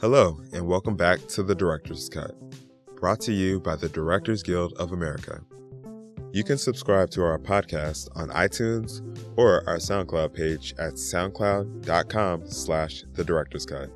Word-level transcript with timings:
Hello, 0.00 0.40
and 0.52 0.66
welcome 0.66 0.96
back 0.96 1.26
to 1.28 1.42
The 1.42 1.54
Director's 1.54 2.08
Cut, 2.08 2.32
brought 2.96 3.20
to 3.20 3.32
you 3.32 3.60
by 3.60 3.76
the 3.76 3.88
Directors 3.88 4.42
Guild 4.42 4.72
of 4.78 4.92
America. 4.92 5.42
You 6.32 6.44
can 6.44 6.58
subscribe 6.58 7.10
to 7.10 7.22
our 7.22 7.38
podcast 7.38 8.08
on 8.14 8.28
iTunes 8.30 9.02
or 9.36 9.68
our 9.68 9.76
SoundCloud 9.76 10.32
page 10.32 10.74
at 10.78 10.94
soundcloud.com 10.94 12.48
slash 12.48 13.04
The 13.12 13.24
Director's 13.24 13.66
Cut. 13.66 13.90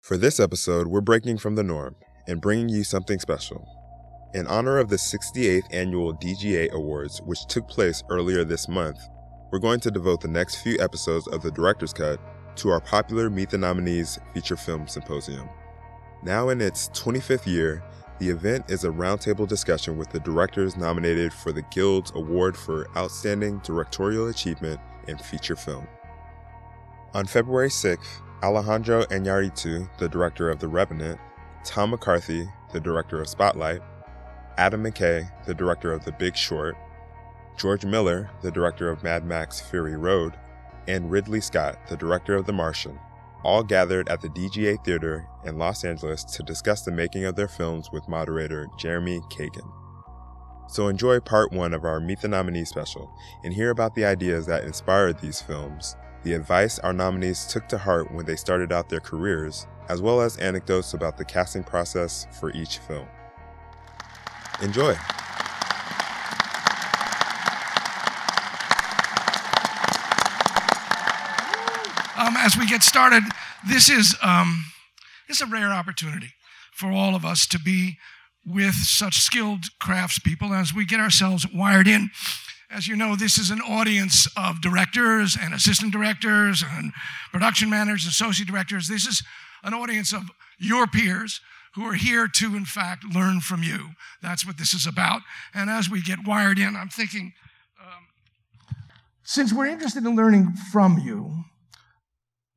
For 0.00 0.16
this 0.16 0.40
episode, 0.40 0.88
we're 0.88 1.00
breaking 1.00 1.38
from 1.38 1.54
the 1.54 1.62
norm 1.62 1.94
and 2.26 2.40
bringing 2.40 2.68
you 2.68 2.82
something 2.82 3.20
special. 3.20 3.64
In 4.34 4.46
honor 4.46 4.78
of 4.78 4.88
the 4.88 4.96
68th 4.96 5.62
annual 5.72 6.14
DGA 6.14 6.70
Awards, 6.72 7.20
which 7.22 7.46
took 7.46 7.68
place 7.68 8.02
earlier 8.10 8.44
this 8.44 8.68
month, 8.68 8.98
we're 9.50 9.58
going 9.58 9.80
to 9.80 9.90
devote 9.90 10.20
the 10.20 10.28
next 10.28 10.56
few 10.56 10.76
episodes 10.80 11.26
of 11.28 11.42
the 11.42 11.50
Director's 11.50 11.92
Cut 11.92 12.20
to 12.56 12.70
our 12.70 12.80
popular 12.80 13.28
Meet 13.30 13.50
the 13.50 13.58
Nominees 13.58 14.18
feature 14.32 14.56
film 14.56 14.86
symposium. 14.86 15.48
Now 16.22 16.50
in 16.50 16.60
its 16.60 16.88
25th 16.90 17.46
year, 17.46 17.82
the 18.18 18.28
event 18.28 18.66
is 18.70 18.84
a 18.84 18.90
roundtable 18.90 19.48
discussion 19.48 19.96
with 19.96 20.10
the 20.10 20.20
directors 20.20 20.76
nominated 20.76 21.32
for 21.32 21.52
the 21.52 21.62
Guild's 21.62 22.12
Award 22.14 22.56
for 22.56 22.86
Outstanding 22.96 23.58
Directorial 23.60 24.28
Achievement 24.28 24.78
in 25.08 25.16
Feature 25.16 25.56
Film. 25.56 25.88
On 27.14 27.24
February 27.24 27.70
6th, 27.70 28.20
Alejandro 28.42 29.04
Iñárritu, 29.04 29.88
the 29.98 30.08
director 30.08 30.50
of 30.50 30.60
The 30.60 30.68
Revenant, 30.68 31.18
Tom 31.64 31.90
McCarthy, 31.90 32.46
the 32.72 32.80
director 32.80 33.20
of 33.20 33.28
Spotlight, 33.28 33.80
Adam 34.58 34.84
McKay, 34.84 35.28
the 35.46 35.54
director 35.54 35.92
of 35.92 36.04
The 36.04 36.12
Big 36.12 36.36
Short, 36.36 36.76
George 37.60 37.84
Miller, 37.84 38.30
the 38.40 38.50
director 38.50 38.88
of 38.88 39.02
Mad 39.02 39.22
Max 39.22 39.60
Fury 39.60 39.94
Road, 39.94 40.32
and 40.88 41.10
Ridley 41.10 41.42
Scott, 41.42 41.76
the 41.90 41.96
director 41.96 42.34
of 42.34 42.46
The 42.46 42.54
Martian, 42.54 42.98
all 43.44 43.62
gathered 43.62 44.08
at 44.08 44.22
the 44.22 44.30
DGA 44.30 44.82
Theater 44.82 45.26
in 45.44 45.58
Los 45.58 45.84
Angeles 45.84 46.24
to 46.24 46.42
discuss 46.42 46.86
the 46.86 46.90
making 46.90 47.26
of 47.26 47.36
their 47.36 47.48
films 47.48 47.90
with 47.92 48.08
moderator 48.08 48.66
Jeremy 48.78 49.20
Kagan. 49.30 49.70
So 50.68 50.88
enjoy 50.88 51.20
part 51.20 51.52
one 51.52 51.74
of 51.74 51.84
our 51.84 52.00
Meet 52.00 52.22
the 52.22 52.28
Nominees 52.28 52.70
special 52.70 53.12
and 53.44 53.52
hear 53.52 53.68
about 53.68 53.94
the 53.94 54.06
ideas 54.06 54.46
that 54.46 54.64
inspired 54.64 55.18
these 55.18 55.42
films, 55.42 55.96
the 56.22 56.32
advice 56.32 56.78
our 56.78 56.94
nominees 56.94 57.46
took 57.46 57.68
to 57.68 57.76
heart 57.76 58.10
when 58.10 58.24
they 58.24 58.36
started 58.36 58.72
out 58.72 58.88
their 58.88 59.00
careers, 59.00 59.66
as 59.90 60.00
well 60.00 60.22
as 60.22 60.38
anecdotes 60.38 60.94
about 60.94 61.18
the 61.18 61.26
casting 61.26 61.62
process 61.62 62.26
for 62.40 62.50
each 62.52 62.78
film. 62.78 63.06
Enjoy. 64.62 64.96
Um, 72.20 72.36
as 72.36 72.54
we 72.54 72.66
get 72.66 72.82
started, 72.82 73.22
this 73.66 73.88
is 73.88 74.14
um, 74.22 74.66
this 75.26 75.40
is 75.40 75.48
a 75.48 75.50
rare 75.50 75.70
opportunity 75.70 76.34
for 76.70 76.92
all 76.92 77.14
of 77.14 77.24
us 77.24 77.46
to 77.46 77.58
be 77.58 77.96
with 78.46 78.74
such 78.74 79.14
skilled 79.20 79.64
craftspeople 79.80 80.50
as 80.54 80.74
we 80.74 80.84
get 80.84 81.00
ourselves 81.00 81.46
wired 81.50 81.88
in. 81.88 82.10
As 82.70 82.86
you 82.86 82.94
know, 82.94 83.16
this 83.16 83.38
is 83.38 83.50
an 83.50 83.62
audience 83.62 84.28
of 84.36 84.60
directors 84.60 85.34
and 85.40 85.54
assistant 85.54 85.92
directors 85.92 86.62
and 86.62 86.92
production 87.32 87.70
managers, 87.70 88.04
associate 88.04 88.46
directors. 88.46 88.86
This 88.86 89.06
is 89.06 89.22
an 89.62 89.72
audience 89.72 90.12
of 90.12 90.24
your 90.58 90.86
peers 90.86 91.40
who 91.74 91.86
are 91.86 91.94
here 91.94 92.28
to, 92.28 92.54
in 92.54 92.66
fact, 92.66 93.02
learn 93.14 93.40
from 93.40 93.62
you. 93.62 93.92
That's 94.20 94.46
what 94.46 94.58
this 94.58 94.74
is 94.74 94.86
about. 94.86 95.22
And 95.54 95.70
as 95.70 95.88
we 95.88 96.02
get 96.02 96.26
wired 96.26 96.58
in, 96.58 96.76
I'm 96.76 96.90
thinking, 96.90 97.32
um, 97.80 98.04
since 99.22 99.54
we're 99.54 99.68
interested 99.68 100.04
in 100.04 100.14
learning 100.14 100.52
from 100.70 100.98
you, 100.98 101.44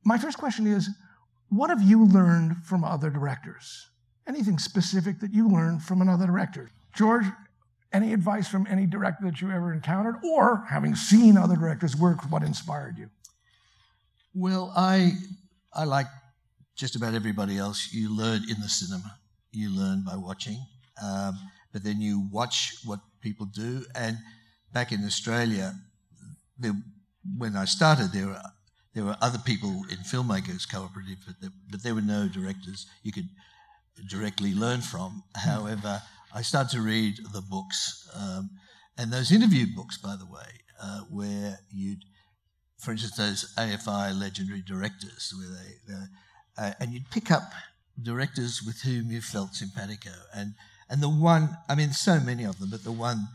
my 0.04 0.18
first 0.18 0.38
question 0.38 0.66
is 0.66 0.88
what 1.48 1.70
have 1.70 1.82
you 1.82 2.06
learned 2.06 2.56
from 2.64 2.84
other 2.84 3.10
directors? 3.10 3.88
Anything 4.26 4.58
specific 4.58 5.20
that 5.20 5.32
you 5.32 5.48
learned 5.48 5.82
from 5.82 6.00
another 6.00 6.26
director? 6.26 6.70
George, 6.94 7.26
any 7.92 8.12
advice 8.12 8.48
from 8.48 8.66
any 8.68 8.86
director 8.86 9.24
that 9.26 9.40
you 9.40 9.50
ever 9.50 9.72
encountered, 9.72 10.16
or 10.24 10.64
having 10.68 10.94
seen 10.94 11.36
other 11.36 11.54
directors 11.56 11.96
work, 11.96 12.30
what 12.30 12.42
inspired 12.42 12.98
you? 12.98 13.08
Well, 14.34 14.72
I 14.76 15.12
I 15.72 15.84
like 15.84 16.06
just 16.74 16.96
about 16.96 17.14
everybody 17.14 17.56
else. 17.56 17.92
You 17.92 18.14
learn 18.14 18.42
in 18.50 18.60
the 18.60 18.68
cinema. 18.68 19.18
You 19.52 19.70
learn 19.70 20.02
by 20.04 20.16
watching, 20.16 20.58
um, 21.00 21.38
but 21.72 21.84
then 21.84 22.00
you 22.00 22.26
watch 22.32 22.74
what 22.84 22.98
people 23.20 23.46
do. 23.46 23.84
And 23.94 24.18
back 24.72 24.90
in 24.90 25.04
Australia, 25.04 25.74
there, 26.58 26.74
when 27.38 27.56
I 27.56 27.64
started, 27.64 28.12
there 28.12 28.26
were 28.26 28.42
there 28.94 29.04
were 29.04 29.16
other 29.20 29.38
people 29.38 29.84
in 29.90 29.98
filmmakers 29.98 30.70
cooperative, 30.70 31.18
but 31.26 31.40
there, 31.40 31.50
but 31.70 31.82
there 31.82 31.94
were 31.94 32.00
no 32.00 32.28
directors 32.28 32.86
you 33.02 33.12
could 33.12 33.28
directly 34.08 34.54
learn 34.54 34.80
from. 34.80 35.22
However, 35.34 36.02
I 36.34 36.42
started 36.42 36.70
to 36.76 36.82
read 36.82 37.18
the 37.32 37.42
books, 37.42 38.08
um, 38.14 38.50
and 38.96 39.12
those 39.12 39.32
interview 39.32 39.66
books, 39.74 39.98
by 39.98 40.16
the 40.16 40.26
way, 40.26 40.48
uh, 40.80 41.00
where 41.10 41.58
you'd, 41.72 42.04
for 42.78 42.92
instance, 42.92 43.16
those 43.16 43.54
AFI 43.56 44.18
legendary 44.18 44.62
directors, 44.62 45.32
where 45.36 45.48
they, 45.48 45.94
uh, 45.94 46.66
uh, 46.66 46.74
and 46.80 46.92
you'd 46.92 47.10
pick 47.10 47.30
up 47.30 47.52
directors 48.00 48.62
with 48.64 48.82
whom 48.82 49.10
you 49.10 49.20
felt 49.20 49.54
simpatico, 49.54 50.10
and 50.34 50.54
and 50.88 51.02
the 51.02 51.08
one, 51.08 51.56
I 51.68 51.74
mean, 51.74 51.92
so 51.92 52.20
many 52.20 52.44
of 52.44 52.58
them, 52.58 52.70
but 52.70 52.84
the 52.84 52.92
one 52.92 53.28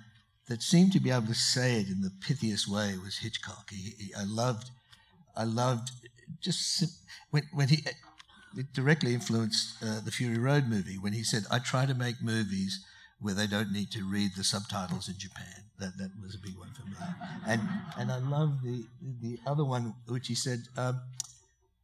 that 0.47 0.61
seemed 0.61 0.93
to 0.93 0.99
be 0.99 1.11
able 1.11 1.27
to 1.27 1.35
say 1.35 1.79
it 1.81 1.87
in 1.87 2.01
the 2.01 2.11
pithiest 2.25 2.67
way 2.67 2.95
was 3.03 3.17
Hitchcock. 3.17 3.69
He, 3.71 3.95
he, 3.97 4.13
I 4.13 4.23
loved, 4.23 4.69
I 5.35 5.43
loved 5.43 5.91
just 6.41 6.83
when 7.31 7.43
when 7.53 7.69
he 7.69 7.83
directly 8.73 9.13
influenced 9.13 9.81
uh, 9.83 10.01
the 10.01 10.11
Fury 10.11 10.37
Road 10.37 10.67
movie 10.67 10.97
when 10.97 11.13
he 11.13 11.23
said, 11.23 11.43
"I 11.51 11.59
try 11.59 11.85
to 11.85 11.93
make 11.93 12.21
movies 12.21 12.85
where 13.19 13.33
they 13.33 13.47
don't 13.47 13.71
need 13.71 13.91
to 13.91 14.03
read 14.03 14.31
the 14.35 14.43
subtitles 14.43 15.07
in 15.07 15.15
Japan." 15.17 15.65
That 15.79 15.97
that 15.97 16.11
was 16.21 16.35
a 16.35 16.39
big 16.39 16.57
one 16.57 16.71
for 16.73 16.85
me. 16.85 16.95
And 17.47 17.61
and 17.97 18.11
I 18.11 18.19
love 18.19 18.61
the 18.63 18.85
the 19.21 19.39
other 19.45 19.65
one 19.65 19.93
which 20.07 20.27
he 20.27 20.35
said 20.35 20.59
um, 20.77 21.01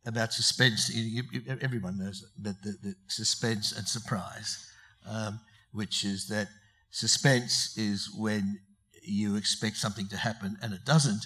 about 0.06 0.34
suspense. 0.34 0.94
You, 0.94 1.24
you, 1.32 1.42
everyone 1.62 1.98
knows 1.98 2.24
it, 2.24 2.30
but 2.38 2.62
the, 2.62 2.78
the 2.84 2.96
suspense 3.08 3.72
and 3.72 3.88
surprise, 3.88 4.68
um, 5.10 5.40
which 5.72 6.04
is 6.04 6.28
that 6.28 6.48
suspense 6.92 7.78
is 7.78 8.10
when 8.18 8.60
you 9.04 9.36
expect 9.36 9.78
something 9.78 10.08
to 10.08 10.18
happen 10.18 10.58
and 10.62 10.74
it 10.74 10.84
doesn't, 10.86 11.26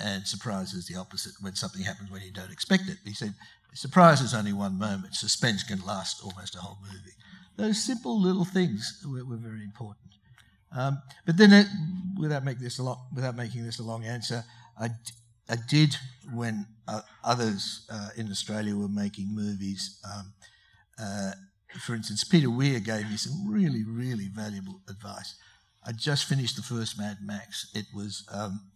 and 0.00 0.26
surprise 0.26 0.72
is 0.72 0.86
the 0.86 0.96
opposite 0.96 1.32
when 1.40 1.54
something 1.54 1.82
happens 1.82 2.10
when 2.10 2.22
you 2.22 2.32
don't 2.32 2.50
expect 2.50 2.88
it. 2.88 2.98
He 3.04 3.12
said 3.12 3.34
Surprise 3.74 4.20
is 4.20 4.34
only 4.34 4.52
one 4.52 4.78
moment. 4.78 5.14
Suspense 5.14 5.62
can 5.62 5.84
last 5.84 6.22
almost 6.24 6.56
a 6.56 6.58
whole 6.58 6.78
movie. 6.82 7.14
Those 7.56 7.82
simple 7.82 8.20
little 8.20 8.44
things 8.44 9.04
were, 9.06 9.24
were 9.24 9.36
very 9.36 9.62
important. 9.62 10.14
Um, 10.76 11.02
but 11.26 11.36
then, 11.36 11.52
it, 11.52 11.66
without 12.18 12.44
making 12.44 12.62
this 12.64 12.78
a 12.78 12.82
long, 12.82 13.06
without 13.14 13.36
making 13.36 13.64
this 13.64 13.78
a 13.78 13.82
long 13.82 14.04
answer, 14.04 14.44
I, 14.78 14.90
I 15.48 15.56
did 15.68 15.96
when 16.32 16.66
uh, 16.88 17.02
others 17.24 17.86
uh, 17.90 18.10
in 18.16 18.30
Australia 18.30 18.76
were 18.76 18.88
making 18.88 19.34
movies. 19.34 20.00
Um, 20.04 20.32
uh, 21.00 21.32
for 21.80 21.94
instance, 21.94 22.24
Peter 22.24 22.50
Weir 22.50 22.80
gave 22.80 23.08
me 23.08 23.16
some 23.16 23.48
really, 23.48 23.84
really 23.84 24.28
valuable 24.28 24.80
advice. 24.88 25.36
I 25.84 25.92
just 25.92 26.24
finished 26.24 26.56
the 26.56 26.62
first 26.62 26.98
Mad 26.98 27.18
Max. 27.22 27.70
It 27.74 27.86
was 27.94 28.26
um, 28.32 28.69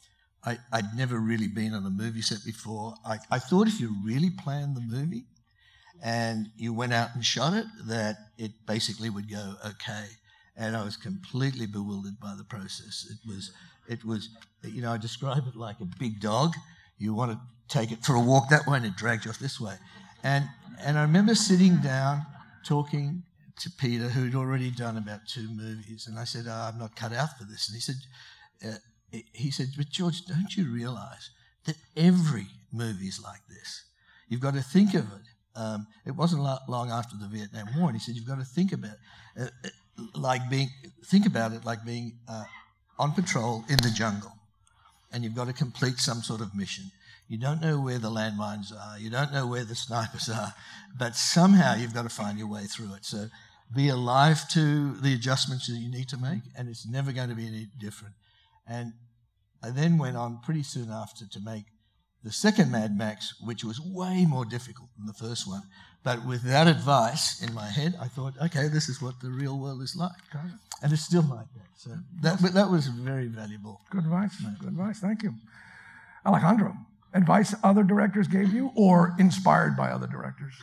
I, 0.47 0.59
would 0.75 0.95
never 0.97 1.19
really 1.19 1.49
been 1.49 1.75
on 1.75 1.87
a 1.87 1.91
movie 1.91 2.23
set 2.23 2.45
before. 2.45 2.95
I, 3.07 3.19
I 3.31 3.39
thought 3.39 3.67
if 3.67 3.81
you 3.81 3.95
really 4.05 4.31
planned 4.31 4.77
the 4.77 4.81
movie 4.81 5.25
and 6.03 6.49
you 6.57 6.73
went 6.73 6.93
out 6.93 7.11
and 7.15 7.25
shot 7.25 7.55
it, 7.55 7.67
that 7.87 8.17
it 8.37 8.53
basically 8.67 9.11
would 9.11 9.31
go 9.31 9.55
okay. 9.67 10.07
And 10.57 10.77
I 10.77 10.85
was 10.85 10.97
completely 10.97 11.67
bewildered 11.67 12.21
by 12.21 12.35
the 12.37 12.45
process. 12.45 13.07
It 13.11 13.29
was, 13.29 13.53
it 13.89 14.05
was, 14.05 14.29
you 14.63 14.83
know, 14.83 14.93
I 14.93 14.99
describe 14.99 15.45
it 15.49 15.57
like 15.57 15.81
a 15.81 15.87
big 15.99 16.21
dog. 16.21 16.55
You 16.99 17.15
want 17.15 17.33
to 17.33 17.41
take 17.69 17.91
it 17.91 18.05
for 18.05 18.15
a 18.15 18.21
walk 18.21 18.51
that 18.51 18.67
way, 18.67 18.77
and 18.77 18.87
it 18.87 18.97
drags 18.97 19.25
you 19.25 19.31
off 19.31 19.39
this 19.39 19.61
way. 19.61 19.75
And 20.23 20.45
and 20.81 20.99
I 20.99 21.03
remember 21.03 21.35
sitting 21.35 21.79
down 21.79 22.25
talking 22.65 23.23
to 23.61 23.71
Peter, 23.79 24.09
who'd 24.09 24.35
already 24.35 24.71
done 24.71 24.97
about 24.97 25.27
two 25.27 25.49
movies, 25.49 26.07
and 26.07 26.19
I 26.19 26.25
said, 26.25 26.45
oh, 26.49 26.71
"I'm 26.73 26.79
not 26.79 26.97
cut 26.97 27.13
out 27.13 27.37
for 27.39 27.45
this." 27.45 27.69
And 27.69 27.75
he 27.75 27.81
said, 27.81 27.97
uh, 28.65 28.79
he 29.33 29.51
said, 29.51 29.69
But 29.77 29.91
George, 29.91 30.25
don't 30.27 30.57
you 30.57 30.73
realize 30.73 31.31
that 31.67 31.77
every 31.97 32.47
movie 32.73 33.07
is 33.07 33.21
like 33.23 33.47
this? 33.49 33.85
You've 34.29 34.41
got 34.41 34.55
to 34.55 34.63
think 34.63 34.95
of 34.95 35.05
it. 35.05 35.27
Um, 35.57 35.87
it 36.05 36.13
wasn't 36.13 36.43
long 36.69 36.91
after 36.91 37.17
the 37.17 37.29
Vietnam 37.29 37.69
War, 37.77 37.89
and 37.89 37.97
he 37.97 38.01
said, 38.01 38.17
You've 38.17 38.27
got 38.27 38.39
to 38.39 38.45
think 38.45 38.73
about 38.73 38.93
it 38.93 38.99
uh, 39.41 39.45
uh, 39.65 39.69
like 40.15 40.49
being, 40.51 40.71
think 41.07 41.27
about 41.27 41.53
it 41.53 41.65
like 41.65 41.85
being 41.85 42.19
uh, 42.29 42.45
on 42.99 43.13
patrol 43.13 43.65
in 43.69 43.77
the 43.77 43.91
jungle, 43.91 44.33
and 45.13 45.23
you've 45.23 45.35
got 45.35 45.47
to 45.47 45.53
complete 45.53 45.99
some 45.99 46.23
sort 46.23 46.41
of 46.41 46.55
mission. 46.55 46.91
You 47.29 47.39
don't 47.39 47.61
know 47.61 47.81
where 47.81 47.99
the 47.99 48.11
landmines 48.11 48.73
are, 48.73 48.99
you 48.99 49.11
don't 49.11 49.33
know 49.33 49.47
where 49.47 49.65
the 49.65 49.75
snipers 49.75 50.29
are, 50.29 50.55
but 50.99 51.17
somehow 51.17 51.75
you've 51.75 51.95
got 51.95 52.03
to 52.03 52.09
find 52.09 52.39
your 52.39 52.49
way 52.49 52.65
through 52.65 52.95
it. 52.95 53.05
So 53.05 53.29
be 53.75 53.89
alive 53.89 54.49
to 54.51 54.95
the 54.97 55.15
adjustments 55.15 55.67
that 55.69 55.77
you 55.77 55.91
need 55.91 56.09
to 56.09 56.17
make, 56.17 56.43
and 56.57 56.69
it's 56.69 56.87
never 56.87 57.13
going 57.13 57.29
to 57.29 57.35
be 57.35 57.47
any 57.47 57.67
different. 57.79 58.15
And 58.67 58.93
I 59.65 59.71
then 59.71 59.97
went 59.97 60.17
on 60.17 60.41
pretty 60.45 60.63
soon 60.63 60.91
after 60.91 61.27
to 61.27 61.41
make 61.41 61.65
the 62.23 62.31
second 62.33 62.71
Mad 62.71 62.97
Max, 62.97 63.35
which 63.43 63.65
was 63.65 63.81
way 63.81 64.27
more 64.27 64.45
difficult 64.45 64.91
than 64.97 65.07
the 65.07 65.15
first 65.15 65.49
one. 65.49 65.63
But 66.03 66.27
with 66.27 66.43
that 66.43 66.67
advice 66.67 67.43
in 67.43 67.55
my 67.55 67.67
head, 67.67 67.95
I 67.99 68.09
thought, 68.09 68.35
okay, 68.43 68.69
this 68.69 68.91
is 68.91 69.01
what 69.01 69.21
the 69.21 69.31
real 69.31 69.59
world 69.59 69.83
is 69.83 69.97
like. 69.97 70.13
And 70.83 70.93
it's 70.93 71.03
still 71.03 71.23
like 71.23 71.47
that. 71.55 71.69
So 71.77 71.91
that, 72.23 72.41
that 72.53 72.71
was 72.71 72.89
very 72.89 73.27
valuable. 73.27 73.81
Good 73.91 74.05
advice. 74.05 74.35
Man. 74.43 74.57
Good 74.61 74.69
advice. 74.69 74.99
Thank 74.99 75.23
you. 75.23 75.35
Alejandro, 76.27 76.75
advice 77.15 77.55
other 77.63 77.83
directors 77.83 78.29
gave 78.29 78.53
you 78.53 78.71
or 78.77 79.15
inspired 79.19 79.77
by 79.79 79.91
other 79.91 80.07
directors? 80.07 80.55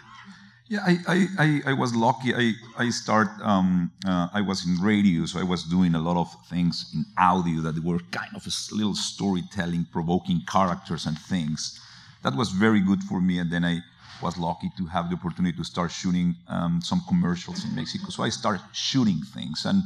Yeah, 0.72 0.80
I, 0.88 0.98
I, 1.06 1.28
I, 1.38 1.62
I 1.72 1.74
was 1.74 1.94
lucky. 1.94 2.34
I, 2.34 2.54
I 2.78 2.92
start, 2.92 3.28
um, 3.44 3.92
uh, 4.08 4.30
I 4.34 4.40
was 4.40 4.66
in 4.66 4.82
radio, 4.82 5.26
so 5.26 5.38
I 5.38 5.44
was 5.44 5.66
doing 5.66 5.96
a 5.96 6.00
lot 6.00 6.16
of 6.16 6.34
things 6.48 6.90
in 6.94 7.04
audio 7.18 7.60
that 7.64 7.84
were 7.84 8.00
kind 8.12 8.34
of 8.38 8.48
a 8.48 8.52
little 8.74 8.96
storytelling, 8.96 9.86
provoking 9.92 10.40
characters 10.50 11.08
and 11.08 11.20
things. 11.20 11.78
That 12.24 12.38
was 12.38 12.52
very 12.52 12.80
good 12.80 13.04
for 13.04 13.20
me. 13.20 13.40
And 13.40 13.52
then 13.52 13.66
I 13.66 13.80
was 14.24 14.38
lucky 14.38 14.72
to 14.78 14.86
have 14.86 15.10
the 15.10 15.18
opportunity 15.18 15.58
to 15.58 15.66
start 15.66 15.92
shooting 15.92 16.36
um, 16.48 16.80
some 16.82 17.02
commercials 17.06 17.66
in 17.66 17.76
Mexico. 17.76 18.10
So 18.10 18.24
I 18.24 18.30
started 18.30 18.62
shooting 18.72 19.20
things. 19.34 19.66
And, 19.66 19.84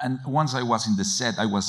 and 0.00 0.20
once 0.24 0.54
I 0.54 0.62
was 0.62 0.86
in 0.86 0.94
the 0.94 1.04
set, 1.04 1.34
I 1.36 1.46
was 1.46 1.66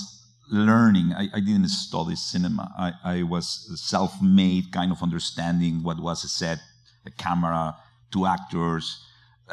learning. 0.51 1.11
I, 1.11 1.27
I 1.33 1.39
didn't 1.39 1.69
study 1.69 2.15
cinema. 2.15 2.71
I, 2.77 2.93
I 3.03 3.23
was 3.23 3.67
self-made, 3.81 4.71
kind 4.71 4.91
of 4.91 5.01
understanding 5.01 5.81
what 5.81 5.99
was 5.99 6.23
a 6.23 6.27
set, 6.27 6.59
a 7.03 7.09
camera, 7.09 7.75
two 8.11 8.25
actors, 8.25 9.03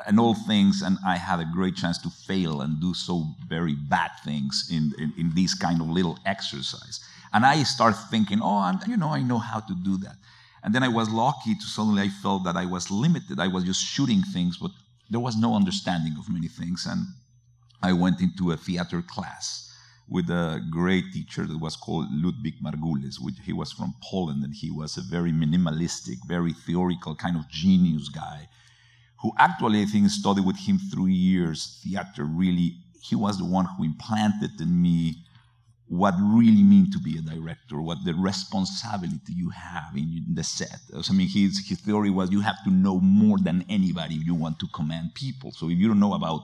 and 0.07 0.19
all 0.19 0.35
things. 0.35 0.83
And 0.83 0.99
I 1.07 1.17
had 1.17 1.41
a 1.41 1.45
great 1.53 1.77
chance 1.77 1.99
to 1.99 2.11
fail 2.11 2.61
and 2.61 2.81
do 2.81 2.95
so 2.95 3.27
very 3.49 3.75
bad 3.75 4.11
things 4.25 4.69
in, 4.71 4.93
in, 4.99 5.13
in 5.17 5.35
this 5.35 5.55
kind 5.55 5.81
of 5.81 5.89
little 5.89 6.19
exercise. 6.27 7.01
And 7.33 7.45
I 7.45 7.63
start 7.63 7.97
thinking, 8.11 8.41
oh, 8.43 8.59
I'm, 8.59 8.79
you 8.87 8.97
know, 8.97 9.11
I 9.11 9.23
know 9.23 9.39
how 9.39 9.61
to 9.61 9.75
do 9.75 9.97
that. 9.99 10.17
And 10.63 10.75
then 10.75 10.83
I 10.83 10.89
was 10.89 11.11
lucky 11.11 11.55
to 11.55 11.63
suddenly 11.63 12.03
I 12.03 12.09
felt 12.09 12.45
that 12.45 12.57
I 12.57 12.65
was 12.65 12.91
limited. 12.91 13.39
I 13.39 13.49
was 13.49 13.65
just 13.65 13.85
shooting 13.85 14.23
things, 14.23 14.57
but 14.57 14.71
there 15.11 15.21
was 15.21 15.37
no 15.37 15.55
understanding 15.55 16.15
of 16.19 16.29
many 16.29 16.49
things. 16.49 16.87
And 16.89 17.07
I 17.83 17.93
went 17.93 18.21
into 18.21 18.53
a 18.53 18.57
theater 18.57 19.03
class 19.03 19.74
with 20.09 20.29
a 20.29 20.63
great 20.71 21.13
teacher 21.13 21.47
that 21.47 21.59
was 21.59 21.77
called 21.77 22.07
Ludwik 22.13 22.61
Margules, 22.63 23.19
which 23.21 23.37
he 23.45 23.53
was 23.53 23.73
from 23.73 23.95
Poland, 24.03 24.45
and 24.45 24.55
he 24.55 24.71
was 24.71 24.97
a 24.97 25.01
very 25.01 25.33
minimalistic, 25.33 26.19
very 26.27 26.53
theoretical 26.53 27.15
kind 27.15 27.37
of 27.37 27.49
genius 27.49 28.09
guy, 28.09 28.49
who 29.23 29.33
actually 29.39 29.83
I 29.83 29.87
think 29.87 30.11
studied 30.11 30.45
with 30.45 30.59
him 30.59 30.79
three 30.93 31.15
years 31.15 31.81
theater. 31.83 32.25
Really, 32.25 32.77
he 33.03 33.17
was 33.17 33.39
the 33.39 33.47
one 33.47 33.67
who 33.67 33.85
implanted 33.85 34.61
in 34.61 34.83
me 34.83 35.17
what 35.87 36.15
really 36.19 36.63
mean 36.63 36.91
to 36.91 36.99
be 36.99 37.19
a 37.19 37.23
director, 37.23 37.81
what 37.81 37.99
the 38.05 38.15
responsibility 38.15 39.33
you 39.35 39.51
have 39.51 39.95
in 39.97 40.25
the 40.35 40.43
set. 40.43 40.81
I 40.93 41.13
mean, 41.13 41.29
his, 41.29 41.63
his 41.67 41.81
theory 41.81 42.11
was 42.11 42.31
you 42.31 42.41
have 42.41 42.63
to 42.65 42.71
know 42.71 43.01
more 43.01 43.39
than 43.39 43.65
anybody 43.69 44.17
if 44.17 44.25
you 44.25 44.35
want 44.35 44.59
to 44.61 44.67
command 44.75 45.15
people. 45.15 45.53
So 45.53 45.69
if 45.69 45.79
you 45.79 45.89
don't 45.89 46.01
know 46.01 46.15
about 46.15 46.43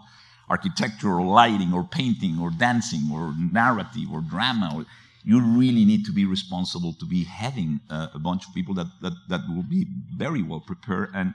architecture 0.50 1.08
or 1.08 1.24
lighting 1.24 1.72
or 1.72 1.84
painting 1.84 2.38
or 2.42 2.50
dancing 2.50 3.08
or 3.12 3.32
narrative 3.52 4.08
or 4.12 4.20
drama. 4.20 4.72
Or, 4.74 4.84
you 5.24 5.40
really 5.40 5.84
need 5.84 6.04
to 6.06 6.12
be 6.12 6.24
responsible 6.24 6.94
to 6.94 7.06
be 7.06 7.24
having 7.24 7.80
uh, 7.90 8.08
a 8.14 8.18
bunch 8.18 8.46
of 8.46 8.54
people 8.54 8.74
that, 8.74 8.86
that, 9.02 9.12
that 9.28 9.42
will 9.48 9.62
be 9.62 9.86
very 10.16 10.42
well 10.42 10.60
prepared. 10.60 11.10
And 11.14 11.34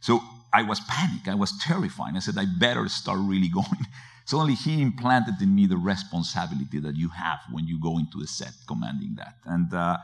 so 0.00 0.20
I 0.52 0.62
was 0.62 0.80
panicked. 0.80 1.28
I 1.28 1.36
was 1.36 1.56
terrified. 1.58 2.16
I 2.16 2.18
said, 2.18 2.36
I 2.38 2.46
better 2.58 2.88
start 2.88 3.20
really 3.22 3.48
going. 3.60 3.86
Suddenly 4.24 4.54
he 4.54 4.82
implanted 4.82 5.34
in 5.40 5.54
me 5.54 5.66
the 5.66 5.76
responsibility 5.76 6.78
that 6.80 6.96
you 6.96 7.08
have 7.08 7.40
when 7.50 7.66
you 7.66 7.80
go 7.80 7.98
into 7.98 8.20
a 8.22 8.26
set 8.26 8.52
commanding 8.66 9.14
that. 9.16 9.34
And, 9.44 9.72
uh, 9.72 9.98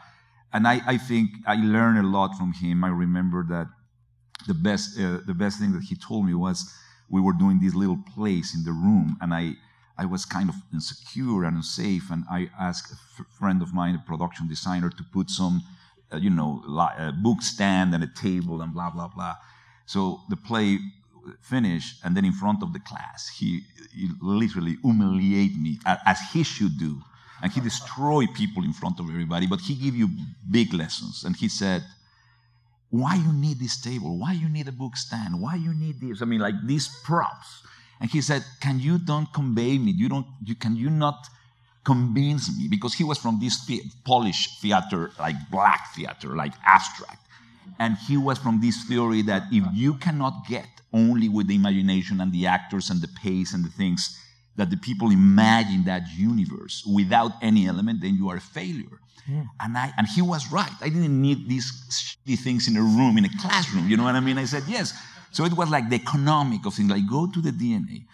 and 0.53 0.67
I, 0.67 0.81
I 0.87 0.97
think 0.97 1.31
I 1.47 1.57
learned 1.57 1.99
a 1.99 2.09
lot 2.09 2.37
from 2.37 2.53
him. 2.53 2.85
I 2.85 2.89
remember 2.89 3.45
that 3.49 3.69
the 4.47 4.55
best, 4.55 4.99
uh, 4.99 5.19
the 5.27 5.35
best 5.35 5.59
thing 5.59 5.73
that 5.73 5.83
he 5.83 5.97
told 5.97 6.27
me 6.27 6.35
was, 6.35 6.73
we 7.09 7.21
were 7.21 7.33
doing 7.33 7.61
this 7.61 7.75
little 7.75 7.99
place 8.15 8.55
in 8.55 8.65
the 8.65 8.73
room, 8.73 9.17
and 9.21 9.33
I, 9.33 9.55
I 9.99 10.07
was 10.07 10.25
kind 10.25 10.49
of 10.49 10.57
insecure 10.73 11.45
and 11.45 11.57
unsafe, 11.57 12.11
and 12.11 12.25
I 12.31 12.51
asked 12.59 12.93
a 12.93 13.25
friend 13.39 13.63
of 13.63 13.73
mine, 13.73 13.95
a 13.95 13.99
production 13.99 14.49
designer, 14.49 14.91
to 14.91 15.05
put 15.13 15.31
some, 15.31 15.63
uh, 16.13 16.17
you 16.17 16.31
know, 16.31 16.63
li- 16.67 16.97
a 16.99 17.13
book 17.13 17.43
stand 17.43 17.95
and 17.95 18.03
a 18.03 18.09
table 18.09 18.61
and 18.63 18.73
blah 18.73 18.91
blah 18.91 19.09
blah. 19.09 19.37
So 19.87 20.21
the 20.29 20.37
play 20.37 20.79
finished, 21.41 22.01
and 22.05 22.17
then 22.17 22.25
in 22.25 22.33
front 22.33 22.63
of 22.63 22.73
the 22.73 22.81
class, 22.81 23.29
he, 23.29 23.63
he 23.95 24.09
literally 24.21 24.77
humiliate 24.83 25.57
me 25.57 25.79
as 25.85 26.19
he 26.33 26.43
should 26.43 26.79
do, 26.79 27.01
and 27.43 27.53
he 27.53 27.61
destroy 27.61 28.27
people 28.27 28.65
in 28.65 28.73
front 28.73 29.01
of 29.01 29.09
everybody. 29.09 29.47
But 29.47 29.61
he 29.61 29.75
give 29.75 29.95
you 29.95 30.09
big 30.51 30.73
lessons, 30.73 31.25
and 31.25 31.37
he 31.37 31.49
said 31.49 31.85
why 32.91 33.17
you 33.17 33.33
need 33.33 33.59
this 33.59 33.81
table? 33.81 34.17
Why 34.19 34.33
you 34.33 34.49
need 34.49 34.69
a 34.69 34.73
book 34.73 34.97
stand? 34.97 35.41
Why 35.41 35.57
you 35.57 35.75
need 35.75 36.01
this? 36.01 36.23
I 36.23 36.25
mean 36.25 36.41
like 36.41 36.55
these 36.67 36.89
props. 37.05 37.63
And 38.01 38.11
he 38.11 38.21
said 38.21 38.45
can 38.61 38.79
you 38.81 38.99
don't 38.99 39.33
convey 39.33 39.79
me? 39.79 39.93
You 39.93 40.09
don't 40.09 40.27
you 40.45 40.55
can 40.55 40.77
you 40.77 40.91
not 40.91 41.27
convince 41.85 42.57
me? 42.57 42.69
Because 42.69 42.95
he 42.95 43.05
was 43.05 43.19
from 43.19 43.39
this 43.41 43.65
the- 43.67 43.83
polish 44.05 44.61
theater 44.61 45.11
like 45.19 45.37
black 45.51 45.95
theater 45.95 46.37
like 46.37 46.53
abstract. 46.65 47.23
And 47.79 47.97
he 47.97 48.17
was 48.17 48.39
from 48.39 48.61
this 48.61 48.85
theory 48.85 49.23
that 49.23 49.45
if 49.51 49.65
you 49.75 49.95
cannot 49.95 50.47
get 50.49 50.67
only 50.93 51.29
with 51.29 51.49
the 51.49 51.55
imagination 51.55 52.21
and 52.21 52.33
the 52.33 52.47
actors 52.47 52.91
and 52.91 53.01
the 53.01 53.09
pace 53.09 53.53
and 53.53 53.65
the 53.65 53.71
things 53.71 54.19
that 54.57 54.71
the 54.71 54.77
people 54.77 55.11
imagine 55.11 55.85
that 55.85 56.03
universe 56.17 56.85
without 56.87 57.33
any 57.43 57.67
element 57.67 58.01
then 58.01 58.15
you 58.15 58.29
are 58.29 58.37
a 58.37 58.41
failure 58.41 59.01
yeah. 59.29 59.43
And 59.61 59.77
I 59.77 59.93
and 59.99 60.07
he 60.07 60.23
was 60.23 60.53
right. 60.53 60.73
I 60.81 60.89
didn't 60.89 61.21
need 61.21 61.49
these 61.49 61.67
shitty 61.91 62.39
things 62.39 62.69
in 62.69 62.77
a 62.77 62.81
room, 62.81 63.19
in 63.19 63.25
a 63.25 63.39
classroom. 63.41 63.89
You 63.89 63.97
know 63.97 64.05
what 64.05 64.15
I 64.15 64.21
mean? 64.21 64.39
I 64.39 64.45
said 64.45 64.63
yes. 64.69 64.95
So 65.33 65.45
it 65.45 65.53
was 65.53 65.69
like 65.69 65.91
the 65.91 65.97
economic 65.97 66.65
of 66.65 66.75
things, 66.75 66.91
like 66.91 67.09
go 67.11 67.27
to 67.31 67.41
the 67.41 67.51
DNA. 67.51 68.05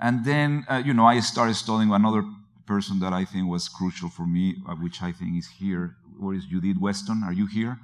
And 0.00 0.24
then 0.24 0.66
uh, 0.68 0.82
you 0.84 0.92
know 0.92 1.06
I 1.06 1.20
started 1.20 1.54
studying 1.54 1.92
another 1.92 2.24
person 2.66 2.98
that 3.00 3.12
I 3.12 3.24
think 3.24 3.48
was 3.48 3.68
crucial 3.68 4.10
for 4.10 4.26
me, 4.26 4.56
uh, 4.68 4.74
which 4.74 5.02
I 5.02 5.12
think 5.12 5.38
is 5.38 5.46
here. 5.46 5.96
Where 6.18 6.34
is 6.34 6.44
Judith 6.46 6.78
Weston? 6.80 7.22
Are 7.24 7.32
you 7.32 7.46
here? 7.46 7.78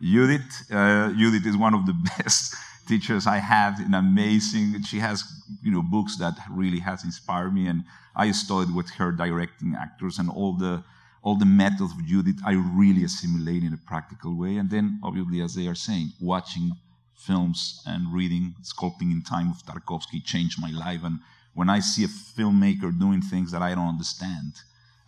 Judith, 0.00 0.70
uh, 0.70 1.12
Judith 1.14 1.44
is 1.44 1.56
one 1.56 1.74
of 1.74 1.86
the 1.86 1.92
best 2.18 2.54
teachers 2.88 3.26
I 3.26 3.38
had 3.38 3.78
An 3.78 3.94
amazing. 3.94 4.82
She 4.82 4.98
has 4.98 5.24
you 5.62 5.70
know 5.70 5.82
books 5.82 6.16
that 6.18 6.34
really 6.50 6.80
has 6.80 7.04
inspired 7.04 7.52
me, 7.54 7.66
and 7.66 7.84
I 8.16 8.32
studied 8.32 8.74
with 8.74 8.90
her 8.98 9.12
directing 9.12 9.74
actors 9.74 10.18
and 10.18 10.28
all 10.30 10.54
the 10.54 10.82
all 11.22 11.36
the 11.36 11.44
methods 11.44 11.92
of 11.92 12.06
Judith 12.06 12.40
I 12.44 12.52
really 12.52 13.04
assimilate 13.04 13.62
in 13.62 13.74
a 13.74 13.76
practical 13.76 14.36
way. 14.36 14.56
And 14.56 14.70
then, 14.70 15.00
obviously, 15.02 15.40
as 15.42 15.54
they 15.54 15.66
are 15.66 15.74
saying, 15.74 16.12
watching 16.20 16.72
films 17.14 17.82
and 17.86 18.14
reading 18.14 18.54
Sculpting 18.62 19.10
in 19.12 19.22
Time 19.22 19.50
of 19.50 19.58
Tarkovsky 19.66 20.24
changed 20.24 20.60
my 20.60 20.70
life. 20.70 21.00
And 21.04 21.18
when 21.54 21.68
I 21.68 21.80
see 21.80 22.04
a 22.04 22.08
filmmaker 22.08 22.96
doing 22.98 23.20
things 23.20 23.50
that 23.52 23.62
I 23.62 23.74
don't 23.74 23.88
understand, 23.88 24.52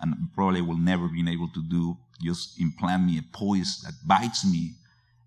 and 0.00 0.14
probably 0.34 0.62
will 0.62 0.78
never 0.78 1.08
be 1.08 1.20
able 1.30 1.48
to 1.48 1.62
do, 1.62 1.96
just 2.22 2.60
implant 2.60 3.04
me 3.06 3.18
a 3.18 3.22
poise 3.22 3.80
that 3.84 3.94
bites 4.06 4.44
me, 4.44 4.74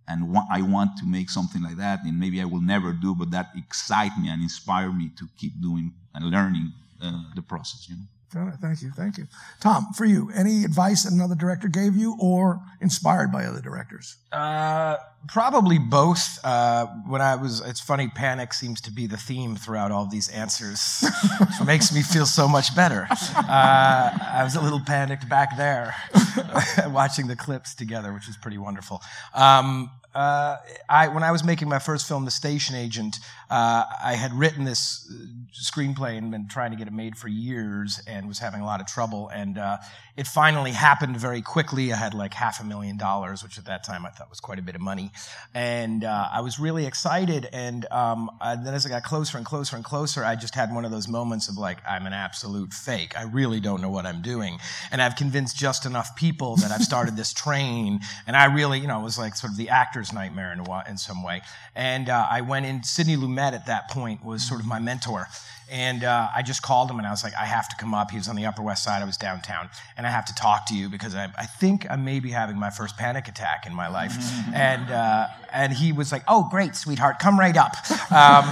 and 0.08 0.36
I 0.52 0.62
want 0.62 0.98
to 0.98 1.06
make 1.06 1.30
something 1.30 1.62
like 1.62 1.78
that, 1.78 2.04
and 2.04 2.20
maybe 2.20 2.42
I 2.42 2.46
will 2.46 2.62
never 2.62 2.92
do, 2.92 3.16
but 3.16 3.32
that 3.32 3.52
excites 3.56 4.18
me 4.20 4.30
and 4.30 4.42
inspire 4.42 4.92
me 4.92 5.12
to 5.18 5.28
keep 5.38 5.54
doing 5.62 5.94
and 6.14 6.26
learning 6.26 6.74
uh, 7.02 7.24
the 7.36 7.42
process. 7.42 7.88
You 7.90 7.96
know. 7.96 8.04
Thank 8.34 8.82
you, 8.82 8.92
thank 8.92 9.18
you. 9.18 9.28
Tom, 9.60 9.88
for 9.96 10.06
you, 10.06 10.32
any 10.36 10.64
advice 10.64 11.04
that 11.04 11.14
another 11.14 11.36
director 11.36 11.68
gave 11.68 11.96
you 11.96 12.18
or 12.20 12.60
inspired 12.82 13.32
by 13.32 13.46
other 13.46 13.62
directors? 13.62 14.18
Uh, 14.32 14.98
probably 15.28 15.78
both. 15.78 16.40
Uh, 16.44 16.88
when 17.08 17.22
I 17.22 17.36
was, 17.36 17.62
it's 17.62 17.80
funny, 17.80 18.08
panic 18.08 18.54
seems 18.54 18.82
to 18.82 18.92
be 18.92 19.06
the 19.06 19.18
theme 19.18 19.56
throughout 19.56 19.92
all 19.92 20.08
these 20.08 20.30
answers, 20.30 21.04
which 21.40 21.68
makes 21.68 21.94
me 21.94 22.02
feel 22.02 22.26
so 22.26 22.48
much 22.48 22.76
better. 22.76 23.08
Uh, 23.10 24.18
I 24.32 24.42
was 24.44 24.56
a 24.56 24.62
little 24.62 24.82
panicked 24.82 25.30
back 25.30 25.56
there 25.56 25.96
watching 26.88 27.28
the 27.28 27.36
clips 27.36 27.76
together, 27.76 28.14
which 28.14 28.28
was 28.28 28.38
pretty 28.38 28.58
wonderful. 28.58 29.02
Um, 29.34 29.92
uh, 30.14 30.58
I, 30.90 31.08
when 31.08 31.24
I 31.24 31.32
was 31.32 31.44
making 31.44 31.70
my 31.70 31.80
first 31.80 32.08
film, 32.08 32.26
The 32.26 32.32
Station 32.32 32.76
Agent, 32.76 33.18
uh, 33.50 33.86
I 34.04 34.14
had 34.14 34.34
written 34.34 34.64
this 34.64 35.12
uh, 35.12 35.26
screenplay 35.54 36.18
and 36.18 36.30
been 36.30 36.48
trying 36.48 36.72
to 36.72 36.78
get 36.78 36.88
it 36.88 36.94
made 36.94 37.18
for 37.18 37.28
years 37.28 38.02
and 38.08 38.28
was 38.28 38.40
having 38.40 38.62
a 38.62 38.66
lot 38.66 38.80
of 38.80 38.88
trouble. 38.88 39.30
And 39.30 39.58
uh, 39.58 39.78
it 40.16 40.28
finally 40.28 40.72
happened 40.72 41.18
very 41.18 41.42
quickly. 41.42 41.92
I 41.92 41.96
had 41.96 42.14
like 42.14 42.34
half 42.34 42.62
a 42.62 42.64
million 42.64 42.98
dollars, 42.98 43.42
which 43.42 43.58
at 43.58 43.66
that 43.66 43.84
time 43.84 44.06
I 44.06 44.10
thought 44.10 44.30
was 44.30 44.40
quite 44.40 44.60
a 44.60 44.62
bit 44.62 44.76
of 44.76 44.82
money. 44.82 45.12
And 45.56 46.04
uh, 46.04 46.30
I 46.32 46.42
was 46.42 46.60
really 46.60 46.86
excited. 46.86 47.50
And 47.52 47.88
um, 47.92 48.30
then 48.42 48.74
as 48.76 48.86
I 48.86 48.90
got 48.90 49.04
closer 49.04 49.38
and 49.38 49.46
closer 49.46 49.76
and 49.76 49.84
closer, 49.84 50.24
I 50.24 50.36
just 50.36 50.54
had 50.54 50.74
one 50.74 50.86
of 50.86 50.92
those 50.92 51.08
moments 51.08 51.50
of 51.50 51.58
like, 51.58 51.80
I'm 51.88 52.06
an 52.06 52.14
absolute 52.14 52.74
fake. 52.74 53.18
I 53.18 53.24
really 53.24 53.60
don't 53.60 53.82
know 53.82 53.90
what 53.90 54.06
I'm 54.06 54.22
doing. 54.22 54.60
And 54.92 55.02
I've 55.02 55.16
convinced 55.16 55.58
just 55.58 55.86
enough 55.86 56.16
people 56.16 56.58
that 56.58 56.72
I've 56.72 56.84
started 56.84 57.18
this 57.18 57.34
train. 57.34 58.00
And 58.28 58.36
I 58.36 58.46
really, 58.46 58.80
you 58.80 58.88
know, 58.88 59.00
it 59.00 59.04
was 59.04 59.18
like 59.18 59.36
sort 59.36 59.52
of 59.52 59.58
the 59.58 59.70
actor's 59.70 60.14
nightmare 60.14 60.54
in, 60.54 60.64
in 60.88 60.98
some 60.98 61.24
way. 61.24 61.42
And 61.76 62.10
uh, 62.10 62.28
I 62.30 62.42
went 62.42 62.68
in, 62.68 62.84
Sidney 62.84 63.18
Lumet 63.18 63.54
at 63.54 63.66
that 63.66 63.90
point 63.90 64.24
was 64.24 64.48
sort 64.48 64.60
of 64.60 64.68
my 64.68 64.78
mentor. 64.78 65.28
And 65.74 66.04
uh, 66.04 66.28
I 66.36 66.44
just 66.44 66.62
called 66.62 66.92
him 66.92 67.00
and 67.00 67.08
I 67.08 67.10
was 67.10 67.24
like, 67.24 67.34
I 67.34 67.46
have 67.46 67.68
to 67.68 67.76
come 67.78 67.96
up. 67.96 68.12
He 68.12 68.18
was 68.18 68.28
on 68.28 68.36
the 68.36 68.46
Upper 68.46 68.62
West 68.62 68.84
Side. 68.84 69.02
I 69.02 69.06
was 69.06 69.18
downtown. 69.18 69.72
And 69.98 70.06
I 70.06 70.12
have 70.12 70.24
to 70.26 70.36
talk 70.36 70.68
to 70.68 70.76
you 70.76 70.88
because 70.88 71.16
I, 71.16 71.32
I 71.36 71.48
think 71.48 71.90
I 71.90 71.96
may 71.96 72.20
be 72.20 72.30
having 72.30 72.60
my 72.60 72.70
first 72.70 72.96
panic 72.96 73.28
attack 73.28 73.66
in 73.66 73.74
my 73.74 73.88
life. 73.88 74.16
and, 74.54 74.92
uh, 74.92 75.30
and 75.52 75.74
he 75.74 75.92
was 75.92 76.12
like, 76.12 76.22
Oh, 76.28 76.48
great, 76.52 76.76
sweetheart. 76.76 77.18
Come 77.18 77.40
right 77.40 77.58
up. 77.58 77.74
Um, 78.12 78.46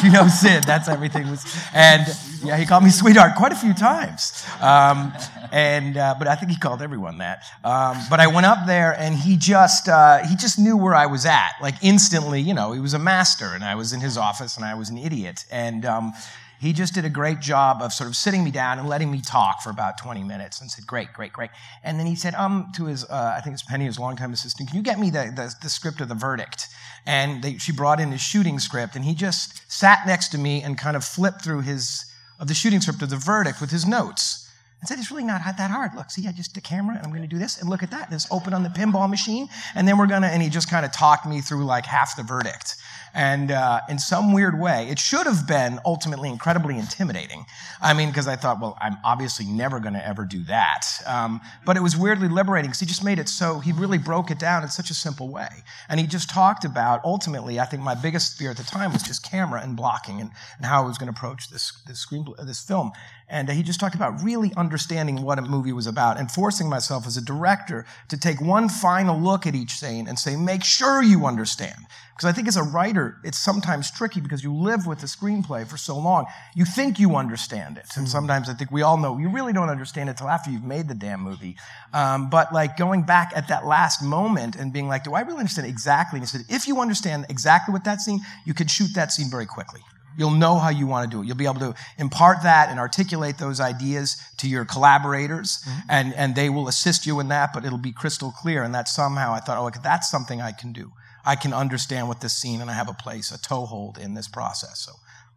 you 0.04 0.10
know, 0.10 0.26
Sid, 0.26 0.64
that's 0.64 0.88
everything. 0.88 1.30
Was, 1.30 1.46
and 1.72 2.04
yeah, 2.42 2.56
he 2.56 2.66
called 2.66 2.82
me 2.82 2.90
sweetheart 2.90 3.36
quite 3.36 3.52
a 3.52 3.56
few 3.56 3.72
times. 3.72 4.44
Um, 4.60 5.12
and, 5.52 5.96
uh, 5.96 6.16
but 6.18 6.26
I 6.26 6.34
think 6.34 6.50
he 6.50 6.58
called 6.58 6.82
everyone 6.82 7.18
that. 7.18 7.44
Um, 7.62 7.96
but 8.10 8.18
I 8.18 8.26
went 8.26 8.46
up 8.46 8.66
there 8.66 8.92
and 8.98 9.14
he 9.14 9.36
just, 9.36 9.88
uh, 9.88 10.26
he 10.26 10.34
just 10.34 10.58
knew 10.58 10.76
where 10.76 10.96
I 10.96 11.06
was 11.06 11.26
at. 11.26 11.52
Like 11.62 11.76
instantly, 11.80 12.40
you 12.40 12.54
know, 12.54 12.72
he 12.72 12.80
was 12.80 12.92
a 12.92 12.98
master 12.98 13.52
and 13.54 13.62
I 13.62 13.76
was 13.76 13.92
in 13.92 14.00
his 14.00 14.18
office 14.18 14.56
and 14.56 14.64
I 14.64 14.74
was 14.74 14.90
an 14.90 14.98
idiot. 14.98 15.44
And, 15.52 15.84
um, 15.84 16.12
he 16.60 16.72
just 16.72 16.94
did 16.94 17.04
a 17.04 17.10
great 17.10 17.40
job 17.40 17.82
of 17.82 17.92
sort 17.92 18.08
of 18.08 18.16
sitting 18.16 18.42
me 18.42 18.50
down 18.50 18.78
and 18.78 18.88
letting 18.88 19.10
me 19.10 19.20
talk 19.20 19.62
for 19.62 19.70
about 19.70 19.98
20 19.98 20.24
minutes 20.24 20.60
and 20.60 20.70
said, 20.70 20.86
great, 20.86 21.12
great, 21.12 21.32
great. 21.32 21.50
And 21.84 21.98
then 21.98 22.06
he 22.06 22.14
said, 22.14 22.34
um, 22.34 22.72
to 22.76 22.86
his, 22.86 23.04
uh, 23.04 23.34
I 23.36 23.40
think 23.40 23.54
it's 23.54 23.62
Penny, 23.62 23.84
his 23.84 23.98
longtime 23.98 24.32
assistant, 24.32 24.70
can 24.70 24.76
you 24.76 24.82
get 24.82 24.98
me 24.98 25.10
the, 25.10 25.32
the, 25.34 25.54
the 25.62 25.68
script 25.68 26.00
of 26.00 26.08
the 26.08 26.14
verdict? 26.14 26.68
And 27.04 27.42
they, 27.42 27.58
she 27.58 27.72
brought 27.72 28.00
in 28.00 28.10
his 28.10 28.20
shooting 28.20 28.58
script 28.58 28.96
and 28.96 29.04
he 29.04 29.14
just 29.14 29.70
sat 29.70 30.06
next 30.06 30.28
to 30.30 30.38
me 30.38 30.62
and 30.62 30.78
kind 30.78 30.96
of 30.96 31.04
flipped 31.04 31.42
through 31.42 31.60
his, 31.60 32.04
of 32.40 32.48
the 32.48 32.54
shooting 32.54 32.80
script 32.80 33.02
of 33.02 33.10
the 33.10 33.16
verdict 33.16 33.60
with 33.60 33.70
his 33.70 33.86
notes. 33.86 34.45
And 34.86 34.88
said, 34.88 35.00
it's 35.00 35.10
really 35.10 35.24
not 35.24 35.42
that 35.44 35.70
hard. 35.72 35.96
Look, 35.96 36.12
see, 36.12 36.28
I 36.28 36.32
just 36.32 36.54
the 36.54 36.60
camera 36.60 36.94
and 36.94 37.04
I'm 37.04 37.10
going 37.10 37.22
to 37.22 37.28
do 37.28 37.40
this 37.40 37.60
and 37.60 37.68
look 37.68 37.82
at 37.82 37.90
that. 37.90 38.12
It's 38.12 38.28
open 38.30 38.54
on 38.54 38.62
the 38.62 38.68
pinball 38.68 39.10
machine. 39.10 39.48
And 39.74 39.88
then 39.88 39.98
we're 39.98 40.06
going 40.06 40.22
to, 40.22 40.28
and 40.28 40.40
he 40.40 40.48
just 40.48 40.70
kind 40.70 40.86
of 40.86 40.92
talked 40.92 41.26
me 41.26 41.40
through 41.40 41.64
like 41.64 41.86
half 41.86 42.14
the 42.14 42.22
verdict. 42.22 42.76
And 43.12 43.50
uh, 43.50 43.80
in 43.88 43.98
some 43.98 44.32
weird 44.32 44.60
way, 44.60 44.88
it 44.90 44.98
should 44.98 45.26
have 45.26 45.48
been 45.48 45.80
ultimately 45.86 46.28
incredibly 46.28 46.78
intimidating. 46.78 47.46
I 47.80 47.94
mean, 47.94 48.10
because 48.10 48.28
I 48.28 48.36
thought, 48.36 48.60
well, 48.60 48.76
I'm 48.78 48.98
obviously 49.02 49.46
never 49.46 49.80
going 49.80 49.94
to 49.94 50.06
ever 50.06 50.24
do 50.24 50.44
that. 50.44 50.86
Um, 51.06 51.40
but 51.64 51.78
it 51.78 51.80
was 51.80 51.96
weirdly 51.96 52.28
liberating 52.28 52.68
because 52.68 52.80
he 52.80 52.86
just 52.86 53.02
made 53.02 53.18
it 53.18 53.30
so, 53.30 53.58
he 53.58 53.72
really 53.72 53.96
broke 53.96 54.30
it 54.30 54.38
down 54.38 54.62
in 54.62 54.68
such 54.68 54.90
a 54.90 54.94
simple 54.94 55.30
way. 55.30 55.48
And 55.88 55.98
he 55.98 56.06
just 56.06 56.28
talked 56.28 56.66
about, 56.66 57.02
ultimately, 57.04 57.58
I 57.58 57.64
think 57.64 57.82
my 57.82 57.94
biggest 57.94 58.36
fear 58.38 58.50
at 58.50 58.58
the 58.58 58.64
time 58.64 58.92
was 58.92 59.02
just 59.02 59.24
camera 59.24 59.62
and 59.62 59.76
blocking 59.76 60.20
and, 60.20 60.30
and 60.58 60.66
how 60.66 60.84
I 60.84 60.86
was 60.86 60.98
going 60.98 61.10
to 61.10 61.18
approach 61.18 61.48
this, 61.48 61.72
this, 61.86 61.98
screen, 61.98 62.26
this 62.44 62.60
film. 62.60 62.92
And 63.28 63.48
he 63.50 63.64
just 63.64 63.80
talked 63.80 63.96
about 63.96 64.22
really 64.22 64.52
understanding 64.56 65.22
what 65.22 65.38
a 65.38 65.42
movie 65.42 65.72
was 65.72 65.88
about 65.88 66.18
and 66.18 66.30
forcing 66.30 66.68
myself 66.68 67.06
as 67.06 67.16
a 67.16 67.20
director 67.20 67.84
to 68.08 68.16
take 68.16 68.40
one 68.40 68.68
final 68.68 69.18
look 69.18 69.46
at 69.46 69.54
each 69.54 69.72
scene 69.72 70.06
and 70.06 70.16
say, 70.16 70.36
make 70.36 70.62
sure 70.62 71.02
you 71.02 71.26
understand. 71.26 71.74
Because 72.14 72.30
I 72.30 72.32
think 72.32 72.46
as 72.46 72.56
a 72.56 72.62
writer, 72.62 73.18
it's 73.24 73.36
sometimes 73.36 73.90
tricky 73.90 74.20
because 74.20 74.44
you 74.44 74.54
live 74.54 74.86
with 74.86 75.00
the 75.00 75.06
screenplay 75.06 75.66
for 75.66 75.76
so 75.76 75.98
long. 75.98 76.26
You 76.54 76.64
think 76.64 76.98
you 76.98 77.16
understand 77.16 77.76
it. 77.76 77.96
And 77.96 78.08
sometimes 78.08 78.48
I 78.48 78.54
think 78.54 78.70
we 78.70 78.82
all 78.82 78.96
know 78.96 79.18
you 79.18 79.28
really 79.28 79.52
don't 79.52 79.68
understand 79.68 80.08
it 80.08 80.16
till 80.16 80.28
after 80.28 80.50
you've 80.50 80.64
made 80.64 80.88
the 80.88 80.94
damn 80.94 81.20
movie. 81.20 81.56
Um, 81.92 82.30
but 82.30 82.54
like 82.54 82.76
going 82.76 83.02
back 83.02 83.32
at 83.34 83.48
that 83.48 83.66
last 83.66 84.02
moment 84.02 84.54
and 84.54 84.72
being 84.72 84.88
like, 84.88 85.04
do 85.04 85.14
I 85.14 85.22
really 85.22 85.40
understand 85.40 85.66
exactly? 85.66 86.18
And 86.18 86.26
he 86.26 86.28
said, 86.28 86.46
if 86.48 86.68
you 86.68 86.80
understand 86.80 87.26
exactly 87.28 87.72
what 87.72 87.84
that 87.84 88.00
scene, 88.00 88.20
you 88.46 88.54
can 88.54 88.68
shoot 88.68 88.94
that 88.94 89.12
scene 89.12 89.28
very 89.28 89.46
quickly. 89.46 89.80
You'll 90.16 90.30
know 90.30 90.58
how 90.58 90.70
you 90.70 90.86
want 90.86 91.10
to 91.10 91.16
do 91.16 91.22
it. 91.22 91.26
You'll 91.26 91.36
be 91.36 91.46
able 91.46 91.60
to 91.60 91.74
impart 91.98 92.42
that 92.42 92.70
and 92.70 92.78
articulate 92.78 93.38
those 93.38 93.60
ideas 93.60 94.16
to 94.38 94.48
your 94.48 94.64
collaborators, 94.64 95.62
mm-hmm. 95.64 95.90
and, 95.90 96.14
and 96.14 96.34
they 96.34 96.48
will 96.48 96.68
assist 96.68 97.06
you 97.06 97.20
in 97.20 97.28
that, 97.28 97.52
but 97.52 97.64
it'll 97.64 97.78
be 97.78 97.92
crystal 97.92 98.32
clear. 98.32 98.62
And 98.62 98.74
that 98.74 98.88
somehow 98.88 99.32
I 99.32 99.40
thought, 99.40 99.58
oh, 99.58 99.66
okay, 99.66 99.80
that's 99.82 100.10
something 100.10 100.40
I 100.40 100.52
can 100.52 100.72
do. 100.72 100.92
I 101.24 101.36
can 101.36 101.52
understand 101.52 102.08
what 102.08 102.20
this 102.20 102.34
scene 102.34 102.60
and 102.60 102.70
I 102.70 102.74
have 102.74 102.88
a 102.88 102.94
place, 102.94 103.30
a 103.32 103.40
toehold 103.40 103.98
in 103.98 104.14
this 104.14 104.28
process. 104.28 104.78
So 104.78 104.92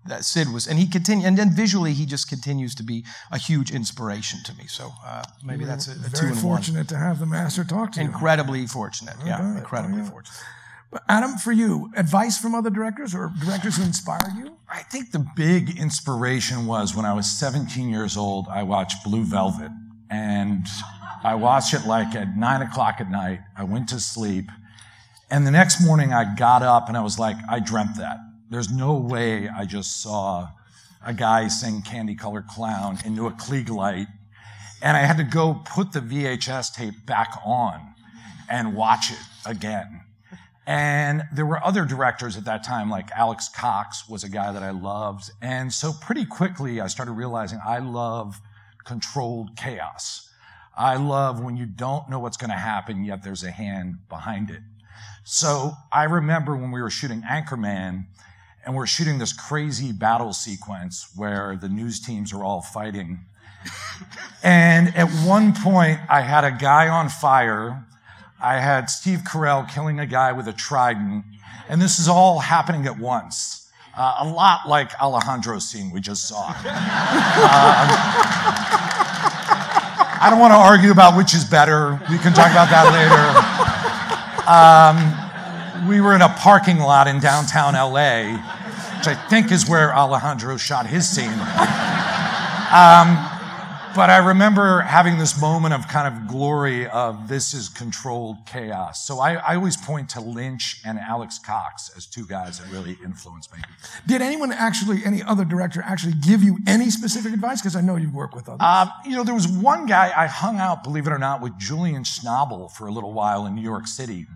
that 0.05 0.23
Sid 0.23 0.53
was, 0.53 0.67
and 0.67 0.79
he 0.79 0.87
continued, 0.87 1.25
and 1.25 1.37
then 1.37 1.51
visually 1.51 1.93
he 1.93 2.05
just 2.05 2.29
continues 2.29 2.73
to 2.75 2.83
be 2.83 3.03
a 3.31 3.37
huge 3.37 3.71
inspiration 3.71 4.39
to 4.45 4.55
me. 4.55 4.65
So 4.67 4.91
uh, 5.05 5.23
maybe 5.43 5.65
that's 5.65 5.87
a, 5.87 5.91
a 5.91 6.09
very 6.09 6.33
fortunate 6.33 6.87
to 6.89 6.97
have 6.97 7.19
the 7.19 7.25
master 7.25 7.63
talk 7.63 7.91
to 7.93 7.99
you. 7.99 8.05
Incredibly 8.05 8.65
fortunate, 8.65 9.15
yeah, 9.25 9.57
incredibly 9.57 10.03
fortunate. 10.03 10.39
But 10.91 11.03
Adam, 11.07 11.37
for 11.37 11.51
you, 11.51 11.91
advice 11.95 12.37
from 12.39 12.55
other 12.55 12.69
directors 12.69 13.13
or 13.13 13.31
directors 13.43 13.77
who 13.77 13.83
inspired 13.83 14.33
you? 14.37 14.57
I 14.67 14.81
think 14.83 15.11
the 15.11 15.25
big 15.35 15.77
inspiration 15.77 16.65
was 16.65 16.95
when 16.95 17.05
I 17.05 17.13
was 17.13 17.29
17 17.39 17.89
years 17.89 18.17
old. 18.17 18.47
I 18.49 18.63
watched 18.63 19.03
Blue 19.03 19.23
Velvet, 19.23 19.71
and 20.09 20.65
I 21.23 21.35
watched 21.35 21.73
it 21.73 21.85
like 21.85 22.15
at 22.15 22.35
nine 22.35 22.61
o'clock 22.61 22.95
at 22.99 23.11
night. 23.11 23.39
I 23.55 23.63
went 23.65 23.89
to 23.89 23.99
sleep 23.99 24.45
and 25.31 25.45
the 25.45 25.51
next 25.51 25.85
morning 25.85 26.11
I 26.11 26.35
got 26.35 26.63
up 26.63 26.87
and 26.87 26.97
I 26.97 27.01
was 27.01 27.19
like, 27.19 27.35
I 27.47 27.59
dreamt 27.59 27.97
that. 27.97 28.17
There's 28.49 28.71
no 28.71 28.95
way 28.95 29.47
I 29.47 29.65
just 29.65 30.01
saw 30.01 30.49
a 31.05 31.13
guy 31.13 31.47
sing 31.47 31.83
Candy 31.83 32.15
Colored 32.15 32.47
Clown 32.47 32.97
into 33.05 33.27
a 33.27 33.31
Klieg 33.31 33.69
light. 33.69 34.07
And 34.81 34.97
I 34.97 35.01
had 35.01 35.17
to 35.17 35.23
go 35.23 35.61
put 35.65 35.91
the 35.91 35.99
VHS 35.99 36.73
tape 36.73 37.05
back 37.05 37.29
on 37.45 37.93
and 38.49 38.75
watch 38.75 39.11
it 39.11 39.19
again. 39.45 40.01
And 40.69 41.23
there 41.33 41.47
were 41.47 41.65
other 41.65 41.83
directors 41.83 42.37
at 42.37 42.45
that 42.45 42.63
time, 42.63 42.91
like 42.91 43.09
Alex 43.15 43.49
Cox 43.49 44.07
was 44.07 44.23
a 44.23 44.29
guy 44.29 44.51
that 44.51 44.61
I 44.61 44.69
loved. 44.69 45.31
And 45.41 45.73
so 45.73 45.91
pretty 45.99 46.25
quickly 46.25 46.79
I 46.79 46.85
started 46.85 47.13
realizing 47.13 47.59
I 47.65 47.79
love 47.79 48.39
controlled 48.85 49.57
chaos. 49.57 50.29
I 50.77 50.97
love 50.97 51.41
when 51.41 51.57
you 51.57 51.65
don't 51.65 52.07
know 52.07 52.19
what's 52.19 52.37
going 52.37 52.51
to 52.51 52.55
happen, 52.55 53.03
yet 53.03 53.23
there's 53.23 53.43
a 53.43 53.49
hand 53.49 53.95
behind 54.09 54.51
it. 54.51 54.59
So 55.23 55.71
I 55.91 56.03
remember 56.03 56.55
when 56.55 56.69
we 56.69 56.83
were 56.83 56.91
shooting 56.91 57.23
Anchorman 57.23 58.05
and 58.63 58.75
we're 58.75 58.85
shooting 58.85 59.17
this 59.17 59.33
crazy 59.33 59.91
battle 59.91 60.33
sequence 60.33 61.09
where 61.15 61.57
the 61.59 61.67
news 61.67 61.99
teams 61.99 62.31
are 62.31 62.43
all 62.43 62.61
fighting. 62.61 63.21
and 64.43 64.95
at 64.95 65.09
one 65.25 65.55
point, 65.55 65.99
I 66.07 66.21
had 66.21 66.43
a 66.43 66.51
guy 66.51 66.89
on 66.89 67.09
fire. 67.09 67.87
I 68.41 68.59
had 68.59 68.89
Steve 68.89 69.19
Carell 69.19 69.69
killing 69.69 69.99
a 69.99 70.05
guy 70.05 70.31
with 70.31 70.47
a 70.47 70.53
trident. 70.53 71.25
And 71.67 71.81
this 71.81 71.99
is 71.99 72.07
all 72.07 72.39
happening 72.39 72.85
at 72.85 72.97
once. 72.97 73.69
Uh, 73.97 74.15
a 74.19 74.27
lot 74.27 74.67
like 74.67 74.91
Alejandro's 75.01 75.67
scene 75.67 75.91
we 75.91 75.99
just 75.99 76.27
saw. 76.27 76.47
uh, 76.47 76.55
I 80.21 80.27
don't 80.29 80.39
want 80.39 80.51
to 80.51 80.57
argue 80.57 80.91
about 80.91 81.17
which 81.17 81.33
is 81.33 81.43
better. 81.43 81.99
We 82.09 82.17
can 82.17 82.33
talk 82.33 82.51
about 82.51 82.69
that 82.69 82.91
later. 82.95 83.19
Um, 84.47 85.87
we 85.89 86.01
were 86.01 86.15
in 86.15 86.21
a 86.21 86.29
parking 86.29 86.79
lot 86.79 87.07
in 87.07 87.19
downtown 87.19 87.73
LA, 87.73 88.37
which 88.97 89.07
I 89.07 89.15
think 89.29 89.51
is 89.51 89.67
where 89.67 89.93
Alejandro 89.93 90.55
shot 90.57 90.87
his 90.87 91.07
scene. 91.09 91.39
Um, 92.71 93.38
but 93.95 94.09
I 94.09 94.17
remember 94.17 94.81
having 94.81 95.17
this 95.17 95.39
moment 95.39 95.73
of 95.73 95.87
kind 95.87 96.07
of 96.07 96.27
glory 96.27 96.87
of 96.87 97.27
this 97.27 97.53
is 97.53 97.69
controlled 97.69 98.37
chaos. 98.45 99.05
So 99.05 99.19
I, 99.19 99.35
I, 99.35 99.55
always 99.55 99.77
point 99.77 100.09
to 100.11 100.21
Lynch 100.21 100.81
and 100.85 100.99
Alex 100.99 101.39
Cox 101.39 101.91
as 101.97 102.05
two 102.05 102.25
guys 102.25 102.59
that 102.59 102.71
really 102.71 102.97
influenced 103.03 103.51
me. 103.53 103.59
Did 104.07 104.21
anyone 104.21 104.51
actually, 104.51 105.03
any 105.03 105.23
other 105.23 105.45
director 105.45 105.81
actually 105.83 106.13
give 106.13 106.43
you 106.43 106.57
any 106.67 106.89
specific 106.89 107.33
advice? 107.33 107.61
Because 107.61 107.75
I 107.75 107.81
know 107.81 107.95
you've 107.95 108.13
worked 108.13 108.35
with 108.35 108.47
others. 108.47 108.59
Uh, 108.61 108.87
you 109.05 109.15
know, 109.15 109.23
there 109.23 109.35
was 109.35 109.47
one 109.47 109.85
guy 109.85 110.11
I 110.15 110.27
hung 110.27 110.59
out, 110.59 110.83
believe 110.83 111.07
it 111.07 111.11
or 111.11 111.19
not, 111.19 111.41
with 111.41 111.57
Julian 111.57 112.03
Schnabel 112.03 112.71
for 112.71 112.87
a 112.87 112.91
little 112.91 113.13
while 113.13 113.45
in 113.45 113.55
New 113.55 113.63
York 113.63 113.87
City. 113.87 114.27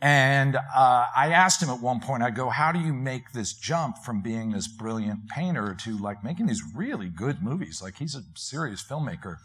And 0.00 0.54
uh, 0.54 1.06
I 1.16 1.32
asked 1.32 1.60
him 1.60 1.70
at 1.70 1.80
one 1.80 1.98
point, 1.98 2.22
I 2.22 2.30
go, 2.30 2.50
how 2.50 2.70
do 2.70 2.78
you 2.78 2.94
make 2.94 3.32
this 3.32 3.52
jump 3.52 3.98
from 3.98 4.22
being 4.22 4.52
this 4.52 4.68
brilliant 4.68 5.28
painter 5.28 5.74
to 5.80 5.98
like 5.98 6.22
making 6.22 6.46
these 6.46 6.62
really 6.74 7.08
good 7.08 7.42
movies? 7.42 7.82
Like 7.82 7.96
he's 7.96 8.14
a 8.14 8.22
serious 8.34 8.82
filmmaker. 8.82 9.38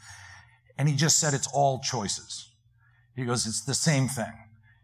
And 0.77 0.87
he 0.87 0.95
just 0.95 1.19
said, 1.19 1.33
it's 1.33 1.47
all 1.47 1.79
choices. 1.79 2.49
He 3.15 3.25
goes, 3.25 3.47
it's 3.47 3.61
the 3.61 3.73
same 3.73 4.07
thing. 4.07 4.31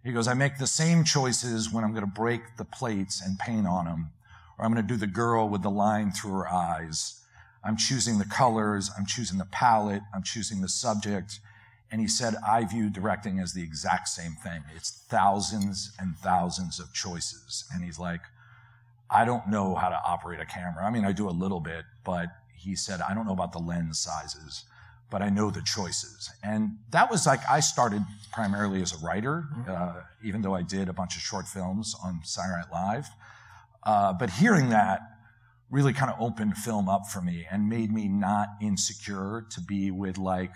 He 0.04 0.12
goes, 0.12 0.28
I 0.28 0.34
make 0.34 0.58
the 0.58 0.68
same 0.68 1.04
choices 1.04 1.72
when 1.72 1.84
I'm 1.84 1.92
going 1.92 2.06
to 2.06 2.12
break 2.12 2.58
the 2.58 2.66
plates 2.66 3.22
and 3.24 3.38
paint 3.38 3.68
on 3.68 3.86
them, 3.86 4.12
or 4.58 4.66
I'm 4.66 4.72
going 4.72 4.86
to 4.86 4.94
do 4.94 4.98
the 4.98 5.08
girl 5.08 5.50
with 5.50 5.62
the 5.62 5.70
line 5.70 6.12
through 6.12 6.32
her 6.32 6.48
eyes. 6.48 7.22
I'm 7.64 7.76
choosing 7.76 8.18
the 8.18 8.26
colors. 8.26 8.90
I'm 8.98 9.06
choosing 9.06 9.38
the 9.38 9.46
palette. 9.46 10.02
I'm 10.16 10.24
choosing 10.24 10.62
the 10.62 10.70
subject. 10.70 11.40
And 11.92 12.00
he 12.00 12.08
said, 12.08 12.36
I 12.48 12.66
view 12.66 12.90
directing 12.90 13.40
as 13.40 13.54
the 13.54 13.64
exact 13.64 14.10
same 14.10 14.34
thing. 14.34 14.62
It's 14.76 14.92
thousands 15.10 15.92
and 16.00 16.16
thousands 16.18 16.80
of 16.80 16.94
choices. 16.94 17.66
And 17.74 17.84
he's 17.84 17.98
like, 17.98 18.22
I 19.10 19.26
don't 19.26 19.48
know 19.50 19.74
how 19.74 19.90
to 19.90 20.00
operate 20.06 20.40
a 20.40 20.46
camera. 20.46 20.86
I 20.86 20.92
mean, 20.92 21.04
I 21.04 21.14
do 21.14 21.28
a 21.28 21.32
little 21.32 21.60
bit, 21.60 21.86
but 22.06 22.28
he 22.56 22.76
said, 22.76 23.02
I 23.02 23.16
don't 23.16 23.26
know 23.26 23.34
about 23.34 23.54
the 23.54 23.60
lens 23.60 23.98
sizes, 23.98 24.66
but 25.10 25.24
I 25.24 25.30
know 25.30 25.50
the 25.50 25.64
choices. 25.64 26.30
And 26.44 26.78
that 26.92 27.10
was 27.10 27.26
like, 27.26 27.40
I 27.50 27.60
started 27.60 28.04
primarily 28.32 28.84
as 28.84 28.94
a 28.94 29.04
writer, 29.04 29.46
mm-hmm. 29.52 29.72
uh, 29.72 30.02
even 30.24 30.44
though 30.44 30.54
I 30.54 30.62
did 30.62 30.90
a 30.90 30.94
bunch 30.94 31.16
of 31.16 31.24
short 31.24 31.48
films 31.48 31.96
on 32.04 32.20
Saturday 32.24 32.58
Night 32.58 32.72
Live. 32.72 33.08
Uh, 33.82 34.14
but 34.14 34.30
hearing 34.30 34.70
that 34.70 35.02
really 35.72 35.94
kind 35.94 36.12
of 36.12 36.22
opened 36.22 36.58
film 36.58 36.88
up 36.88 37.08
for 37.08 37.22
me 37.22 37.48
and 37.50 37.68
made 37.68 37.92
me 37.92 38.08
not 38.08 38.50
insecure 38.62 39.46
to 39.50 39.62
be 39.62 39.90
with 39.90 40.20
like, 40.20 40.52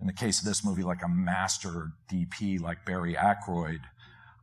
in 0.00 0.06
the 0.06 0.12
case 0.12 0.38
of 0.38 0.44
this 0.44 0.64
movie, 0.64 0.82
like 0.82 1.02
a 1.02 1.08
master 1.08 1.92
DP 2.10 2.60
like 2.60 2.84
Barry 2.84 3.16
Ackroyd, 3.16 3.80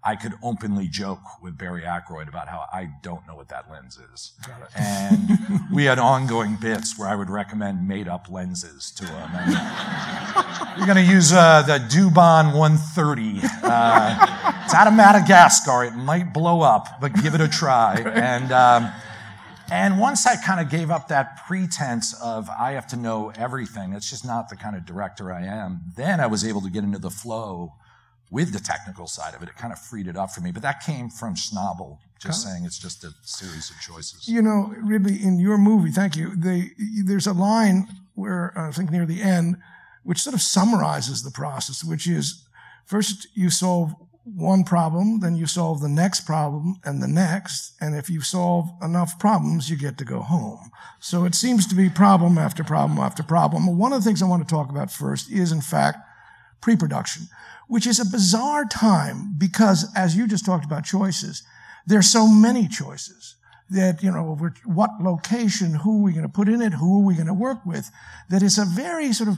I 0.07 0.15
could 0.15 0.33
openly 0.43 0.87
joke 0.87 1.41
with 1.41 1.57
Barry 1.57 1.83
Ackroyd 1.83 2.27
about 2.27 2.47
how 2.47 2.65
I 2.71 2.89
don't 3.01 3.25
know 3.25 3.35
what 3.35 3.49
that 3.49 3.71
lens 3.71 3.97
is. 4.13 4.33
And 4.75 5.39
we 5.73 5.85
had 5.85 5.97
ongoing 5.97 6.57
bits 6.61 6.97
where 6.97 7.07
I 7.07 7.15
would 7.15 7.31
recommend 7.31 7.87
made 7.87 8.07
up 8.07 8.29
lenses 8.29 8.91
to 8.91 9.05
him. 9.05 9.29
And 9.33 10.77
you're 10.77 10.85
going 10.85 11.03
to 11.03 11.11
use 11.11 11.33
uh, 11.33 11.63
the 11.63 11.79
Dubon 11.79 12.55
130. 12.55 13.39
Uh, 13.63 14.61
it's 14.63 14.75
out 14.75 14.85
of 14.85 14.93
Madagascar. 14.93 15.85
It 15.85 15.95
might 15.95 16.31
blow 16.35 16.61
up, 16.61 17.01
but 17.01 17.11
give 17.23 17.33
it 17.33 17.41
a 17.41 17.47
try. 17.47 18.03
And, 18.15 18.51
um, 18.51 18.91
and 19.71 19.99
once 19.99 20.25
I 20.25 20.35
kind 20.35 20.59
of 20.59 20.69
gave 20.69 20.91
up 20.91 21.07
that 21.09 21.45
pretense 21.47 22.13
of 22.21 22.49
I 22.49 22.71
have 22.71 22.87
to 22.87 22.95
know 22.95 23.31
everything, 23.35 23.93
it's 23.93 24.09
just 24.09 24.25
not 24.25 24.49
the 24.49 24.55
kind 24.55 24.75
of 24.75 24.85
director 24.85 25.31
I 25.31 25.43
am, 25.43 25.81
then 25.95 26.19
I 26.19 26.27
was 26.27 26.45
able 26.45 26.61
to 26.61 26.69
get 26.69 26.83
into 26.83 26.99
the 26.99 27.09
flow 27.09 27.73
with 28.31 28.53
the 28.53 28.59
technical 28.59 29.07
side 29.07 29.33
of 29.33 29.41
it. 29.41 29.49
It 29.49 29.55
kind 29.55 29.71
of 29.71 29.79
freed 29.79 30.07
it 30.07 30.17
up 30.17 30.31
for 30.31 30.41
me. 30.41 30.51
But 30.51 30.63
that 30.63 30.83
came 30.83 31.09
from 31.09 31.35
Schnabel, 31.35 31.99
just 32.19 32.43
saying 32.43 32.65
it's 32.65 32.79
just 32.79 33.03
a 33.03 33.11
series 33.21 33.69
of 33.69 33.79
choices. 33.79 34.27
You 34.27 34.41
know, 34.41 34.73
Ridley, 34.83 35.21
in 35.23 35.39
your 35.39 35.57
movie, 35.57 35.91
thank 35.91 36.15
you, 36.15 36.35
they, 36.35 36.71
there's 37.03 37.27
a 37.27 37.33
line 37.33 37.87
where, 38.15 38.57
uh, 38.57 38.69
I 38.69 38.71
think 38.71 38.91
near 38.91 39.05
the 39.05 39.21
end, 39.21 39.57
which 40.03 40.19
sort 40.19 40.33
of 40.33 40.41
summarizes 40.41 41.23
the 41.23 41.31
process, 41.31 41.83
which 41.83 42.07
is 42.07 42.47
first 42.85 43.27
you 43.33 43.49
solve 43.49 43.95
one 44.25 44.63
problem, 44.63 45.19
then 45.19 45.35
you 45.35 45.45
solve 45.45 45.81
the 45.81 45.87
next 45.87 46.21
problem 46.21 46.77
and 46.83 47.01
the 47.01 47.07
next. 47.07 47.73
And 47.79 47.95
if 47.95 48.09
you 48.09 48.21
solve 48.21 48.69
enough 48.81 49.19
problems, 49.19 49.69
you 49.69 49.77
get 49.77 49.99
to 49.99 50.05
go 50.05 50.21
home. 50.21 50.71
So 50.99 51.25
it 51.25 51.35
seems 51.35 51.67
to 51.67 51.75
be 51.75 51.89
problem 51.89 52.37
after 52.37 52.63
problem 52.63 52.97
after 52.97 53.21
problem. 53.21 53.77
One 53.77 53.93
of 53.93 54.03
the 54.03 54.09
things 54.09 54.23
I 54.23 54.27
want 54.27 54.47
to 54.47 54.51
talk 54.51 54.71
about 54.71 54.91
first 54.91 55.31
is, 55.31 55.51
in 55.51 55.61
fact, 55.61 55.99
pre-production, 56.59 57.27
which 57.67 57.85
is 57.85 57.99
a 57.99 58.05
bizarre 58.05 58.65
time 58.65 59.35
because, 59.37 59.91
as 59.95 60.15
you 60.15 60.27
just 60.27 60.45
talked 60.45 60.65
about 60.65 60.85
choices, 60.85 61.43
there's 61.85 62.11
so 62.11 62.27
many 62.27 62.67
choices 62.67 63.35
that, 63.69 64.01
you 64.01 64.11
know, 64.11 64.35
what 64.65 64.89
location, 64.99 65.75
who 65.75 65.99
are 65.99 66.03
we 66.03 66.13
going 66.13 66.23
to 66.23 66.29
put 66.29 66.49
in 66.49 66.61
it, 66.61 66.73
who 66.73 66.99
are 66.99 67.05
we 67.05 67.13
going 67.13 67.27
to 67.27 67.33
work 67.33 67.63
with, 67.63 67.91
that 68.29 68.41
it's 68.41 68.57
a 68.57 68.65
very 68.65 69.13
sort 69.13 69.29
of 69.29 69.37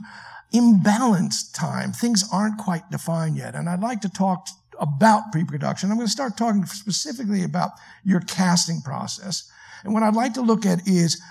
imbalanced 0.54 1.54
time. 1.54 1.92
Things 1.92 2.24
aren't 2.32 2.58
quite 2.58 2.90
defined 2.90 3.36
yet. 3.36 3.54
And 3.54 3.68
I'd 3.70 3.82
like 3.82 4.00
to 4.02 4.10
talk 4.10 4.48
about 4.80 5.32
pre-production. 5.32 5.90
I'm 5.90 5.98
going 5.98 6.08
to 6.08 6.12
start 6.12 6.38
talking 6.38 6.66
specifically 6.66 7.44
about 7.44 7.72
your 8.04 8.22
casting 8.22 8.82
process. 8.82 9.52
And 9.84 9.94
what 9.94 10.04
I'd 10.04 10.16
like 10.16 10.34
to 10.36 10.42
look 10.42 10.66
at 10.66 10.88
is, 10.88 11.22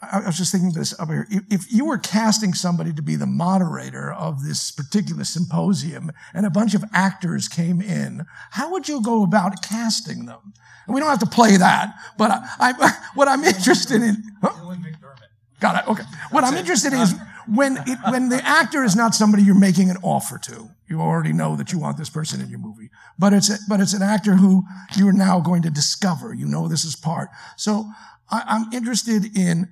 I 0.00 0.20
was 0.24 0.38
just 0.38 0.52
thinking 0.52 0.72
this 0.72 0.98
up 0.98 1.08
here. 1.08 1.26
If 1.50 1.70
you 1.70 1.84
were 1.84 1.98
casting 1.98 2.54
somebody 2.54 2.92
to 2.94 3.02
be 3.02 3.16
the 3.16 3.26
moderator 3.26 4.10
of 4.10 4.42
this 4.44 4.70
particular 4.70 5.24
symposium 5.24 6.10
and 6.32 6.46
a 6.46 6.50
bunch 6.50 6.74
of 6.74 6.84
actors 6.94 7.48
came 7.48 7.82
in, 7.82 8.24
how 8.52 8.72
would 8.72 8.88
you 8.88 9.02
go 9.02 9.22
about 9.22 9.62
casting 9.62 10.24
them? 10.24 10.54
And 10.86 10.94
we 10.94 11.00
don't 11.00 11.10
have 11.10 11.18
to 11.18 11.26
play 11.26 11.56
that, 11.58 11.94
but 12.16 12.30
I, 12.30 12.72
I 12.78 12.92
what 13.14 13.28
I'm 13.28 13.44
interested 13.44 14.02
in. 14.02 14.22
Huh? 14.42 14.76
Got 15.60 15.84
it. 15.84 15.90
Okay. 15.90 16.04
What 16.30 16.44
I'm 16.44 16.54
interested 16.54 16.94
in 16.94 17.00
is 17.00 17.14
when 17.46 17.76
it, 17.86 17.98
when 18.10 18.28
the 18.28 18.44
actor 18.44 18.84
is 18.84 18.96
not 18.96 19.14
somebody 19.14 19.42
you're 19.42 19.54
making 19.54 19.90
an 19.90 19.96
offer 20.02 20.38
to, 20.38 20.70
you 20.88 21.00
already 21.00 21.32
know 21.32 21.56
that 21.56 21.72
you 21.72 21.78
want 21.78 21.96
this 21.96 22.10
person 22.10 22.40
in 22.40 22.50
your 22.50 22.58
movie, 22.58 22.90
but 23.18 23.32
it's 23.32 23.50
a, 23.50 23.58
but 23.68 23.80
it's 23.80 23.92
an 23.92 24.02
actor 24.02 24.34
who 24.34 24.64
you're 24.96 25.12
now 25.12 25.40
going 25.40 25.62
to 25.62 25.70
discover. 25.70 26.34
You 26.34 26.46
know 26.46 26.68
this 26.68 26.84
is 26.84 26.96
part. 26.96 27.28
So 27.56 27.90
I, 28.30 28.42
I'm 28.46 28.72
interested 28.72 29.36
in 29.36 29.68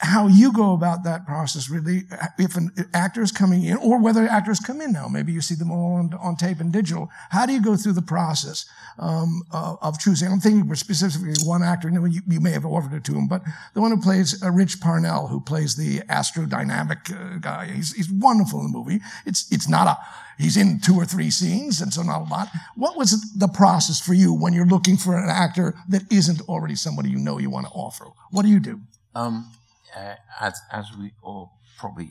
how 0.00 0.28
you 0.28 0.52
go 0.52 0.74
about 0.74 1.02
that 1.04 1.26
process 1.26 1.68
really 1.68 2.02
if 2.38 2.56
an 2.56 2.70
actor 2.94 3.20
is 3.20 3.32
coming 3.32 3.64
in 3.64 3.76
or 3.78 4.00
whether 4.00 4.26
actors 4.28 4.60
come 4.60 4.80
in 4.80 4.92
now 4.92 5.08
maybe 5.08 5.32
you 5.32 5.40
see 5.40 5.54
them 5.54 5.70
all 5.70 5.94
on, 5.94 6.14
on 6.14 6.36
tape 6.36 6.60
and 6.60 6.72
digital 6.72 7.08
how 7.30 7.44
do 7.44 7.52
you 7.52 7.60
go 7.60 7.76
through 7.76 7.92
the 7.92 8.02
process 8.02 8.66
um, 8.98 9.42
uh, 9.52 9.76
of 9.80 9.98
choosing? 9.98 10.30
I'm 10.30 10.40
thinking 10.40 10.72
specifically 10.74 11.34
one 11.44 11.62
actor 11.62 11.88
you, 11.88 12.20
you, 12.26 12.40
may 12.40 12.50
have 12.50 12.64
offered 12.64 12.94
it 12.94 13.04
to 13.04 13.14
him 13.14 13.28
but 13.28 13.42
the 13.74 13.80
one 13.80 13.90
who 13.90 14.00
plays 14.00 14.42
uh, 14.42 14.50
Rich 14.50 14.80
Purnell 14.80 15.28
who 15.28 15.40
plays 15.40 15.76
the 15.76 16.00
astrodynamic 16.08 17.12
uh, 17.12 17.38
guy. 17.38 17.66
He's, 17.66 17.94
he's 17.94 18.10
wonderful 18.10 18.60
in 18.60 18.72
the 18.72 18.78
movie. 18.78 19.00
It's, 19.26 19.50
it's 19.52 19.68
not 19.68 19.86
a 19.86 19.98
he's 20.38 20.56
in 20.56 20.80
two 20.80 20.94
or 20.94 21.04
three 21.04 21.30
scenes 21.30 21.80
and 21.80 21.92
so 21.92 22.02
not 22.02 22.22
a 22.22 22.30
lot. 22.30 22.48
What 22.76 22.96
was 22.96 23.32
the 23.32 23.48
process 23.48 24.00
for 24.00 24.14
you 24.14 24.32
when 24.32 24.52
you're 24.52 24.66
looking 24.66 24.96
for 24.96 25.16
an 25.16 25.28
actor 25.28 25.74
that 25.88 26.10
isn't 26.10 26.40
already 26.42 26.76
somebody 26.76 27.10
you 27.10 27.18
know 27.18 27.38
you 27.38 27.50
want 27.50 27.66
to 27.66 27.72
offer? 27.72 28.06
What 28.30 28.42
do 28.42 28.48
you 28.48 28.60
do? 28.60 28.80
Um, 29.14 29.50
uh, 29.96 30.14
as 30.40 30.60
as 30.72 30.86
we 30.98 31.12
all 31.22 31.52
probably 31.78 32.10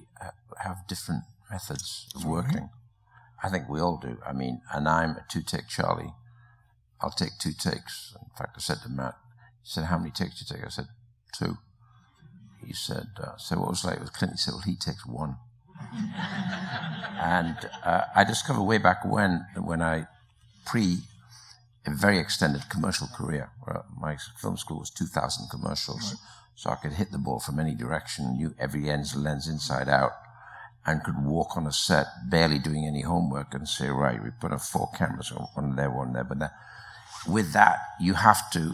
have 0.64 0.88
different 0.88 1.24
methods 1.52 2.08
of 2.16 2.26
working. 2.26 2.70
I 3.44 3.50
think 3.50 3.70
we 3.70 3.80
all 3.80 3.98
do. 3.98 4.18
I 4.26 4.34
mean, 4.34 4.62
and 4.74 4.88
I'm 4.88 5.12
a 5.12 5.26
two 5.30 5.42
take 5.42 5.68
Charlie. 5.68 6.14
I'll 7.02 7.12
take 7.12 7.38
two 7.40 7.54
takes. 7.54 8.16
In 8.20 8.30
fact, 8.36 8.54
I 8.56 8.60
said 8.60 8.78
to 8.84 8.90
Matt, 8.90 9.16
he 9.62 9.70
said, 9.70 9.86
How 9.86 9.98
many 10.00 10.10
takes 10.10 10.40
do 10.40 10.46
you 10.50 10.58
take? 10.58 10.66
I 10.66 10.70
said, 10.70 10.88
Two. 11.38 11.58
He 12.66 12.74
said, 12.74 13.08
uh, 13.22 13.38
So 13.38 13.60
what 13.60 13.70
was 13.70 13.86
like 13.86 14.00
with 14.00 14.14
Clint? 14.14 14.34
He 14.34 14.38
said, 14.38 14.54
Well, 14.54 14.64
he 14.66 14.76
takes 14.76 15.06
one. 15.06 15.38
and 17.22 17.58
uh, 17.84 18.06
I 18.16 18.24
discovered 18.24 18.64
way 18.64 18.80
back 18.80 19.06
when, 19.06 19.46
when 19.56 19.82
I 19.84 20.08
pre 20.66 20.98
a 21.86 21.92
very 21.92 22.18
extended 22.18 22.68
commercial 22.70 23.08
career. 23.16 23.52
My 23.96 24.18
film 24.42 24.58
school 24.58 24.80
was 24.80 24.90
2,000 24.90 25.50
commercials. 25.50 26.14
Right 26.14 26.37
so 26.58 26.72
I 26.72 26.76
could 26.76 26.94
hit 26.94 27.12
the 27.12 27.20
ball 27.20 27.40
from 27.40 27.60
any 27.60 27.76
direction, 27.76 28.34
knew 28.34 28.56
every 28.58 28.90
ends 28.90 29.16
lens 29.16 29.48
inside 29.48 29.88
out, 29.88 30.14
and 30.88 31.04
could 31.04 31.24
walk 31.24 31.56
on 31.56 31.68
a 31.68 31.72
set 31.72 32.08
barely 32.32 32.58
doing 32.58 32.84
any 32.84 33.02
homework 33.02 33.54
and 33.54 33.68
say, 33.70 33.90
right, 33.90 34.22
we 34.24 34.32
put 34.42 34.52
up 34.52 34.62
four 34.62 34.90
cameras, 34.98 35.32
one 35.54 35.76
there, 35.76 35.92
one 35.92 36.14
there. 36.14 36.24
But 36.24 36.40
that, 36.40 36.54
with 37.28 37.54
that, 37.54 37.78
you 38.02 38.16
have 38.16 38.50
to. 38.52 38.74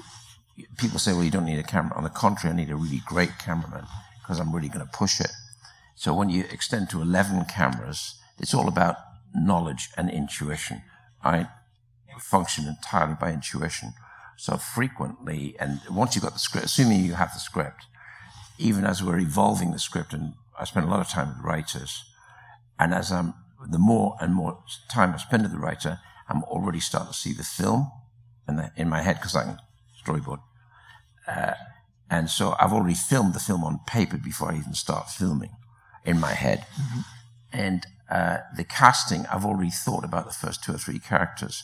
People 0.78 0.98
say, 0.98 1.12
well, 1.12 1.26
you 1.26 1.32
don't 1.32 1.46
need 1.46 1.60
a 1.60 1.64
camera. 1.64 1.98
On 1.98 2.04
the 2.04 2.10
contrary, 2.10 2.54
I 2.54 2.58
need 2.58 2.70
a 2.70 2.78
really 2.78 3.02
great 3.06 3.38
cameraman 3.38 3.86
because 4.22 4.40
I'm 4.40 4.56
really 4.56 4.70
going 4.70 4.86
to 4.86 4.98
push 4.98 5.20
it. 5.20 5.32
So 5.96 6.14
when 6.14 6.30
you 6.30 6.46
extend 6.52 6.90
to 6.92 7.02
11 7.02 7.46
cameras, 7.54 8.16
it's 8.40 8.54
all 8.54 8.70
about 8.70 8.96
knowledge 9.36 9.90
and 9.98 10.10
intuition. 10.10 10.84
I 11.22 11.48
function 12.18 12.66
entirely 12.66 13.16
by 13.20 13.34
intuition. 13.34 13.94
So 14.38 14.58
frequently, 14.58 15.56
and 15.60 15.80
once 15.90 16.16
you've 16.16 16.24
got 16.24 16.34
the 16.34 16.40
script, 16.40 16.66
assuming 16.66 17.06
you 17.06 17.14
have 17.14 17.34
the 17.34 17.40
script, 17.40 17.86
even 18.58 18.86
as 18.86 19.04
we're 19.04 19.20
evolving 19.20 19.72
the 19.72 19.80
script, 19.80 20.14
and 20.14 20.34
I 20.60 20.66
spend 20.66 20.86
a 20.86 20.90
lot 20.90 21.00
of 21.00 21.10
time 21.10 21.30
with 21.30 21.46
writers, 21.46 22.04
and 22.80 22.94
as 22.94 23.12
I'm, 23.12 23.34
the 23.70 23.80
more 23.80 24.16
and 24.20 24.34
more 24.34 24.64
time 24.90 25.14
I 25.14 25.18
spend 25.18 25.44
with 25.44 25.52
the 25.52 25.60
writer, 25.60 26.00
I'm 26.28 26.44
already 26.44 26.80
starting 26.80 27.12
to 27.12 27.18
see 27.18 27.34
the 27.34 27.44
film 27.44 27.92
in, 28.48 28.58
the, 28.58 28.72
in 28.76 28.90
my 28.90 29.02
head 29.02 29.16
because 29.18 29.36
I 29.36 29.44
can 29.44 29.58
storyboard. 30.06 30.42
Uh, 31.28 31.54
and 32.10 32.30
so 32.30 32.56
I've 32.60 32.74
already 32.74 32.96
filmed 32.96 33.34
the 33.34 33.40
film 33.40 33.64
on 33.64 33.80
paper 33.88 34.18
before 34.18 34.52
I 34.52 34.58
even 34.58 34.74
start 34.74 35.10
filming 35.10 35.52
in 36.06 36.20
my 36.20 36.34
head. 36.34 36.66
Mm-hmm. 36.80 37.00
And 37.54 37.86
uh, 38.10 38.38
the 38.56 38.64
casting, 38.64 39.26
I've 39.28 39.46
already 39.46 39.72
thought 39.72 40.04
about 40.04 40.26
the 40.26 40.34
first 40.34 40.64
two 40.64 40.74
or 40.74 40.78
three 40.78 41.00
characters. 41.00 41.64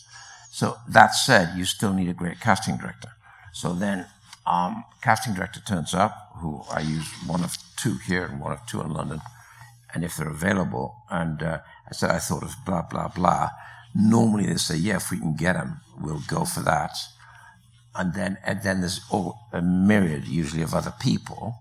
So 0.51 0.77
that 0.87 1.13
said, 1.15 1.57
you 1.57 1.65
still 1.65 1.93
need 1.93 2.09
a 2.09 2.13
great 2.13 2.39
casting 2.39 2.77
director. 2.77 3.09
So 3.53 3.73
then, 3.73 4.07
um, 4.45 4.83
casting 5.01 5.33
director 5.33 5.61
turns 5.61 5.93
up, 5.93 6.31
who 6.37 6.63
I 6.71 6.81
use 6.81 7.07
one 7.25 7.43
of 7.43 7.57
two 7.77 7.97
here 8.05 8.25
and 8.25 8.39
one 8.41 8.51
of 8.51 8.65
two 8.65 8.81
in 8.81 8.89
London, 8.89 9.21
and 9.93 10.03
if 10.03 10.17
they're 10.17 10.29
available, 10.29 10.95
and 11.09 11.41
uh, 11.41 11.59
I 11.87 11.93
said 11.93 12.11
I 12.11 12.19
thought 12.19 12.43
of 12.43 12.55
blah 12.65 12.83
blah 12.83 13.09
blah. 13.09 13.49
Normally 13.95 14.45
they 14.45 14.55
say, 14.55 14.75
yeah, 14.75 14.97
if 14.97 15.11
we 15.11 15.17
can 15.19 15.35
get 15.35 15.53
them, 15.53 15.81
we'll 15.99 16.21
go 16.27 16.45
for 16.45 16.61
that. 16.61 16.95
And 17.95 18.13
then 18.13 18.37
and 18.45 18.61
then 18.63 18.81
there's 18.81 19.01
a 19.51 19.61
myriad 19.61 20.27
usually 20.27 20.61
of 20.61 20.73
other 20.73 20.93
people 20.99 21.55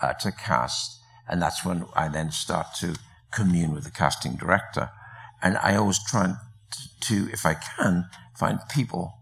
uh, 0.00 0.12
to 0.14 0.32
cast, 0.32 1.00
and 1.28 1.40
that's 1.40 1.64
when 1.64 1.86
I 1.94 2.08
then 2.08 2.30
start 2.30 2.74
to 2.76 2.96
commune 3.30 3.72
with 3.72 3.84
the 3.84 3.90
casting 3.90 4.36
director. 4.36 4.90
And 5.42 5.56
I 5.58 5.76
always 5.76 6.02
try 6.02 6.24
and 6.24 6.36
to, 7.02 7.28
if 7.32 7.46
I 7.46 7.54
can, 7.54 8.08
find 8.36 8.58
people 8.70 9.14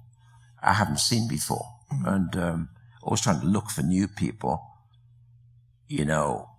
I 0.63 0.75
haven't 0.75 1.01
seen 1.01 1.29
before. 1.29 1.67
Mm-hmm. 1.93 2.09
And 2.09 2.37
um, 2.37 2.69
always 3.03 3.21
trying 3.21 3.41
to 3.41 3.47
look 3.47 3.71
for 3.71 3.83
new 3.83 4.09
people. 4.09 4.63
You 5.89 6.05
know, 6.05 6.51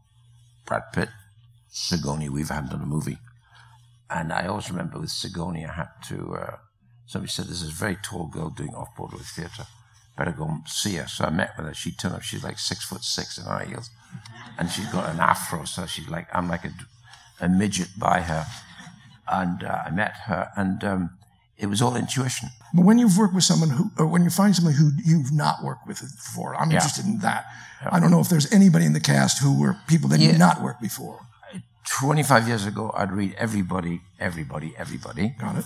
Brad 0.66 0.84
Pitt, 0.94 1.10
Sigourney 1.70 2.30
Weaver 2.30 2.54
hadn't 2.54 2.72
done 2.72 2.82
a 2.82 2.86
movie. 2.86 3.18
And 4.10 4.34
I 4.34 4.48
always 4.48 4.72
remember 4.72 5.00
with 5.00 5.12
Sigourney, 5.12 5.66
I 5.66 5.74
had 5.74 5.90
to, 6.08 6.36
uh, 6.36 6.58
somebody 7.06 7.30
said, 7.30 7.46
there's 7.46 7.62
this 7.62 7.72
very 7.72 7.98
tall 8.02 8.28
girl 8.28 8.50
doing 8.50 8.74
off 8.74 8.96
Broadway 8.96 9.20
theatre. 9.24 9.68
Better 10.18 10.32
go 10.32 10.46
and 10.46 10.68
see 10.68 10.96
her. 10.96 11.08
So 11.08 11.26
I 11.26 11.30
met 11.30 11.54
with 11.56 11.68
her. 11.68 11.74
She 11.74 11.92
turned 11.92 12.16
up. 12.16 12.24
She's 12.24 12.44
like 12.44 12.58
six 12.58 12.86
foot 12.86 13.04
six 13.04 13.38
in 13.38 13.46
high 13.46 13.66
heels. 13.66 13.90
And 14.58 14.70
she's 14.70 14.88
got 14.88 15.14
an 15.14 15.20
afro. 15.20 15.64
So 15.66 15.86
she's 15.86 16.10
like, 16.10 16.28
I'm 16.34 16.50
like 16.50 16.66
a, 16.66 16.74
a 17.40 17.48
midget 17.48 17.90
by 17.98 18.22
her 18.22 18.46
and 19.32 19.64
uh, 19.64 19.84
I 19.86 19.92
met 19.92 20.14
her, 20.26 20.50
and 20.56 20.84
um, 20.84 21.10
it 21.58 21.68
was 21.68 21.82
all 21.82 21.96
intuition. 21.96 22.50
But 22.74 22.86
when 22.86 22.98
you've 22.98 23.18
worked 23.18 23.34
with 23.34 23.44
someone 23.44 23.70
who, 23.70 23.92
or 23.98 24.08
when 24.08 24.24
you 24.24 24.30
find 24.30 24.56
someone 24.56 24.74
who 24.74 24.92
you've 25.04 25.32
not 25.32 25.64
worked 25.64 25.88
with 25.88 26.00
before, 26.00 26.56
I'm 26.56 26.70
yeah. 26.70 26.78
interested 26.78 27.06
in 27.06 27.20
that. 27.20 27.46
Yeah. 27.82 27.90
I 27.92 28.00
don't 28.00 28.12
know 28.12 28.20
if 28.20 28.30
there's 28.30 28.52
anybody 28.52 28.86
in 28.86 28.94
the 28.94 29.00
cast 29.00 29.42
who 29.42 29.60
were 29.60 29.76
people 29.88 30.10
that 30.10 30.20
yeah. 30.20 30.30
you've 30.30 30.40
not 30.40 30.62
worked 30.62 30.82
before. 30.82 31.20
25 31.90 32.48
years 32.48 32.66
ago, 32.66 32.92
I'd 32.96 33.12
read 33.12 33.34
everybody, 33.38 34.02
everybody, 34.20 34.74
everybody. 34.78 35.34
Got 35.40 35.58
it. 35.58 35.66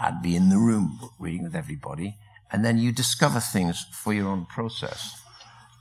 I'd 0.00 0.22
be 0.22 0.36
in 0.36 0.48
the 0.48 0.58
room 0.58 1.00
reading 1.18 1.42
with 1.42 1.54
everybody, 1.54 2.16
and 2.52 2.64
then 2.64 2.78
you 2.78 2.92
discover 2.92 3.40
things 3.40 3.84
for 3.92 4.12
your 4.12 4.28
own 4.28 4.46
process. 4.46 5.20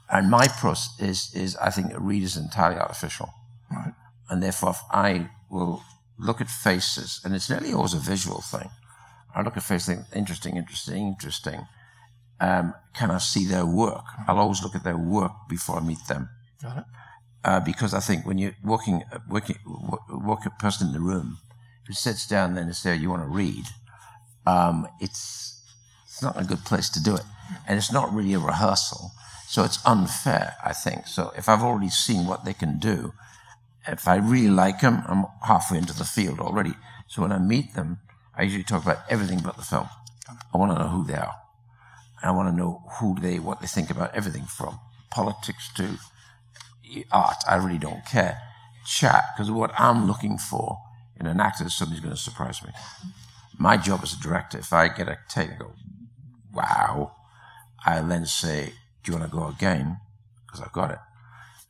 And 0.10 0.30
my 0.30 0.48
process 0.48 1.00
is, 1.00 1.32
is 1.36 1.56
I 1.58 1.70
think 1.70 1.94
a 1.94 2.00
read 2.00 2.24
is 2.24 2.38
entirely 2.38 2.80
artificial. 2.80 3.30
Right. 3.72 3.94
And 4.30 4.42
therefore, 4.42 4.72
if 4.72 4.80
I 4.92 5.30
will 5.50 5.84
look 6.24 6.42
at 6.42 6.50
faces, 6.50 7.22
and 7.24 7.36
it's 7.36 7.50
nearly 7.50 7.74
always 7.74 7.94
a 7.94 8.00
visual 8.00 8.42
thing. 8.42 8.70
I 9.36 9.42
look 9.42 9.58
at 9.58 9.64
faces, 9.64 9.88
think, 9.88 10.06
interesting, 10.16 10.58
interesting, 10.58 11.08
interesting. 11.08 11.68
Um, 12.40 12.74
can 12.94 13.12
I 13.12 13.18
see 13.18 13.46
their 13.46 13.66
work? 13.66 14.06
I'll 14.28 14.40
always 14.40 14.64
look 14.64 14.76
at 14.76 14.84
their 14.84 14.98
work 14.98 15.32
before 15.50 15.78
I 15.78 15.82
meet 15.82 16.06
them. 16.08 16.30
Got 16.62 16.78
it. 16.78 16.84
Uh, 17.44 17.60
because 17.60 17.94
I 17.94 18.00
think 18.00 18.26
when 18.26 18.38
you're 18.38 18.56
walking, 18.64 19.04
walking, 19.30 19.58
walk 20.10 20.46
a 20.46 20.50
person 20.50 20.88
in 20.88 20.94
the 20.94 21.00
room 21.00 21.40
who 21.88 21.94
sits 21.94 22.26
down 22.26 22.56
then 22.56 22.66
and 22.66 22.76
says, 22.76 23.02
"You 23.02 23.10
want 23.10 23.24
to 23.24 23.28
read?" 23.28 23.66
Um, 24.46 24.88
it's 25.02 25.62
it's 26.06 26.22
not 26.22 26.40
a 26.40 26.46
good 26.46 26.64
place 26.64 26.90
to 26.92 27.04
do 27.04 27.16
it, 27.16 27.24
and 27.68 27.78
it's 27.78 27.92
not 27.92 28.14
really 28.14 28.34
a 28.34 28.40
rehearsal, 28.40 29.12
so 29.48 29.64
it's 29.64 29.86
unfair. 29.86 30.56
I 30.64 30.72
think 30.72 31.08
so. 31.08 31.34
If 31.38 31.50
I've 31.50 31.64
already 31.64 31.90
seen 31.90 32.28
what 32.28 32.46
they 32.46 32.54
can 32.54 32.80
do, 32.80 33.14
if 33.88 34.08
I 34.08 34.16
really 34.16 34.50
like 34.50 34.80
them, 34.82 35.04
I'm 35.08 35.26
halfway 35.46 35.78
into 35.78 35.94
the 35.94 36.06
field 36.06 36.40
already. 36.40 36.74
So 37.08 37.22
when 37.22 37.32
I 37.32 37.38
meet 37.38 37.74
them, 37.74 38.00
I 38.36 38.44
usually 38.44 38.64
talk 38.64 38.84
about 38.84 39.00
everything 39.10 39.40
but 39.40 39.58
the 39.58 39.64
film. 39.64 39.88
I 40.54 40.58
want 40.58 40.72
to 40.72 40.80
know 40.80 40.90
who 40.90 41.06
they 41.06 41.16
are. 41.16 41.36
I 42.24 42.32
want 42.32 42.50
to 42.50 42.56
know 42.56 42.84
who 43.00 43.20
they, 43.20 43.40
what 43.40 43.60
they 43.60 43.68
think 43.68 43.90
about 43.90 44.16
everything 44.16 44.46
from 44.46 44.80
politics 45.12 45.70
to 45.76 45.98
art. 47.12 47.44
I 47.48 47.56
really 47.56 47.78
don't 47.78 48.06
care. 48.06 48.40
Chat, 48.86 49.26
because 49.36 49.52
what 49.52 49.72
I'm 49.78 50.08
looking 50.08 50.38
for 50.38 50.80
in 51.20 51.28
an 51.28 51.40
actor 51.40 51.66
is 51.66 51.76
somebody's 51.76 52.02
going 52.02 52.16
to 52.16 52.20
surprise 52.22 52.64
me. 52.64 52.72
My 53.58 53.78
job 53.78 54.02
as 54.04 54.14
a 54.14 54.20
director, 54.20 54.58
if 54.58 54.72
I 54.74 54.88
get 54.88 55.08
a 55.08 55.18
take, 55.30 55.52
I 55.52 55.56
go, 55.56 55.74
wow. 56.54 57.16
I 57.86 58.02
then 58.02 58.26
say, 58.26 58.74
do 59.04 59.12
you 59.12 59.18
want 59.18 59.30
to 59.30 59.38
go 59.38 59.48
again? 59.48 59.98
Because 60.46 60.62
I've 60.62 60.72
got 60.72 60.92
it. 60.92 61.00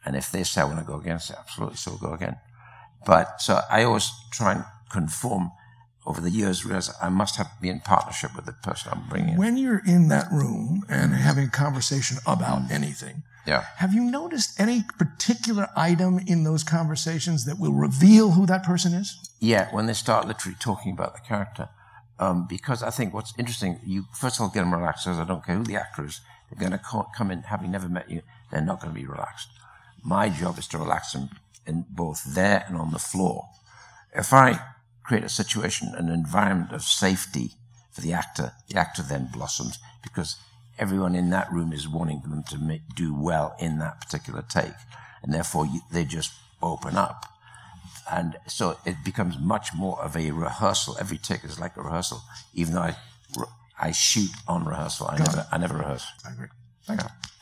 And 0.06 0.16
if 0.16 0.32
they 0.32 0.44
say 0.44 0.62
I 0.62 0.66
want 0.66 0.80
to 0.80 0.86
go 0.86 1.00
again, 1.00 1.16
I 1.16 1.20
say 1.20 1.36
absolutely, 1.38 1.78
so 1.78 1.92
we'll 1.92 2.10
go 2.10 2.13
again. 2.13 2.38
But 3.06 3.42
so 3.42 3.62
I 3.70 3.84
always 3.84 4.12
try 4.32 4.54
and 4.54 4.66
conform 4.89 5.52
over 6.06 6.20
the 6.20 6.30
years, 6.30 6.66
realize 6.66 6.92
I 7.02 7.10
must 7.10 7.38
have 7.38 7.50
be 7.62 7.70
in 7.70 7.80
partnership 7.80 8.36
with 8.36 8.46
the 8.46 8.52
person 8.52 8.92
I'm 8.94 9.08
bringing. 9.08 9.38
When 9.38 9.58
you're 9.58 9.82
in 9.86 10.10
that 10.10 10.32
room 10.32 10.84
and 10.89 11.13
having 11.13 11.46
a 11.46 11.50
conversation 11.50 12.18
about 12.28 12.70
anything, 12.70 13.24
yeah. 13.48 13.66
have 13.78 13.94
you 13.94 14.04
noticed 14.04 14.60
any 14.60 14.84
particular 14.98 15.70
item 15.76 16.20
in 16.28 16.44
those 16.44 16.63
conversations 16.63 17.46
that 17.46 17.60
will 17.60 17.74
reveal 17.74 18.32
who 18.32 18.46
that 18.48 18.63
person 18.63 18.94
is? 18.94 19.18
Yeah, 19.39 19.74
when 19.74 19.86
they 19.86 19.94
start 19.94 20.28
literally 20.28 20.58
talking 20.60 20.92
about 20.92 21.13
the 21.13 21.22
character. 21.22 21.70
Um, 22.20 22.48
because 22.48 22.84
I 22.84 22.89
think 22.89 23.13
what's 23.13 23.34
interesting, 23.39 23.80
you 23.86 24.06
first 24.13 24.38
of 24.38 24.44
all 24.44 24.50
get 24.50 24.62
them 24.62 24.74
relaxed, 24.74 25.06
because 25.06 25.20
I 25.20 25.26
don't 25.26 25.44
care 25.44 25.56
who 25.56 25.63
the 25.63 25.76
actor 25.76 26.06
is. 26.06 26.22
They're 26.50 26.70
going 26.70 26.78
to 26.78 27.06
come 27.16 27.32
in 27.32 27.42
having 27.44 27.72
never 27.72 27.89
met 27.89 28.12
you. 28.12 28.22
They're 28.52 28.62
not 28.62 28.80
going 28.80 28.94
to 28.94 29.00
be 29.00 29.08
relaxed. 29.08 29.48
My 30.04 30.30
job 30.30 30.58
is 30.60 30.68
to 30.70 30.78
relax 30.78 31.13
them 31.13 31.30
in 31.66 31.86
both 31.89 32.24
there 32.36 32.66
and 32.68 32.78
on 32.78 32.92
the 32.92 33.00
floor. 33.00 33.48
If 34.13 34.34
I 34.34 34.60
create 35.04 35.24
a 35.24 35.30
situation, 35.30 35.94
an 35.96 36.10
environment 36.10 36.72
of 36.72 36.84
safety 36.84 37.52
for 37.92 38.02
the 38.02 38.13
actor, 38.13 38.54
the 38.68 38.80
actor 38.80 39.02
then 39.02 39.30
blossoms 39.32 39.80
because 40.02 40.38
everyone 40.78 41.16
in 41.16 41.30
that 41.30 41.52
room 41.52 41.72
is 41.72 41.88
wanting 41.88 42.22
them 42.22 42.44
to 42.50 42.58
make, 42.58 42.82
do 42.96 43.13
well 43.13 43.56
in 43.60 43.80
that 43.80 44.02
particular 44.02 44.44
take. 44.48 44.74
And 45.22 45.34
therefore, 45.34 45.66
you, 45.66 45.82
they 45.92 46.04
just 46.04 46.34
open 46.62 46.96
up. 46.96 47.26
And 48.12 48.36
so 48.48 48.78
it 48.86 48.98
becomes 49.04 49.39
much 49.39 49.74
more 49.74 50.02
of 50.02 50.18
a 50.18 50.32
rehearsal. 50.32 50.98
Every 51.00 51.18
take 51.18 51.44
is 51.46 51.60
like 51.60 51.78
a 51.78 51.82
rehearsal, 51.82 52.22
even 52.54 52.74
though 52.74 52.82
I, 52.82 52.96
I 53.80 53.92
shoot 53.92 54.32
on 54.48 54.66
rehearsal. 54.66 55.08
I 55.10 55.18
never, 55.18 55.48
I 55.52 55.58
never 55.58 55.78
rehearse. 55.78 56.06
I 56.28 56.34
agree. 56.34 56.48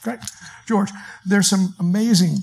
Great. 0.03 0.19
George, 0.67 0.89
there's 1.25 1.49
some 1.49 1.75
amazing 1.79 2.37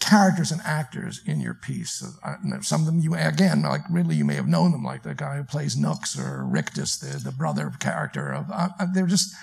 characters 0.00 0.50
and 0.50 0.60
actors 0.64 1.20
in 1.26 1.40
your 1.40 1.54
piece. 1.54 2.02
Uh, 2.24 2.36
some 2.60 2.80
of 2.80 2.86
them 2.86 3.00
you, 3.00 3.14
again, 3.14 3.62
like 3.62 3.82
Ridley, 3.90 4.16
you 4.16 4.24
may 4.24 4.34
have 4.34 4.48
known 4.48 4.72
them, 4.72 4.84
like 4.84 5.02
the 5.02 5.14
guy 5.14 5.36
who 5.36 5.44
plays 5.44 5.76
Nux 5.76 6.18
or 6.18 6.44
Rictus, 6.44 6.96
the, 6.96 7.18
the 7.18 7.32
brother 7.32 7.72
character 7.78 8.32
of, 8.32 8.50
uh, 8.50 8.68
uh, 8.78 8.86
they're 8.92 9.06
just, 9.06 9.34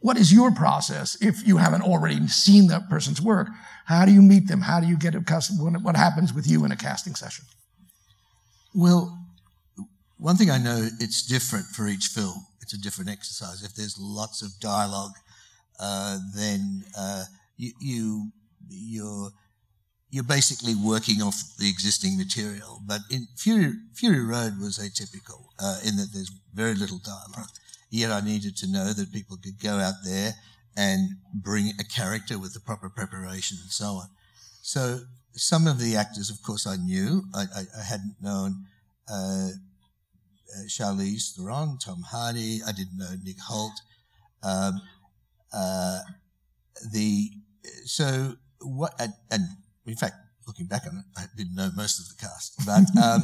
what 0.00 0.16
is 0.16 0.32
your 0.32 0.50
process 0.50 1.16
if 1.22 1.46
you 1.46 1.56
haven't 1.56 1.82
already 1.82 2.26
seen 2.28 2.66
that 2.66 2.90
person's 2.90 3.22
work? 3.22 3.48
How 3.86 4.04
do 4.04 4.12
you 4.12 4.22
meet 4.22 4.48
them? 4.48 4.60
How 4.60 4.80
do 4.80 4.86
you 4.86 4.98
get 4.98 5.14
accustomed? 5.14 5.60
What, 5.60 5.82
what 5.82 5.96
happens 5.96 6.34
with 6.34 6.46
you 6.46 6.64
in 6.64 6.72
a 6.72 6.76
casting 6.76 7.14
session? 7.14 7.44
Well, 8.74 9.18
one 10.18 10.36
thing 10.36 10.50
I 10.50 10.58
know, 10.58 10.88
it's 11.00 11.22
different 11.22 11.66
for 11.66 11.86
each 11.86 12.06
film. 12.06 12.44
It's 12.60 12.74
a 12.74 12.78
different 12.78 13.10
exercise. 13.10 13.62
If 13.62 13.74
there's 13.74 13.96
lots 13.98 14.42
of 14.42 14.50
dialogue, 14.60 15.12
uh, 15.80 16.18
then 16.34 16.84
uh, 16.98 17.24
you, 17.56 17.72
you 17.80 18.30
you're 18.68 19.30
you're 20.10 20.24
basically 20.24 20.74
working 20.74 21.22
off 21.22 21.42
the 21.58 21.68
existing 21.68 22.16
material. 22.16 22.80
But 22.86 23.00
in 23.10 23.26
Fury, 23.36 23.72
Fury 23.94 24.24
Road 24.24 24.60
was 24.60 24.78
atypical 24.78 25.46
uh, 25.58 25.80
in 25.84 25.96
that 25.96 26.10
there's 26.12 26.30
very 26.52 26.74
little 26.74 26.98
dialogue. 26.98 27.50
Yet 27.90 28.12
I 28.12 28.20
needed 28.20 28.56
to 28.58 28.70
know 28.70 28.92
that 28.92 29.12
people 29.12 29.36
could 29.42 29.60
go 29.60 29.74
out 29.78 29.94
there 30.04 30.34
and 30.76 31.16
bring 31.32 31.72
a 31.80 31.84
character 31.84 32.38
with 32.38 32.54
the 32.54 32.60
proper 32.60 32.88
preparation 32.88 33.58
and 33.60 33.70
so 33.70 33.86
on. 33.86 34.08
So 34.62 35.00
some 35.32 35.66
of 35.66 35.78
the 35.78 35.96
actors, 35.96 36.30
of 36.30 36.42
course, 36.42 36.66
I 36.66 36.76
knew. 36.76 37.24
I, 37.34 37.42
I, 37.42 37.62
I 37.78 37.82
hadn't 37.82 38.16
known 38.20 38.66
uh, 39.10 39.48
uh, 40.54 40.62
Charlize 40.68 41.34
Theron, 41.34 41.78
Tom 41.78 42.02
Hardy. 42.02 42.60
I 42.66 42.72
didn't 42.72 42.98
know 42.98 43.14
Nick 43.24 43.38
Hoult. 43.50 43.80
Um, 44.42 44.80
uh, 45.54 46.00
the 46.92 47.30
so 47.84 48.34
what 48.60 48.94
and, 48.98 49.12
and, 49.30 49.42
in 49.86 49.94
fact, 49.94 50.14
looking 50.46 50.66
back 50.66 50.82
on 50.86 50.98
it, 50.98 51.04
I 51.16 51.24
didn't 51.36 51.54
know 51.54 51.70
most 51.76 52.00
of 52.00 52.08
the 52.08 52.14
cast, 52.20 52.66
but 52.66 53.02
um, 53.02 53.22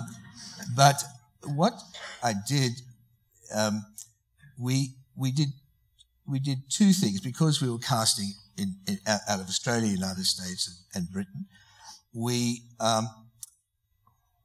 but 0.77 1.03
what 1.45 1.75
I 2.23 2.35
did, 2.47 2.73
um, 3.55 3.85
we 4.59 4.95
we 5.17 5.33
did 5.33 5.49
we 6.27 6.39
did 6.39 6.71
two 6.71 6.93
things 6.93 7.21
because 7.21 7.61
we 7.61 7.69
were 7.69 7.79
casting 7.79 8.33
in, 8.57 8.77
in 8.87 8.99
out 9.07 9.41
of 9.41 9.49
Australia, 9.49 9.89
United 9.89 10.25
States, 10.25 10.87
and, 10.95 11.03
and 11.03 11.13
Britain. 11.13 11.47
We 12.13 12.63
um, 12.79 13.09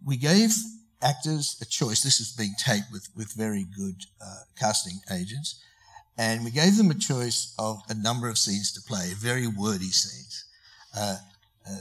we 0.03 0.17
gave 0.17 0.51
actors 1.03 1.57
a 1.61 1.65
choice. 1.65 2.01
This 2.01 2.19
is 2.19 2.31
being 2.31 2.53
taped 2.57 2.87
with 2.91 3.09
with 3.15 3.33
very 3.33 3.65
good 3.77 4.05
uh, 4.21 4.43
casting 4.57 4.99
agents 5.11 5.61
and 6.17 6.45
we 6.45 6.51
gave 6.51 6.77
them 6.77 6.91
a 6.91 6.95
choice 6.95 7.53
of 7.59 7.81
a 7.89 7.93
number 7.93 8.29
of 8.29 8.37
scenes 8.37 8.71
to 8.73 8.81
play, 8.81 9.11
very 9.17 9.47
wordy 9.47 9.91
scenes, 9.91 10.45
uh, 10.97 11.17
uh, 11.69 11.79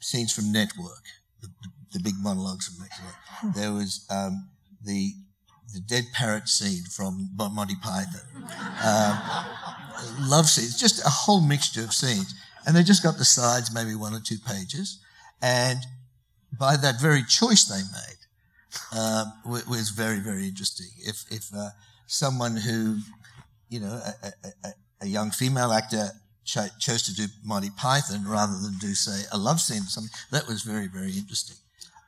scenes 0.00 0.32
from 0.32 0.52
Network, 0.52 1.04
the, 1.40 1.48
the, 1.92 2.00
big 2.00 2.14
monologues 2.20 2.68
from 2.68 2.84
Network. 2.84 3.54
There 3.56 3.72
was 3.72 4.06
um, 4.10 4.48
the 4.84 5.12
the 5.72 5.80
dead 5.80 6.04
parrot 6.12 6.48
scene 6.48 6.82
from 6.90 7.30
Monty 7.36 7.76
Python, 7.80 8.44
um, 8.84 10.28
love 10.28 10.46
scenes, 10.48 10.78
just 10.78 11.04
a 11.06 11.08
whole 11.08 11.40
mixture 11.40 11.82
of 11.82 11.94
scenes, 11.94 12.34
and 12.66 12.74
they 12.74 12.82
just 12.82 13.04
got 13.04 13.18
the 13.18 13.24
sides, 13.24 13.72
maybe 13.72 13.94
one 13.94 14.12
or 14.12 14.20
two 14.20 14.38
pages, 14.44 14.98
and 15.40 15.78
by 16.58 16.76
that 16.76 17.00
very 17.00 17.22
choice 17.22 17.64
they 17.66 17.82
made, 17.82 19.00
um, 19.00 19.32
was 19.44 19.90
very 19.90 20.18
very 20.18 20.46
interesting. 20.48 20.88
If 20.98 21.24
if 21.30 21.54
uh, 21.54 21.70
someone 22.08 22.56
who 22.56 22.98
you 23.70 23.80
know, 23.80 24.00
a, 24.22 24.28
a, 24.68 24.68
a 25.02 25.06
young 25.06 25.30
female 25.30 25.72
actor 25.72 26.10
cho- 26.44 26.68
chose 26.78 27.02
to 27.04 27.14
do 27.14 27.26
Monty 27.42 27.70
Python 27.70 28.28
rather 28.28 28.52
than 28.60 28.76
do, 28.78 28.94
say, 28.94 29.24
a 29.32 29.38
love 29.38 29.60
scene 29.60 29.82
or 29.82 29.86
something. 29.86 30.12
That 30.30 30.46
was 30.46 30.62
very, 30.62 30.88
very 30.88 31.12
interesting. 31.12 31.56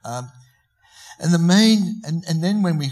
Um, 0.04 0.30
and 1.18 1.32
the 1.32 1.38
main, 1.38 2.02
and, 2.04 2.24
and 2.28 2.42
then 2.42 2.62
when 2.62 2.76
we 2.78 2.90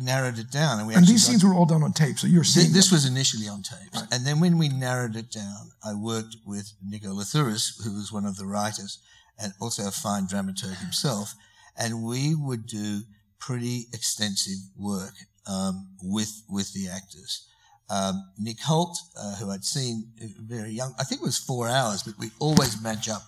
narrowed 0.00 0.38
it 0.38 0.50
down, 0.50 0.78
and 0.78 0.88
we 0.88 0.94
and 0.94 1.06
these 1.06 1.26
scenes 1.26 1.44
were 1.44 1.54
all 1.54 1.66
done 1.66 1.82
on 1.82 1.92
tape, 1.92 2.18
so 2.18 2.26
you're 2.26 2.44
seeing 2.44 2.66
th- 2.66 2.74
this 2.74 2.92
was 2.92 3.06
initially 3.06 3.48
on 3.48 3.62
tape, 3.62 3.94
right. 3.94 4.06
and 4.12 4.24
then 4.26 4.40
when 4.40 4.58
we 4.58 4.68
narrowed 4.68 5.16
it 5.16 5.30
down, 5.30 5.70
I 5.84 5.94
worked 5.94 6.36
with 6.46 6.72
Nico 6.84 7.08
Lathouris, 7.08 7.82
who 7.82 7.94
was 7.94 8.12
one 8.12 8.24
of 8.24 8.36
the 8.36 8.46
writers 8.46 8.98
and 9.40 9.52
also 9.60 9.88
a 9.88 9.90
fine 9.90 10.26
dramaturg 10.26 10.76
himself, 10.76 11.34
and 11.76 12.04
we 12.04 12.34
would 12.34 12.66
do 12.66 13.02
pretty 13.38 13.86
extensive 13.92 14.58
work 14.78 15.14
um, 15.46 15.88
with 16.02 16.42
with 16.48 16.72
the 16.72 16.88
actors. 16.88 17.46
Um, 17.90 18.24
Nick 18.38 18.58
Hoult, 18.60 18.96
uh, 19.18 19.36
who 19.36 19.50
I'd 19.50 19.64
seen 19.64 20.10
very 20.40 20.70
young, 20.70 20.94
I 20.98 21.04
think 21.04 21.20
it 21.20 21.24
was 21.24 21.38
four 21.38 21.68
hours, 21.68 22.02
but 22.02 22.18
we 22.18 22.30
always 22.38 22.80
match 22.82 23.08
up 23.08 23.22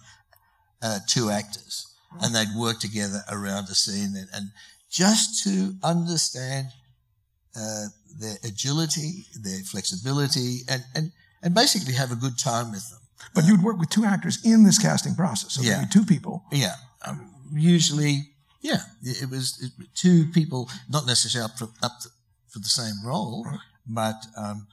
uh, 0.82 0.98
two 1.06 1.30
actors 1.30 1.94
and 2.20 2.34
they'd 2.34 2.54
work 2.56 2.80
together 2.80 3.20
around 3.30 3.64
a 3.64 3.74
scene 3.74 4.14
and, 4.16 4.28
and 4.32 4.50
just 4.90 5.44
to 5.44 5.74
understand 5.82 6.68
uh, 7.58 7.86
their 8.18 8.36
agility, 8.44 9.26
their 9.42 9.58
flexibility, 9.60 10.60
and, 10.68 10.82
and, 10.94 11.12
and 11.42 11.54
basically 11.54 11.94
have 11.94 12.12
a 12.12 12.16
good 12.16 12.38
time 12.38 12.70
with 12.70 12.88
them. 12.90 13.00
But 13.34 13.44
you'd 13.44 13.62
work 13.62 13.78
with 13.78 13.90
two 13.90 14.04
actors 14.04 14.44
in 14.44 14.64
this 14.64 14.78
casting 14.78 15.14
process, 15.14 15.54
so 15.54 15.62
yeah. 15.62 15.84
two 15.90 16.04
people. 16.04 16.44
Yeah. 16.52 16.74
Um, 17.06 17.30
usually, 17.52 18.28
yeah, 18.60 18.80
it 19.02 19.30
was 19.30 19.70
two 19.94 20.26
people, 20.32 20.70
not 20.88 21.06
necessarily 21.06 21.50
up, 21.50 21.58
for, 21.58 21.68
up 21.82 21.92
for 22.48 22.58
the 22.58 22.68
same 22.68 22.94
role, 23.04 23.46
but 23.86 24.26
um, 24.36 24.66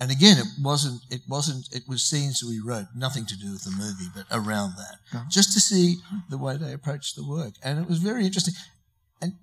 and 0.00 0.10
again, 0.10 0.38
it 0.38 0.46
wasn't. 0.62 1.02
It 1.10 1.22
wasn't. 1.28 1.68
It 1.72 1.82
was 1.86 2.02
scenes 2.02 2.42
we 2.42 2.58
wrote, 2.58 2.86
nothing 2.96 3.26
to 3.26 3.36
do 3.36 3.52
with 3.52 3.64
the 3.64 3.70
movie, 3.70 4.08
but 4.14 4.24
around 4.30 4.76
that, 4.76 4.96
Yeah. 5.12 5.24
just 5.28 5.52
to 5.52 5.60
see 5.60 5.96
the 6.30 6.38
way 6.38 6.56
they 6.56 6.72
approached 6.72 7.16
the 7.16 7.26
work, 7.26 7.54
and 7.62 7.78
it 7.78 7.86
was 7.88 7.98
very 7.98 8.24
interesting. 8.24 8.54
And 9.20 9.34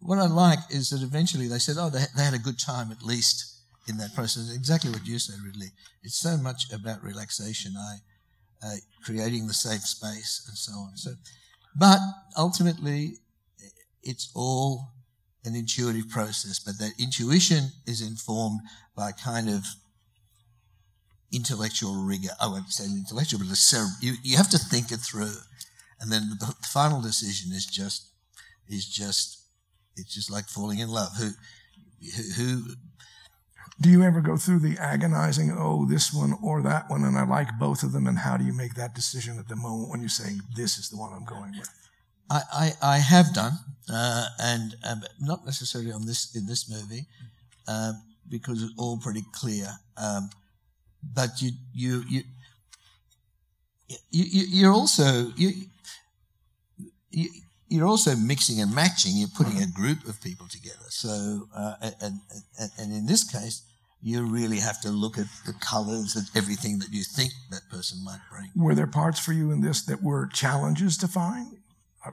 what 0.00 0.18
I 0.18 0.26
like 0.26 0.58
is 0.70 0.90
that 0.90 1.02
eventually 1.02 1.46
they 1.48 1.60
said, 1.60 1.76
"Oh, 1.78 1.90
they, 1.90 2.04
they 2.16 2.24
had 2.24 2.34
a 2.34 2.38
good 2.38 2.58
time 2.58 2.90
at 2.90 3.02
least 3.04 3.58
in 3.86 3.98
that 3.98 4.14
process." 4.14 4.52
Exactly 4.52 4.90
what 4.90 5.06
you 5.06 5.18
said, 5.18 5.36
Ridley. 5.44 5.70
It's 6.02 6.18
so 6.18 6.36
much 6.36 6.72
about 6.72 7.02
relaxation, 7.04 7.74
I 7.76 7.98
uh, 8.66 8.76
creating 9.04 9.46
the 9.46 9.54
safe 9.54 9.82
space, 9.82 10.44
and 10.48 10.56
so 10.58 10.72
on. 10.72 10.96
So, 10.96 11.14
but 11.76 12.00
ultimately, 12.36 13.18
it's 14.02 14.30
all 14.34 14.88
an 15.44 15.54
intuitive 15.54 16.08
process, 16.08 16.58
but 16.58 16.78
that 16.78 16.92
intuition 16.98 17.70
is 17.86 18.00
informed 18.02 18.60
by 18.94 19.12
kind 19.12 19.48
of 19.48 19.64
intellectual 21.32 21.94
rigor. 21.94 22.30
I 22.40 22.46
won't 22.46 22.70
say 22.70 22.84
intellectual, 22.84 23.40
but 23.40 23.56
cere- 23.56 23.96
you, 24.00 24.14
you 24.22 24.36
have 24.36 24.50
to 24.50 24.58
think 24.58 24.92
it 24.92 24.98
through. 24.98 25.32
And 26.00 26.10
then 26.10 26.30
the 26.38 26.54
final 26.66 27.00
decision 27.00 27.52
is 27.52 27.66
just, 27.66 28.12
is 28.68 28.86
just, 28.86 29.42
it's 29.96 30.14
just 30.14 30.30
like 30.30 30.46
falling 30.46 30.78
in 30.78 30.88
love. 30.88 31.12
Who, 31.18 31.30
who, 32.16 32.22
who 32.36 32.62
Do 33.80 33.88
you 33.88 34.02
ever 34.02 34.20
go 34.20 34.36
through 34.36 34.58
the 34.60 34.76
agonizing, 34.78 35.56
oh, 35.56 35.86
this 35.86 36.12
one 36.12 36.34
or 36.42 36.60
that 36.62 36.90
one, 36.90 37.02
and 37.04 37.16
I 37.16 37.24
like 37.24 37.48
both 37.58 37.82
of 37.82 37.92
them, 37.92 38.06
and 38.06 38.18
how 38.18 38.36
do 38.36 38.44
you 38.44 38.52
make 38.52 38.74
that 38.74 38.94
decision 38.94 39.38
at 39.38 39.48
the 39.48 39.56
moment 39.56 39.88
when 39.90 40.00
you're 40.00 40.10
saying, 40.10 40.40
this 40.54 40.76
is 40.76 40.90
the 40.90 40.98
one 40.98 41.12
I'm 41.14 41.24
going 41.24 41.52
with? 41.58 41.70
I, 42.28 42.42
I, 42.52 42.72
I 42.82 42.98
have 42.98 43.32
done, 43.32 43.52
uh, 43.92 44.26
and 44.38 44.76
um, 44.88 45.02
not 45.20 45.44
necessarily 45.44 45.92
on 45.92 46.06
this 46.06 46.34
in 46.34 46.46
this 46.46 46.68
movie, 46.70 47.06
um, 47.68 48.02
because 48.28 48.62
it's 48.62 48.74
all 48.78 48.98
pretty 48.98 49.24
clear. 49.32 49.68
Um, 49.96 50.30
but 51.02 51.40
you 51.42 51.52
you 51.74 52.04
you 52.08 52.22
you 54.10 54.44
you're 54.48 54.72
also 54.72 55.32
you, 55.36 55.50
you 57.10 57.28
you're 57.68 57.86
also 57.86 58.16
mixing 58.16 58.60
and 58.60 58.74
matching. 58.74 59.12
You're 59.14 59.28
putting 59.36 59.62
a 59.62 59.66
group 59.66 60.06
of 60.06 60.20
people 60.22 60.46
together. 60.48 60.88
So 60.88 61.48
uh, 61.56 61.74
and, 61.80 62.20
and 62.58 62.70
and 62.78 62.92
in 62.92 63.06
this 63.06 63.24
case, 63.24 63.62
you 64.02 64.24
really 64.24 64.58
have 64.58 64.80
to 64.82 64.90
look 64.90 65.18
at 65.18 65.26
the 65.46 65.52
colours 65.60 66.16
and 66.16 66.26
everything 66.34 66.78
that 66.78 66.92
you 66.92 67.02
think 67.04 67.32
that 67.50 67.62
person 67.70 68.02
might 68.04 68.20
bring. 68.30 68.50
Were 68.56 68.74
there 68.74 68.86
parts 68.86 69.20
for 69.20 69.32
you 69.32 69.50
in 69.50 69.60
this 69.60 69.82
that 69.84 70.02
were 70.02 70.26
challenges 70.26 70.96
to 70.98 71.08
find? 71.08 71.58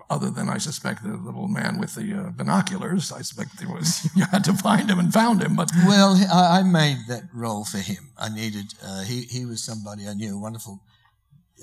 Other 0.10 0.30
than, 0.30 0.50
I 0.50 0.58
suspect, 0.58 1.02
the 1.02 1.15
little 1.15 1.47
man 1.47 1.80
with 1.80 1.95
the 1.95 2.13
uh, 2.13 2.30
binoculars, 2.32 3.10
I 3.10 3.19
suspect 3.19 3.58
there 3.58 3.69
was 3.69 4.10
you 4.15 4.26
had 4.26 4.43
to 4.43 4.54
find 4.54 4.89
him 4.89 5.00
and 5.00 5.13
found 5.13 5.41
him. 5.41 5.56
But 5.56 5.71
Well, 5.86 6.17
I, 6.32 6.62
made 6.63 6.97
that 7.08 7.23
role 7.34 7.63
for 7.63 7.78
him. 7.78 8.12
I 8.17 8.28
needed. 8.28 8.73
Uh, 8.84 9.04
he 9.04 9.21
he 9.21 9.45
was 9.45 9.63
somebody 9.63 10.06
I 10.06 10.13
knew, 10.13 10.36
a 10.36 10.39
wonderful 10.39 10.84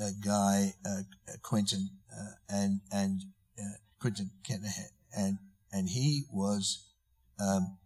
uh, 0.03 0.09
guy, 0.25 0.73
uh, 0.87 1.03
Quentin, 1.43 1.91
uh, 2.11 2.33
and 2.49 2.81
and 2.91 3.25
uh, 3.59 3.77
Quentin 4.01 4.31
Kenihan, 4.43 4.89
and 5.15 5.39
and 5.71 5.91
he 5.91 6.23
was, 6.33 6.89
um, 7.39 7.77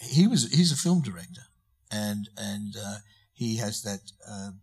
he 0.00 0.28
was 0.28 0.48
he's 0.52 0.70
a 0.70 0.76
film 0.76 1.02
director, 1.02 1.42
and 1.90 2.28
and 2.36 2.74
he 3.32 3.56
has 3.56 3.82
that. 3.82 4.12
Um, 4.30 4.60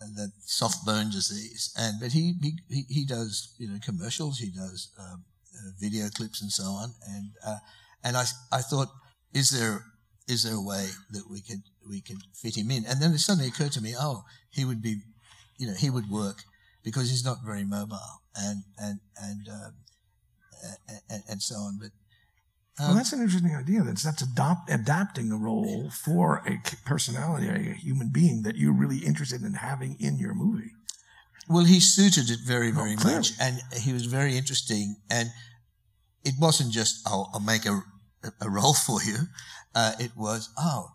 that 0.00 0.32
soft 0.44 0.84
bone 0.86 1.10
disease, 1.10 1.72
and 1.78 2.00
but 2.00 2.12
he 2.12 2.34
he, 2.68 2.84
he, 2.88 3.04
does 3.06 3.54
you 3.58 3.68
know 3.68 3.78
commercials, 3.84 4.38
he 4.38 4.50
does 4.50 4.88
um, 4.98 5.24
uh, 5.54 5.70
video 5.78 6.08
clips 6.08 6.40
and 6.40 6.50
so 6.50 6.64
on, 6.64 6.94
and 7.08 7.30
uh, 7.46 7.58
and 8.02 8.16
I 8.16 8.24
I 8.50 8.62
thought 8.62 8.88
is 9.34 9.50
there 9.50 9.84
is 10.28 10.44
there 10.44 10.54
a 10.54 10.60
way 10.62 10.86
that 11.10 11.28
we 11.30 11.40
could 11.40 11.62
we 11.88 12.00
could 12.00 12.18
fit 12.34 12.56
him 12.56 12.70
in? 12.70 12.84
And 12.86 13.00
then 13.00 13.12
it 13.12 13.18
suddenly 13.18 13.48
occurred 13.48 13.72
to 13.72 13.82
me, 13.82 13.94
oh, 13.98 14.24
he 14.50 14.64
would 14.64 14.80
be, 14.80 15.02
you 15.58 15.66
know, 15.66 15.74
he 15.74 15.90
would 15.90 16.08
work 16.10 16.44
because 16.84 17.10
he's 17.10 17.24
not 17.24 17.44
very 17.44 17.64
mobile 17.64 18.22
and 18.36 18.62
and 18.78 19.00
and 19.20 19.48
um, 19.48 19.74
and, 21.08 21.22
and 21.28 21.42
so 21.42 21.56
on. 21.56 21.78
But 21.80 21.90
well, 22.80 22.94
that's 22.94 23.12
an 23.12 23.20
interesting 23.20 23.54
idea. 23.54 23.82
That's 23.82 24.02
that's 24.02 24.22
adopt, 24.22 24.70
adapting 24.70 25.32
a 25.32 25.36
role 25.36 25.90
for 25.90 26.42
a 26.46 26.58
personality, 26.84 27.48
a 27.48 27.74
human 27.74 28.08
being 28.08 28.42
that 28.42 28.56
you're 28.56 28.72
really 28.72 28.98
interested 28.98 29.42
in 29.42 29.54
having 29.54 29.96
in 30.00 30.18
your 30.18 30.34
movie. 30.34 30.72
Well, 31.48 31.64
he 31.64 31.80
suited 31.80 32.30
it 32.30 32.40
very, 32.46 32.70
very 32.70 32.96
clearly. 32.96 33.18
much, 33.18 33.32
and 33.40 33.60
he 33.74 33.92
was 33.92 34.06
very 34.06 34.36
interesting. 34.36 34.96
And 35.10 35.30
it 36.24 36.34
wasn't 36.38 36.72
just, 36.72 37.02
"Oh, 37.06 37.28
I'll 37.34 37.40
make 37.40 37.66
a, 37.66 37.82
a 38.40 38.48
role 38.48 38.74
for 38.86 39.02
you." 39.02 39.16
Uh, 39.74 39.92
it 39.98 40.12
was, 40.16 40.48
"Oh, 40.58 40.88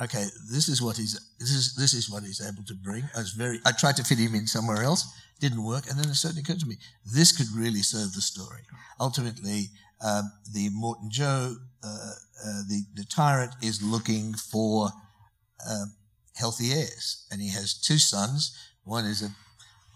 okay, 0.00 0.26
this 0.50 0.68
is 0.68 0.82
what 0.82 0.96
he's 0.96 1.18
this 1.38 1.50
is 1.50 1.74
this 1.76 1.94
is 1.94 2.10
what 2.10 2.22
he's 2.24 2.40
able 2.40 2.64
to 2.64 2.74
bring." 2.74 3.04
I 3.14 3.20
was 3.20 3.32
very. 3.32 3.60
I 3.64 3.72
tried 3.72 3.96
to 3.96 4.04
fit 4.04 4.18
him 4.18 4.34
in 4.34 4.46
somewhere 4.46 4.82
else, 4.82 5.06
didn't 5.42 5.64
work, 5.64 5.88
and 5.88 5.98
then 5.98 6.08
it 6.08 6.14
suddenly 6.14 6.42
occurred 6.42 6.60
to 6.60 6.66
me, 6.66 6.76
this 7.04 7.32
could 7.36 7.48
really 7.54 7.82
serve 7.82 8.12
the 8.14 8.22
story. 8.22 8.62
Ultimately, 9.00 9.70
um, 10.02 10.32
the 10.52 10.68
Morton 10.70 11.10
Joe, 11.10 11.56
uh, 11.84 12.12
uh, 12.44 12.62
the 12.68 12.82
the 12.94 13.04
tyrant, 13.04 13.52
is 13.62 13.82
looking 13.82 14.34
for 14.34 14.90
um, 15.68 15.94
healthy 16.34 16.72
heirs, 16.72 17.26
and 17.30 17.40
he 17.40 17.50
has 17.50 17.74
two 17.74 17.98
sons. 17.98 18.56
One 18.84 19.04
is 19.04 19.22
a 19.22 19.30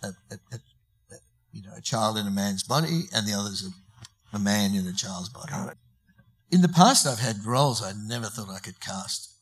a, 0.06 0.12
a, 0.30 0.38
a, 0.52 1.16
you 1.52 1.62
know 1.62 1.72
a 1.76 1.80
child 1.80 2.18
in 2.18 2.26
a 2.26 2.30
man's 2.30 2.62
body, 2.62 3.04
and 3.14 3.26
the 3.26 3.34
other 3.34 3.50
is 3.50 3.64
a, 3.64 4.36
a 4.36 4.38
man 4.38 4.74
in 4.74 4.86
a 4.86 4.92
child's 4.92 5.28
body. 5.28 5.52
In 6.50 6.62
the 6.62 6.68
past, 6.68 7.06
I've 7.06 7.18
had 7.18 7.44
roles 7.44 7.82
I 7.82 7.92
never 8.06 8.26
thought 8.26 8.48
I 8.48 8.60
could 8.60 8.80
cast, 8.80 9.34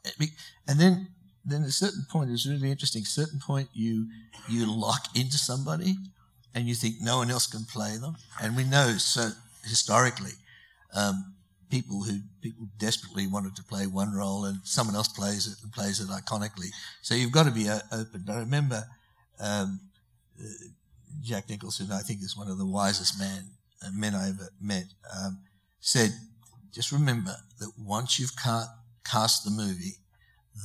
and 0.66 0.80
then 0.80 1.08
then 1.44 1.62
at 1.62 1.68
a 1.68 1.72
certain 1.72 2.06
point, 2.10 2.30
it's 2.30 2.46
really 2.46 2.70
interesting. 2.70 3.02
At 3.02 3.08
a 3.08 3.10
certain 3.10 3.40
point, 3.40 3.68
you 3.74 4.08
you 4.48 4.66
lock 4.66 5.08
into 5.14 5.36
somebody, 5.36 5.96
and 6.54 6.66
you 6.66 6.74
think 6.74 6.96
no 7.00 7.18
one 7.18 7.30
else 7.30 7.46
can 7.46 7.64
play 7.64 7.96
them. 7.96 8.16
And 8.40 8.56
we 8.56 8.64
know 8.64 8.96
so 8.96 9.32
historically, 9.62 10.32
um, 10.94 11.34
people 11.70 12.02
who 12.02 12.20
people 12.40 12.66
desperately 12.78 13.26
wanted 13.26 13.56
to 13.56 13.62
play 13.64 13.86
one 13.86 14.12
role, 14.14 14.44
and 14.44 14.58
someone 14.64 14.96
else 14.96 15.08
plays 15.08 15.46
it 15.46 15.62
and 15.62 15.72
plays 15.72 16.00
it 16.00 16.08
iconically. 16.08 16.70
So 17.02 17.14
you've 17.14 17.32
got 17.32 17.46
to 17.46 17.52
be 17.52 17.68
uh, 17.68 17.80
open. 17.92 18.24
I 18.28 18.38
remember 18.38 18.84
um, 19.40 19.80
uh, 20.40 20.46
Jack 21.22 21.48
Nicholson, 21.48 21.90
I 21.92 22.00
think 22.00 22.22
is 22.22 22.36
one 22.36 22.48
of 22.48 22.58
the 22.58 22.66
wisest 22.66 23.18
man, 23.18 23.44
uh, 23.84 23.90
men 23.92 24.14
I 24.14 24.28
ever 24.28 24.50
met, 24.60 24.84
um, 25.16 25.38
said, 25.80 26.10
just 26.72 26.92
remember 26.92 27.34
that 27.60 27.72
once 27.78 28.18
you've 28.18 28.36
ca- 28.36 28.68
cast 29.04 29.44
the 29.44 29.50
movie, 29.50 29.96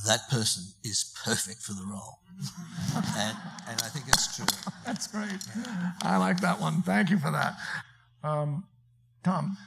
that 0.05 0.29
person 0.29 0.63
is 0.83 1.13
perfect 1.23 1.61
for 1.61 1.73
the 1.73 1.85
role. 1.85 2.19
and, 3.17 3.37
and 3.67 3.81
I 3.81 3.89
think 3.89 4.07
it's 4.07 4.35
true. 4.35 4.45
That's 4.85 5.07
great. 5.07 5.29
I 6.03 6.17
like 6.17 6.39
that 6.41 6.59
one. 6.59 6.81
Thank 6.83 7.09
you 7.09 7.17
for 7.17 7.31
that. 7.31 7.55
Um, 8.23 8.65
Tom, 9.23 9.57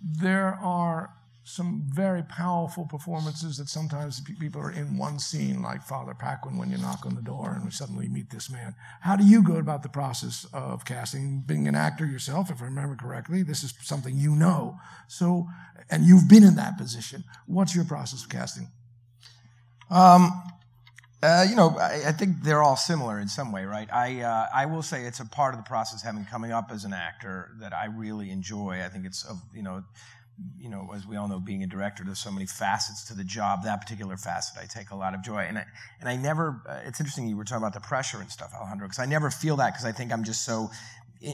there 0.00 0.58
are 0.62 1.10
some 1.48 1.82
very 1.94 2.24
powerful 2.24 2.84
performances 2.84 3.56
that 3.56 3.68
sometimes 3.68 4.20
people 4.20 4.60
are 4.60 4.72
in 4.72 4.98
one 4.98 5.16
scene, 5.16 5.62
like 5.62 5.80
Father 5.80 6.12
Paquin, 6.12 6.58
when 6.58 6.70
you 6.70 6.76
knock 6.76 7.06
on 7.06 7.14
the 7.14 7.22
door 7.22 7.52
and 7.54 7.64
we 7.64 7.70
suddenly 7.70 8.08
meet 8.08 8.30
this 8.30 8.50
man. 8.50 8.74
How 9.02 9.14
do 9.14 9.24
you 9.24 9.44
go 9.44 9.54
about 9.54 9.84
the 9.84 9.88
process 9.88 10.44
of 10.52 10.84
casting? 10.84 11.44
Being 11.46 11.68
an 11.68 11.76
actor 11.76 12.04
yourself, 12.04 12.50
if 12.50 12.60
I 12.60 12.64
remember 12.64 12.96
correctly, 12.96 13.44
this 13.44 13.62
is 13.62 13.72
something 13.82 14.16
you 14.16 14.34
know. 14.34 14.76
So, 15.06 15.46
and 15.88 16.04
you've 16.04 16.28
been 16.28 16.42
in 16.42 16.56
that 16.56 16.78
position. 16.78 17.22
What's 17.46 17.76
your 17.76 17.84
process 17.84 18.24
of 18.24 18.28
casting? 18.28 18.66
Um, 19.88 20.32
uh, 21.22 21.46
you 21.48 21.56
know, 21.56 21.78
I, 21.78 22.08
I 22.08 22.12
think 22.12 22.42
they're 22.42 22.62
all 22.62 22.76
similar 22.76 23.18
in 23.18 23.28
some 23.28 23.50
way, 23.50 23.64
right? 23.64 23.88
I 23.92 24.20
uh, 24.20 24.48
I 24.54 24.66
will 24.66 24.82
say 24.82 25.04
it's 25.04 25.20
a 25.20 25.24
part 25.24 25.54
of 25.54 25.60
the 25.60 25.64
process 25.66 26.02
having 26.02 26.24
coming 26.26 26.52
up 26.52 26.70
as 26.70 26.84
an 26.84 26.92
actor 26.92 27.52
that 27.60 27.72
I 27.72 27.86
really 27.86 28.30
enjoy. 28.30 28.82
I 28.84 28.88
think 28.88 29.06
it's 29.06 29.24
of 29.24 29.40
you 29.54 29.62
know, 29.62 29.82
you 30.58 30.68
know, 30.68 30.90
as 30.94 31.06
we 31.06 31.16
all 31.16 31.26
know, 31.26 31.40
being 31.40 31.62
a 31.62 31.66
director, 31.66 32.04
there's 32.04 32.18
so 32.18 32.30
many 32.30 32.44
facets 32.44 33.04
to 33.06 33.14
the 33.14 33.24
job. 33.24 33.64
That 33.64 33.80
particular 33.80 34.18
facet, 34.18 34.58
I 34.62 34.66
take 34.66 34.90
a 34.90 34.96
lot 34.96 35.14
of 35.14 35.22
joy, 35.22 35.38
and 35.38 35.56
I 35.58 35.64
and 36.00 36.08
I 36.08 36.16
never. 36.16 36.60
Uh, 36.68 36.80
it's 36.84 37.00
interesting 37.00 37.28
you 37.28 37.36
were 37.36 37.44
talking 37.44 37.62
about 37.62 37.72
the 37.72 37.80
pressure 37.80 38.20
and 38.20 38.30
stuff, 38.30 38.52
Alejandro, 38.54 38.86
because 38.86 38.98
I 38.98 39.06
never 39.06 39.30
feel 39.30 39.56
that 39.56 39.72
because 39.72 39.86
I 39.86 39.92
think 39.92 40.12
I'm 40.12 40.24
just 40.24 40.44
so. 40.44 40.70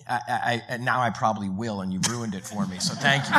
I, 0.08 0.62
I, 0.68 0.76
now 0.78 1.00
I 1.00 1.10
probably 1.10 1.48
will, 1.48 1.80
and 1.80 1.92
you 1.92 2.00
ruined 2.08 2.34
it 2.34 2.44
for 2.44 2.66
me. 2.66 2.78
So 2.78 2.94
thank 2.94 3.24
you. 3.24 3.32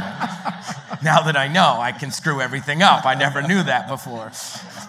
now 1.03 1.21
that 1.21 1.35
I 1.37 1.47
know, 1.47 1.77
I 1.79 1.91
can 1.91 2.11
screw 2.11 2.41
everything 2.41 2.81
up. 2.81 3.05
I 3.05 3.15
never 3.15 3.41
knew 3.41 3.63
that 3.63 3.87
before. 3.87 4.31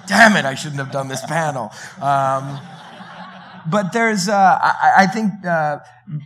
Damn 0.06 0.36
it! 0.36 0.44
I 0.44 0.54
shouldn't 0.54 0.80
have 0.80 0.90
done 0.90 1.08
this 1.08 1.24
panel. 1.26 1.70
Um, 2.00 2.60
but 3.66 3.92
there's, 3.92 4.28
uh, 4.28 4.58
I, 4.60 4.92
I 4.98 5.06
think, 5.06 5.44
uh, 5.46 5.78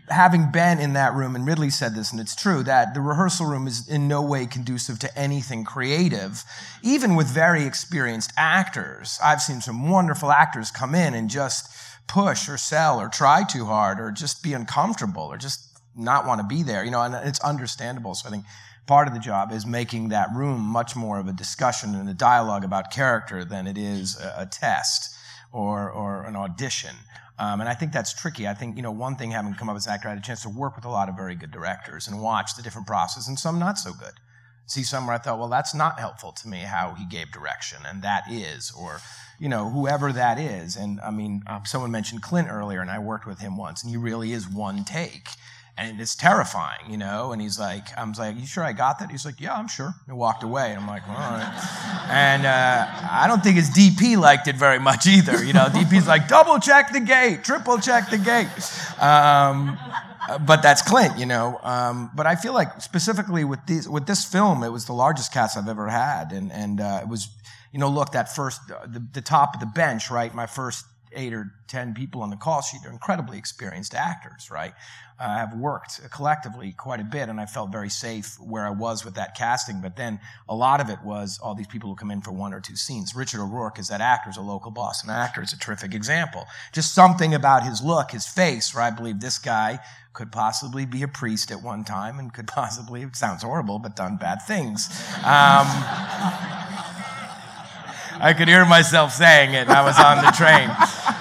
having 0.09 0.51
been 0.51 0.81
in 0.81 0.95
that 0.95 1.15
room, 1.15 1.37
and 1.37 1.47
Ridley 1.47 1.71
said 1.71 1.95
this, 1.95 2.11
and 2.11 2.21
it's 2.21 2.35
true, 2.35 2.65
that 2.65 2.95
the 2.95 3.01
rehearsal 3.01 3.47
room 3.47 3.69
is 3.69 3.89
in 3.89 4.09
no 4.09 4.23
way 4.23 4.47
conducive 4.47 4.99
to 5.01 5.19
anything 5.19 5.65
creative, 5.65 6.43
even 6.83 7.15
with 7.15 7.29
very 7.29 7.65
experienced 7.65 8.33
actors. 8.37 9.21
I've 9.23 9.41
seen 9.41 9.61
some 9.61 9.89
wonderful 9.89 10.33
actors 10.33 10.73
come 10.73 10.95
in 10.95 11.15
and 11.15 11.31
just 11.31 11.71
push 12.09 12.49
or 12.49 12.57
sell 12.57 13.01
or 13.01 13.09
try 13.09 13.45
too 13.45 13.67
hard 13.67 14.01
or 14.01 14.11
just 14.11 14.43
be 14.43 14.55
uncomfortable 14.55 15.23
or 15.23 15.37
just 15.37 15.61
not 15.95 16.27
want 16.27 16.41
to 16.41 16.47
be 16.47 16.63
there, 16.63 16.85
you 16.85 16.91
know, 16.91 17.03
and 17.03 17.15
it's 17.15 17.41
understandable. 17.41 18.15
So 18.15 18.29
I 18.29 18.33
think 18.33 18.45
part 18.87 19.09
of 19.09 19.15
the 19.15 19.21
job 19.21 19.53
is 19.53 19.67
making 19.67 20.09
that 20.09 20.29
room 20.35 20.61
much 20.61 20.97
more 20.97 21.19
of 21.19 21.29
a 21.29 21.33
discussion 21.33 21.95
and 21.95 22.09
a 22.09 22.15
dialogue 22.15 22.65
about 22.65 22.91
character 22.91 23.45
than 23.45 23.67
it 23.67 23.77
is 23.77 24.19
a, 24.19 24.35
a 24.39 24.47
test 24.47 25.15
or, 25.53 25.91
or 25.91 26.25
an 26.25 26.37
audition. 26.37 26.95
Um, 27.39 27.61
and 27.61 27.69
I 27.69 27.75
think 27.75 27.93
that's 27.93 28.13
tricky. 28.13 28.49
I 28.49 28.55
think, 28.55 28.77
you 28.77 28.83
know, 28.83 28.91
one 28.91 29.17
thing 29.17 29.31
having 29.31 29.55
come 29.55 29.69
up 29.69 29.77
as 29.77 29.87
an 29.87 29.93
actor, 29.93 30.09
I 30.09 30.13
had 30.13 30.19
a 30.19 30.23
chance 30.23 30.43
to 30.43 30.49
work 30.49 30.75
with 30.77 30.85
a 30.85 30.91
lot 30.91 31.09
of 31.09 31.17
very 31.17 31.35
good 31.35 31.51
directors 31.51 32.09
and 32.09 32.23
watch 32.23 32.57
the 32.57 32.63
different 32.63 32.87
process 32.87 33.29
and 33.29 33.39
some 33.39 33.59
not 33.59 33.79
so 33.79 33.93
good. 33.93 34.15
See 34.67 34.83
some 34.83 35.07
where 35.07 35.15
I 35.15 35.19
thought, 35.19 35.39
well, 35.39 35.49
that's 35.49 35.75
not 35.75 35.99
helpful 35.99 36.33
to 36.33 36.49
me 36.49 36.59
how 36.59 36.95
he 36.99 37.07
gave 37.07 37.33
direction, 37.33 37.79
and 37.87 38.03
that 38.03 38.25
is, 38.31 38.71
or, 38.79 39.01
you 39.39 39.49
know, 39.49 39.71
whoever 39.71 40.13
that 40.13 40.39
is. 40.39 40.77
And 40.77 41.01
I 41.01 41.11
mean, 41.11 41.43
um, 41.47 41.63
someone 41.65 41.91
mentioned 41.91 42.23
Clint 42.23 42.49
earlier, 42.51 42.81
and 42.81 42.91
I 42.91 42.99
worked 42.99 43.27
with 43.27 43.41
him 43.41 43.57
once, 43.57 43.83
and 43.83 43.91
he 43.91 43.97
really 43.97 44.33
is 44.33 44.49
one 44.49 44.85
take 44.85 45.29
and 45.79 46.01
it's 46.01 46.17
terrifying, 46.17 46.91
you 46.91 46.97
know. 46.97 47.33
And 47.33 47.41
he's 47.41 47.59
like, 47.59 47.97
I 47.97 48.05
was 48.05 48.19
like, 48.19 48.37
you 48.37 48.47
sure 48.47 48.65
I 48.65 48.73
got 48.73 48.99
that? 48.99 49.11
He's 49.11 49.25
like, 49.25 49.41
yeah, 49.41 49.55
I'm 49.55 49.69
sure. 49.69 49.95
And 50.09 50.19
walked 50.19 50.43
away. 50.43 50.73
And 50.73 50.81
I'm 50.81 50.89
like, 50.89 51.09
all 51.09 51.15
right. 51.15 52.09
And 52.11 52.45
uh, 52.45 52.87
I 53.11 53.27
don't 53.29 53.43
think 53.43 53.57
his 53.57 53.71
DP 53.71 54.19
liked 54.19 54.49
it 54.49 54.57
very 54.57 54.81
much 54.81 55.07
either. 55.07 55.43
You 55.45 55.53
know, 55.53 55.67
DP's 55.67 56.09
like, 56.09 56.27
double 56.27 56.59
check 56.59 56.93
the 56.93 57.01
gate, 57.01 57.45
triple 57.45 57.79
check 57.79 58.11
the 58.11 58.19
gate. 58.19 58.49
Um, 59.01 59.79
but 60.45 60.63
that's 60.63 60.83
Clint, 60.83 61.17
you 61.17 61.27
know. 61.27 61.61
Um, 61.63 62.11
but 62.13 62.27
I 62.27 62.35
feel 62.35 62.53
like 62.53 62.83
specifically 62.83 63.45
with 63.45 63.65
these, 63.67 63.89
with 63.89 64.07
this 64.07 64.25
film, 64.25 64.65
it 64.65 64.71
was 64.71 64.87
the 64.87 64.93
largest 64.93 65.33
cast 65.33 65.57
I've 65.57 65.69
ever 65.69 65.89
had, 65.89 66.33
and 66.33 66.53
and 66.53 66.81
uh, 66.81 67.01
it 67.03 67.09
was, 67.09 67.29
you 67.73 67.79
know, 67.79 67.89
look 67.89 68.13
that 68.13 68.35
first 68.35 68.67
the, 68.69 69.07
the 69.13 69.21
top 69.21 69.55
of 69.55 69.61
the 69.61 69.67
bench, 69.67 70.11
right? 70.11 70.35
My 70.35 70.47
first 70.47 70.85
eight 71.13 71.33
or 71.33 71.53
ten 71.69 71.95
people 71.95 72.23
on 72.23 72.31
the 72.31 72.37
call 72.37 72.61
sheet 72.63 72.81
are 72.85 72.91
incredibly 72.91 73.39
experienced 73.39 73.95
actors, 73.95 74.51
right? 74.51 74.75
uh, 75.21 75.37
have 75.37 75.55
worked 75.55 76.01
collectively 76.11 76.73
quite 76.73 77.01
a 77.01 77.05
bit, 77.05 77.29
and 77.29 77.41
I 77.41 77.47
felt 77.47 77.73
very 77.73 77.89
safe 77.89 78.37
where 78.41 78.67
I 78.67 78.71
was 78.71 79.05
with 79.05 79.15
that 79.15 79.37
casting. 79.37 79.81
But 79.81 79.97
then 79.97 80.21
a 80.49 80.55
lot 80.55 80.81
of 80.81 80.89
it 80.91 80.99
was 81.05 81.41
all 81.43 81.55
these 81.55 81.67
people 81.67 81.91
who 81.91 81.97
come 81.97 82.11
in 82.11 82.23
for 82.23 82.31
one 82.31 82.55
or 82.55 82.61
two 82.61 82.77
scenes. 82.77 83.15
Richard 83.15 83.41
O'Rourke 83.41 83.79
is 83.79 83.89
that 83.89 84.01
actor, 84.01 84.31
is 84.31 84.37
a 84.37 84.43
local 84.43 84.71
Boston 84.71 85.11
actor, 85.11 85.43
is 85.43 85.53
a 85.53 85.59
terrific 85.59 85.93
example. 85.93 86.47
Just 86.73 86.95
something 86.95 87.35
about 87.35 87.65
his 87.65 87.83
look, 87.83 88.13
his 88.13 88.27
face, 88.27 88.75
where 88.75 88.85
I 88.85 88.91
believe 88.91 89.21
this 89.21 89.39
guy 89.39 89.81
could 90.13 90.31
possibly 90.31 90.87
be 90.87 91.03
a 91.03 91.09
priest 91.09 91.51
at 91.51 91.63
one 91.63 91.85
time 91.85 92.19
and 92.19 92.33
could 92.33 92.47
possibly, 92.47 93.03
it 93.03 93.17
sounds 93.17 93.43
horrible, 93.43 93.79
but 93.79 93.97
done 93.97 94.17
bad 94.17 94.39
things. 94.47 94.89
Um, 95.25 95.67
I 98.21 98.35
could 98.35 98.49
hear 98.49 98.65
myself 98.65 99.13
saying 99.13 99.55
it. 99.55 99.69
I 99.69 99.83
was 99.83 99.99
on 99.99 100.25
the 100.25 100.31
train 100.33 100.71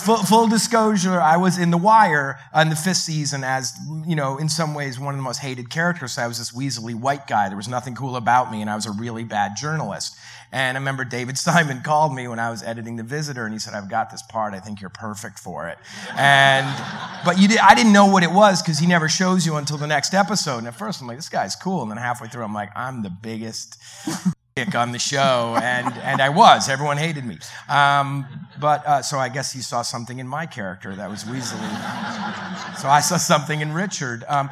full, 0.00 0.16
full, 0.16 0.48
disclosure, 0.48 1.20
I 1.20 1.36
was 1.36 1.58
in 1.58 1.70
The 1.70 1.78
Wire 1.78 2.38
uh, 2.52 2.60
on 2.60 2.70
the 2.70 2.76
fifth 2.76 2.98
season 2.98 3.44
as, 3.44 3.72
you 4.06 4.16
know, 4.16 4.38
in 4.38 4.48
some 4.48 4.74
ways 4.74 4.98
one 4.98 5.14
of 5.14 5.18
the 5.18 5.22
most 5.22 5.38
hated 5.38 5.70
characters. 5.70 6.18
I 6.18 6.26
was 6.26 6.38
this 6.38 6.52
weaselly 6.52 6.94
white 6.94 7.26
guy. 7.26 7.48
There 7.48 7.56
was 7.56 7.68
nothing 7.68 7.94
cool 7.94 8.16
about 8.16 8.50
me, 8.50 8.60
and 8.60 8.70
I 8.70 8.74
was 8.74 8.86
a 8.86 8.92
really 8.92 9.24
bad 9.24 9.52
journalist. 9.56 10.16
And 10.52 10.76
I 10.76 10.80
remember 10.80 11.04
David 11.04 11.38
Simon 11.38 11.80
called 11.84 12.14
me 12.14 12.26
when 12.28 12.38
I 12.38 12.50
was 12.50 12.62
editing 12.62 12.96
The 12.96 13.02
Visitor, 13.02 13.44
and 13.44 13.52
he 13.52 13.58
said, 13.58 13.74
"I've 13.74 13.88
got 13.88 14.10
this 14.10 14.22
part. 14.22 14.54
I 14.54 14.60
think 14.60 14.80
you're 14.80 14.90
perfect 14.90 15.38
for 15.38 15.68
it." 15.68 15.78
And 16.16 16.66
but 17.24 17.38
you, 17.38 17.48
did, 17.48 17.58
I 17.58 17.74
didn't 17.74 17.92
know 17.92 18.06
what 18.06 18.22
it 18.22 18.32
was 18.32 18.62
because 18.62 18.78
he 18.78 18.86
never 18.86 19.08
shows 19.08 19.46
you 19.46 19.56
until 19.56 19.76
the 19.76 19.86
next 19.86 20.12
episode. 20.14 20.58
And 20.58 20.66
at 20.66 20.74
first, 20.74 21.00
I'm 21.00 21.06
like, 21.06 21.18
"This 21.18 21.28
guy's 21.28 21.54
cool," 21.54 21.82
and 21.82 21.90
then 21.90 21.98
halfway 21.98 22.28
through, 22.28 22.44
I'm 22.44 22.54
like, 22.54 22.70
"I'm 22.74 23.02
the 23.02 23.10
biggest." 23.10 23.78
On 24.74 24.92
the 24.92 24.98
show, 24.98 25.56
and, 25.62 25.94
and 26.02 26.20
I 26.20 26.28
was. 26.28 26.68
Everyone 26.68 26.96
hated 26.96 27.24
me. 27.24 27.38
Um, 27.68 28.26
but 28.58 28.86
uh, 28.86 29.02
so 29.02 29.18
I 29.18 29.28
guess 29.28 29.52
he 29.52 29.62
saw 29.62 29.82
something 29.82 30.18
in 30.18 30.26
my 30.28 30.44
character 30.44 30.94
that 30.94 31.08
was 31.08 31.24
Weasley. 31.24 31.58
So 32.76 32.88
I 32.88 33.00
saw 33.00 33.16
something 33.16 33.60
in 33.60 33.72
Richard. 33.72 34.24
Um, 34.28 34.50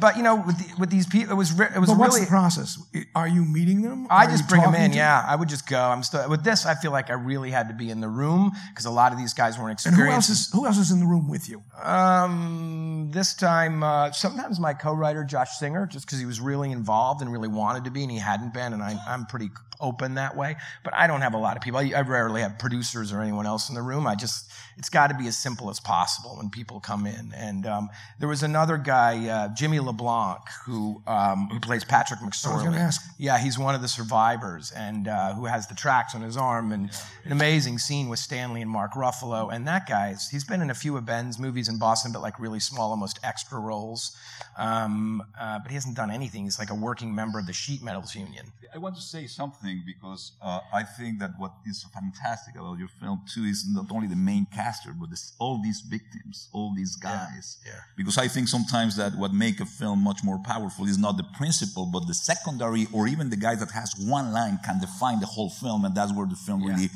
but 0.00 0.16
you 0.16 0.22
know, 0.22 0.42
with, 0.46 0.58
the, 0.58 0.80
with 0.80 0.90
these 0.90 1.06
people, 1.06 1.32
it 1.32 1.36
was 1.36 1.52
re- 1.52 1.68
it 1.74 1.78
was 1.78 1.90
but 1.90 1.98
what's 1.98 2.14
really. 2.14 2.24
the 2.26 2.30
process? 2.30 2.78
Are 3.14 3.28
you 3.28 3.44
meeting 3.44 3.82
them? 3.82 4.06
I 4.10 4.24
Are 4.26 4.30
just 4.30 4.48
bring 4.48 4.62
them 4.62 4.74
in. 4.74 4.92
Yeah, 4.92 5.24
I 5.26 5.36
would 5.36 5.48
just 5.48 5.68
go. 5.68 5.80
I'm 5.80 6.02
still 6.02 6.28
with 6.28 6.44
this. 6.44 6.66
I 6.66 6.74
feel 6.74 6.92
like 6.92 7.10
I 7.10 7.14
really 7.14 7.50
had 7.50 7.68
to 7.68 7.74
be 7.74 7.90
in 7.90 8.00
the 8.00 8.08
room 8.08 8.52
because 8.70 8.84
a 8.84 8.90
lot 8.90 9.12
of 9.12 9.18
these 9.18 9.34
guys 9.34 9.58
weren't 9.58 9.84
And 9.84 9.94
who 9.94 10.02
else 10.02 10.28
experienced. 10.28 10.30
is 10.30 10.50
who 10.52 10.66
else 10.66 10.78
is 10.78 10.90
in 10.90 11.00
the 11.00 11.06
room 11.06 11.28
with 11.28 11.48
you? 11.48 11.62
Um, 11.82 13.10
this 13.12 13.34
time, 13.34 13.82
uh, 13.82 14.12
sometimes 14.12 14.58
my 14.60 14.74
co-writer 14.74 15.24
Josh 15.24 15.58
Singer, 15.58 15.86
just 15.86 16.06
because 16.06 16.18
he 16.18 16.26
was 16.26 16.40
really 16.40 16.70
involved 16.70 17.22
and 17.22 17.32
really 17.32 17.48
wanted 17.48 17.84
to 17.84 17.90
be, 17.90 18.02
and 18.02 18.10
he 18.10 18.18
hadn't 18.18 18.54
been, 18.54 18.72
and 18.72 18.82
I, 18.82 18.96
I'm 19.06 19.26
pretty 19.26 19.50
open 19.80 20.14
that 20.14 20.36
way. 20.36 20.56
But 20.84 20.94
I 20.94 21.06
don't 21.06 21.20
have 21.22 21.34
a 21.34 21.38
lot 21.38 21.56
of 21.56 21.62
people. 21.62 21.80
I, 21.80 21.92
I 21.94 22.02
rarely 22.02 22.40
have 22.40 22.58
producers 22.58 23.12
or 23.12 23.20
anyone 23.20 23.46
else 23.46 23.68
in 23.68 23.74
the 23.74 23.82
room. 23.82 24.06
I 24.06 24.14
just, 24.14 24.50
it's 24.78 24.88
got 24.88 25.08
to 25.08 25.14
be 25.14 25.26
as 25.26 25.36
simple 25.36 25.70
as 25.70 25.80
possible 25.80 26.36
when 26.36 26.50
people 26.50 26.78
come 26.80 27.04
in. 27.06 27.32
And 27.36 27.66
um, 27.66 27.90
there 28.20 28.28
was 28.28 28.42
another 28.44 28.78
guy, 28.78 29.28
uh, 29.28 29.48
Jimmy 29.54 29.80
LeBlanc, 29.82 30.40
who 30.64 31.02
um, 31.06 31.48
who 31.50 31.60
plays 31.60 31.84
Patrick 31.84 32.20
I 32.22 32.26
was 32.26 32.34
McSorley. 32.34 32.76
ask. 32.76 33.00
Yeah, 33.18 33.38
he's 33.38 33.58
one 33.58 33.74
of 33.74 33.82
the 33.82 33.88
survivors 33.88 34.72
and 34.76 35.08
uh, 35.08 35.34
who 35.34 35.46
has 35.46 35.66
the 35.66 35.74
tracks 35.74 36.14
on 36.14 36.22
his 36.22 36.36
arm 36.36 36.72
and 36.72 36.90
an 37.24 37.32
amazing 37.32 37.78
scene 37.78 38.08
with 38.08 38.18
Stanley 38.18 38.62
and 38.62 38.70
Mark 38.70 38.92
Ruffalo. 38.92 39.52
And 39.52 39.66
that 39.66 39.88
guy's, 39.88 40.28
he's 40.28 40.44
been 40.44 40.60
in 40.60 40.70
a 40.70 40.74
few 40.74 40.96
of 40.96 41.06
Ben's 41.06 41.38
movies 41.38 41.68
in 41.68 41.78
Boston, 41.78 42.12
but 42.12 42.22
like 42.22 42.38
really 42.40 42.60
small, 42.60 42.90
almost 42.90 43.20
extra 43.22 43.58
roles. 43.58 44.16
Um, 44.58 45.22
uh, 45.40 45.58
but 45.60 45.68
he 45.68 45.74
hasn't 45.74 45.96
done 45.96 46.10
anything. 46.10 46.44
He's 46.44 46.58
like 46.58 46.70
a 46.70 46.74
working 46.74 47.14
member 47.14 47.38
of 47.38 47.46
the 47.46 47.52
Sheet 47.52 47.82
Metals 47.82 48.14
Union. 48.14 48.46
I 48.74 48.78
want 48.78 48.96
to 48.96 49.02
say 49.02 49.26
something 49.26 49.82
because 49.86 50.32
uh, 50.40 50.60
I 50.72 50.82
think 50.82 51.18
that 51.18 51.32
what 51.38 51.52
is 51.66 51.84
fantastic 51.92 52.54
about 52.54 52.78
your 52.78 52.88
film 52.88 53.22
too 53.32 53.44
is 53.44 53.66
not 53.68 53.86
only 53.90 54.08
the 54.08 54.16
main 54.16 54.46
caster, 54.46 54.94
but 54.98 55.10
this, 55.10 55.32
all 55.38 55.60
these 55.62 55.80
victims, 55.80 56.48
all 56.52 56.72
these 56.74 56.96
guys. 56.96 57.58
yeah. 57.66 57.72
Because 57.96 58.16
I 58.16 58.28
think 58.28 58.48
sometimes 58.48 58.96
that 58.96 59.14
what 59.16 59.32
make 59.32 59.60
a 59.60 59.66
film 59.78 59.98
much 60.10 60.20
more 60.28 60.38
powerful 60.52 60.86
is 60.86 60.98
not 61.06 61.16
the 61.16 61.26
principal, 61.40 61.84
but 61.94 62.02
the 62.06 62.14
secondary 62.14 62.84
or 62.92 63.02
even 63.12 63.30
the 63.30 63.36
guy 63.46 63.54
that 63.62 63.70
has 63.80 63.94
one 64.16 64.26
line 64.38 64.58
can 64.66 64.76
define 64.80 65.18
the 65.20 65.26
whole 65.34 65.50
film, 65.50 65.84
and 65.86 65.94
that's 65.94 66.12
where 66.16 66.26
the 66.26 66.36
film 66.46 66.60
really. 66.70 66.88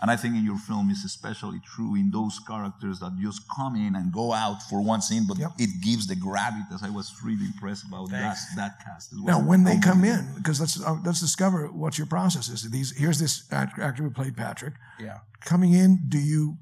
And 0.00 0.10
I 0.10 0.16
think 0.16 0.34
in 0.34 0.44
your 0.44 0.58
film 0.58 0.90
is 0.90 1.02
especially 1.04 1.60
true 1.74 1.94
in 1.94 2.10
those 2.10 2.38
characters 2.50 2.96
that 3.00 3.12
just 3.26 3.40
come 3.56 3.74
in 3.86 3.94
and 3.98 4.12
go 4.12 4.26
out 4.34 4.58
for 4.68 4.78
one 4.92 5.00
scene, 5.00 5.24
but 5.26 5.38
Yep. 5.38 5.52
it 5.58 5.70
gives 5.88 6.04
the 6.06 6.16
gravitas. 6.26 6.82
I 6.82 6.90
was 6.90 7.06
really 7.26 7.46
impressed 7.52 7.84
about 7.90 8.10
that, 8.10 8.20
Thanks. 8.36 8.54
that 8.56 8.72
cast 8.84 9.12
as 9.14 9.18
Now, 9.20 9.40
when 9.40 9.64
they 9.64 9.78
come 9.78 10.04
in, 10.04 10.20
because 10.36 10.60
let's 10.60 10.76
uh, 10.78 10.98
let's 11.06 11.20
discover 11.20 11.68
what 11.82 11.96
your 11.96 12.06
process 12.16 12.46
is. 12.54 12.60
These 12.70 12.90
here's 13.02 13.18
this 13.24 13.34
actor 13.50 14.02
who 14.02 14.10
played 14.10 14.36
Patrick 14.36 14.74
Yeah. 15.06 15.18
coming 15.40 15.72
in. 15.72 15.90
Do 16.14 16.18
you 16.32 16.58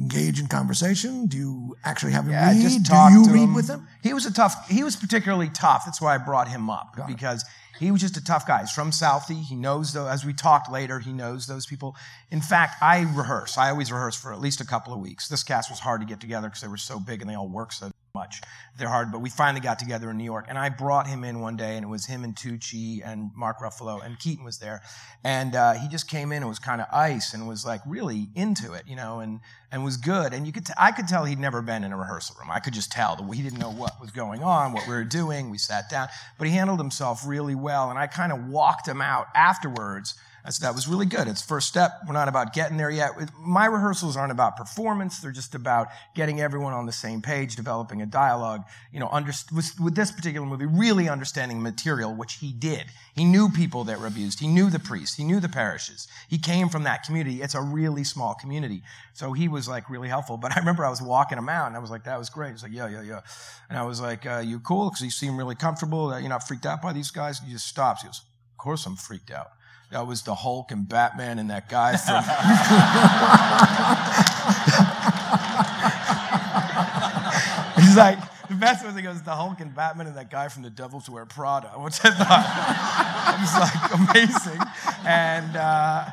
engage 0.00 0.40
in 0.40 0.46
conversation? 0.46 1.26
Do 1.26 1.36
you 1.36 1.76
actually 1.84 2.12
have 2.12 2.24
him 2.24 2.32
Yeah, 2.32 2.50
read? 2.50 2.60
just 2.62 2.82
Do 2.84 2.94
you 3.12 3.24
to 3.26 3.30
read 3.32 3.42
him. 3.42 3.54
with 3.54 3.68
him? 3.68 3.86
He 4.02 4.12
was 4.12 4.26
a 4.26 4.32
tough. 4.32 4.68
He 4.68 4.82
was 4.82 4.96
particularly 4.96 5.50
tough. 5.50 5.82
That's 5.84 6.00
why 6.00 6.14
I 6.14 6.18
brought 6.18 6.48
him 6.48 6.70
up 6.70 6.96
Got 6.96 7.10
it. 7.10 7.14
because 7.16 7.44
he 7.78 7.90
was 7.90 8.00
just 8.00 8.16
a 8.16 8.24
tough 8.24 8.46
guy. 8.46 8.60
He's 8.60 8.70
from 8.72 8.90
Southie. 8.90 9.42
He 9.42 9.54
knows 9.56 9.92
those. 9.92 10.08
As 10.08 10.24
we 10.24 10.32
talked 10.34 10.70
later, 10.70 10.98
he 11.00 11.12
knows 11.12 11.46
those 11.46 11.66
people. 11.66 11.96
In 12.30 12.40
fact, 12.40 12.82
I 12.82 13.00
rehearse. 13.00 13.56
I 13.56 13.70
always 13.70 13.90
rehearse 13.90 14.16
for 14.16 14.32
at 14.32 14.40
least 14.40 14.60
a 14.60 14.66
couple 14.66 14.92
of 14.92 15.00
weeks. 15.00 15.28
This 15.28 15.42
cast 15.42 15.70
was 15.70 15.80
hard 15.80 16.00
to 16.00 16.06
get 16.06 16.20
together 16.20 16.48
because 16.48 16.60
they 16.60 16.68
were 16.68 16.76
so 16.76 17.00
big 17.00 17.20
and 17.22 17.30
they 17.30 17.34
all 17.34 17.48
work 17.48 17.72
so 17.72 17.90
much. 18.14 18.40
They're 18.78 18.88
hard, 18.88 19.12
but 19.12 19.20
we 19.20 19.30
finally 19.30 19.60
got 19.60 19.78
together 19.78 20.10
in 20.10 20.16
New 20.16 20.24
York, 20.24 20.46
and 20.48 20.58
I 20.58 20.68
brought 20.68 21.06
him 21.06 21.24
in 21.24 21.40
one 21.40 21.56
day, 21.56 21.76
and 21.76 21.84
it 21.84 21.88
was 21.88 22.06
him 22.06 22.24
and 22.24 22.34
Tucci 22.34 23.00
and 23.04 23.30
Mark 23.36 23.60
Ruffalo 23.60 24.04
and 24.04 24.18
Keaton 24.18 24.44
was 24.44 24.58
there, 24.58 24.82
and 25.24 25.54
uh, 25.54 25.74
he 25.74 25.88
just 25.88 26.08
came 26.08 26.32
in 26.32 26.38
and 26.38 26.48
was 26.48 26.58
kind 26.58 26.80
of 26.80 26.86
ice 26.92 27.34
and 27.34 27.46
was 27.46 27.64
like 27.64 27.80
really 27.86 28.28
into 28.34 28.72
it, 28.72 28.84
you 28.86 28.96
know, 28.96 29.20
and 29.20 29.40
and 29.72 29.84
was 29.84 29.96
good. 29.96 30.32
And 30.32 30.46
you 30.46 30.52
could, 30.52 30.66
t- 30.66 30.72
I 30.76 30.90
could 30.90 31.06
tell 31.06 31.24
he'd 31.24 31.38
never 31.38 31.62
been 31.62 31.84
in 31.84 31.92
a 31.92 31.96
rehearsal 31.96 32.36
room. 32.40 32.50
I 32.50 32.58
could 32.58 32.74
just 32.74 32.90
tell 32.90 33.16
that 33.16 33.34
he 33.34 33.42
didn't 33.42 33.60
know 33.60 33.70
what 33.70 34.00
was 34.00 34.10
going 34.10 34.42
on, 34.42 34.72
what 34.72 34.86
we 34.88 34.94
were 34.94 35.04
doing. 35.04 35.50
We 35.50 35.58
sat 35.58 35.88
down, 35.88 36.08
but 36.38 36.48
he 36.48 36.54
handled 36.54 36.80
himself 36.80 37.26
really 37.26 37.54
well, 37.54 37.90
and 37.90 37.98
I 37.98 38.06
kind 38.06 38.32
of 38.32 38.48
walked 38.48 38.88
him 38.88 39.00
out 39.00 39.26
afterwards. 39.34 40.14
I 40.50 40.52
said, 40.52 40.66
that 40.66 40.74
was 40.74 40.88
really 40.88 41.06
good. 41.06 41.28
It's 41.28 41.42
first 41.42 41.68
step. 41.68 41.92
We're 42.08 42.12
not 42.12 42.26
about 42.26 42.52
getting 42.52 42.76
there 42.76 42.90
yet. 42.90 43.12
My 43.38 43.66
rehearsals 43.66 44.16
aren't 44.16 44.32
about 44.32 44.56
performance. 44.56 45.20
They're 45.20 45.30
just 45.30 45.54
about 45.54 45.86
getting 46.16 46.40
everyone 46.40 46.72
on 46.72 46.86
the 46.86 46.92
same 46.92 47.22
page, 47.22 47.54
developing 47.54 48.02
a 48.02 48.06
dialogue. 48.06 48.64
You 48.92 48.98
know, 48.98 49.08
under, 49.12 49.30
with, 49.54 49.78
with 49.78 49.94
this 49.94 50.10
particular 50.10 50.44
movie, 50.44 50.66
really 50.66 51.08
understanding 51.08 51.62
material, 51.62 52.16
which 52.16 52.34
he 52.34 52.52
did. 52.52 52.86
He 53.14 53.24
knew 53.24 53.48
people 53.48 53.84
that 53.84 54.00
were 54.00 54.08
abused. 54.08 54.40
He 54.40 54.48
knew 54.48 54.70
the 54.70 54.80
priests. 54.80 55.16
He 55.16 55.22
knew 55.22 55.38
the 55.38 55.48
parishes. 55.48 56.08
He 56.28 56.36
came 56.36 56.68
from 56.68 56.82
that 56.82 57.04
community. 57.04 57.42
It's 57.42 57.54
a 57.54 57.62
really 57.62 58.02
small 58.02 58.34
community. 58.34 58.82
So 59.12 59.32
he 59.32 59.46
was 59.46 59.68
like 59.68 59.88
really 59.88 60.08
helpful. 60.08 60.36
But 60.36 60.56
I 60.56 60.58
remember 60.58 60.84
I 60.84 60.90
was 60.90 61.00
walking 61.00 61.38
him 61.38 61.48
out 61.48 61.68
and 61.68 61.76
I 61.76 61.78
was 61.78 61.92
like, 61.92 62.02
that 62.04 62.18
was 62.18 62.28
great. 62.28 62.50
He's 62.50 62.64
like, 62.64 62.72
yeah, 62.72 62.88
yeah, 62.88 63.02
yeah. 63.02 63.20
And 63.68 63.78
I 63.78 63.84
was 63.84 64.00
like, 64.00 64.26
uh, 64.26 64.42
you 64.44 64.58
cool? 64.58 64.90
Because 64.90 65.04
you 65.04 65.10
seem 65.10 65.36
really 65.36 65.54
comfortable. 65.54 66.10
You're 66.18 66.28
not 66.28 66.48
freaked 66.48 66.66
out 66.66 66.82
by 66.82 66.92
these 66.92 67.12
guys? 67.12 67.38
He 67.38 67.52
just 67.52 67.68
stops. 67.68 68.02
He 68.02 68.08
goes, 68.08 68.22
of 68.52 68.58
course 68.58 68.84
I'm 68.84 68.96
freaked 68.96 69.30
out. 69.30 69.52
That 69.90 70.06
was 70.06 70.22
the 70.22 70.34
Hulk 70.36 70.70
and 70.70 70.88
Batman 70.88 71.40
and 71.40 71.50
that 71.50 71.68
guy 71.68 71.96
from. 71.96 72.22
He's 77.82 77.96
like, 77.96 78.18
the 78.48 78.54
best 78.54 78.84
was 78.84 78.94
he 78.94 79.02
goes, 79.02 79.20
the 79.22 79.34
Hulk 79.34 79.58
and 79.60 79.74
Batman 79.74 80.06
and 80.06 80.16
that 80.16 80.30
guy 80.30 80.46
from 80.48 80.62
the 80.62 80.70
Devil 80.70 81.02
Wears 81.08 81.26
Prada, 81.28 81.68
which 81.76 81.98
I 82.04 82.10
thought 82.10 83.38
was 83.40 83.54
like 83.58 83.92
amazing. 84.10 84.60
And, 85.04 85.56
uh, 85.56 86.04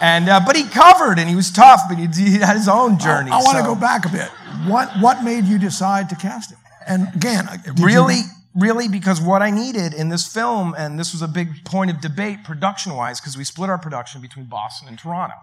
and 0.00 0.28
uh, 0.28 0.40
but 0.46 0.54
he 0.54 0.68
covered 0.68 1.18
and 1.18 1.28
he 1.28 1.34
was 1.34 1.50
tough, 1.50 1.80
but 1.88 1.98
he, 1.98 2.06
he 2.06 2.38
had 2.38 2.54
his 2.56 2.68
own 2.68 2.96
journey. 2.98 3.30
I, 3.32 3.38
want 3.38 3.58
to 3.58 3.64
so- 3.64 3.74
go 3.74 3.80
back 3.80 4.06
a 4.06 4.08
bit. 4.08 4.28
What 4.68 4.88
what 5.00 5.22
made 5.24 5.44
you 5.44 5.58
decide 5.58 6.08
to 6.10 6.14
cast 6.16 6.52
him? 6.52 6.58
And 6.86 7.08
again, 7.14 7.48
did 7.64 7.78
you- 7.78 8.22
really 8.56 8.88
because 8.88 9.20
what 9.20 9.42
I 9.42 9.50
needed 9.50 9.92
in 9.94 10.08
this 10.08 10.26
film, 10.26 10.74
and 10.76 10.98
this 10.98 11.12
was 11.12 11.22
a 11.22 11.28
big 11.28 11.64
point 11.64 11.90
of 11.90 12.00
debate 12.00 12.42
production 12.44 12.94
wise, 12.94 13.20
because 13.20 13.36
we 13.36 13.44
split 13.44 13.70
our 13.70 13.78
production 13.78 14.20
between 14.20 14.46
Boston 14.46 14.88
and 14.88 14.98
Toronto. 14.98 15.36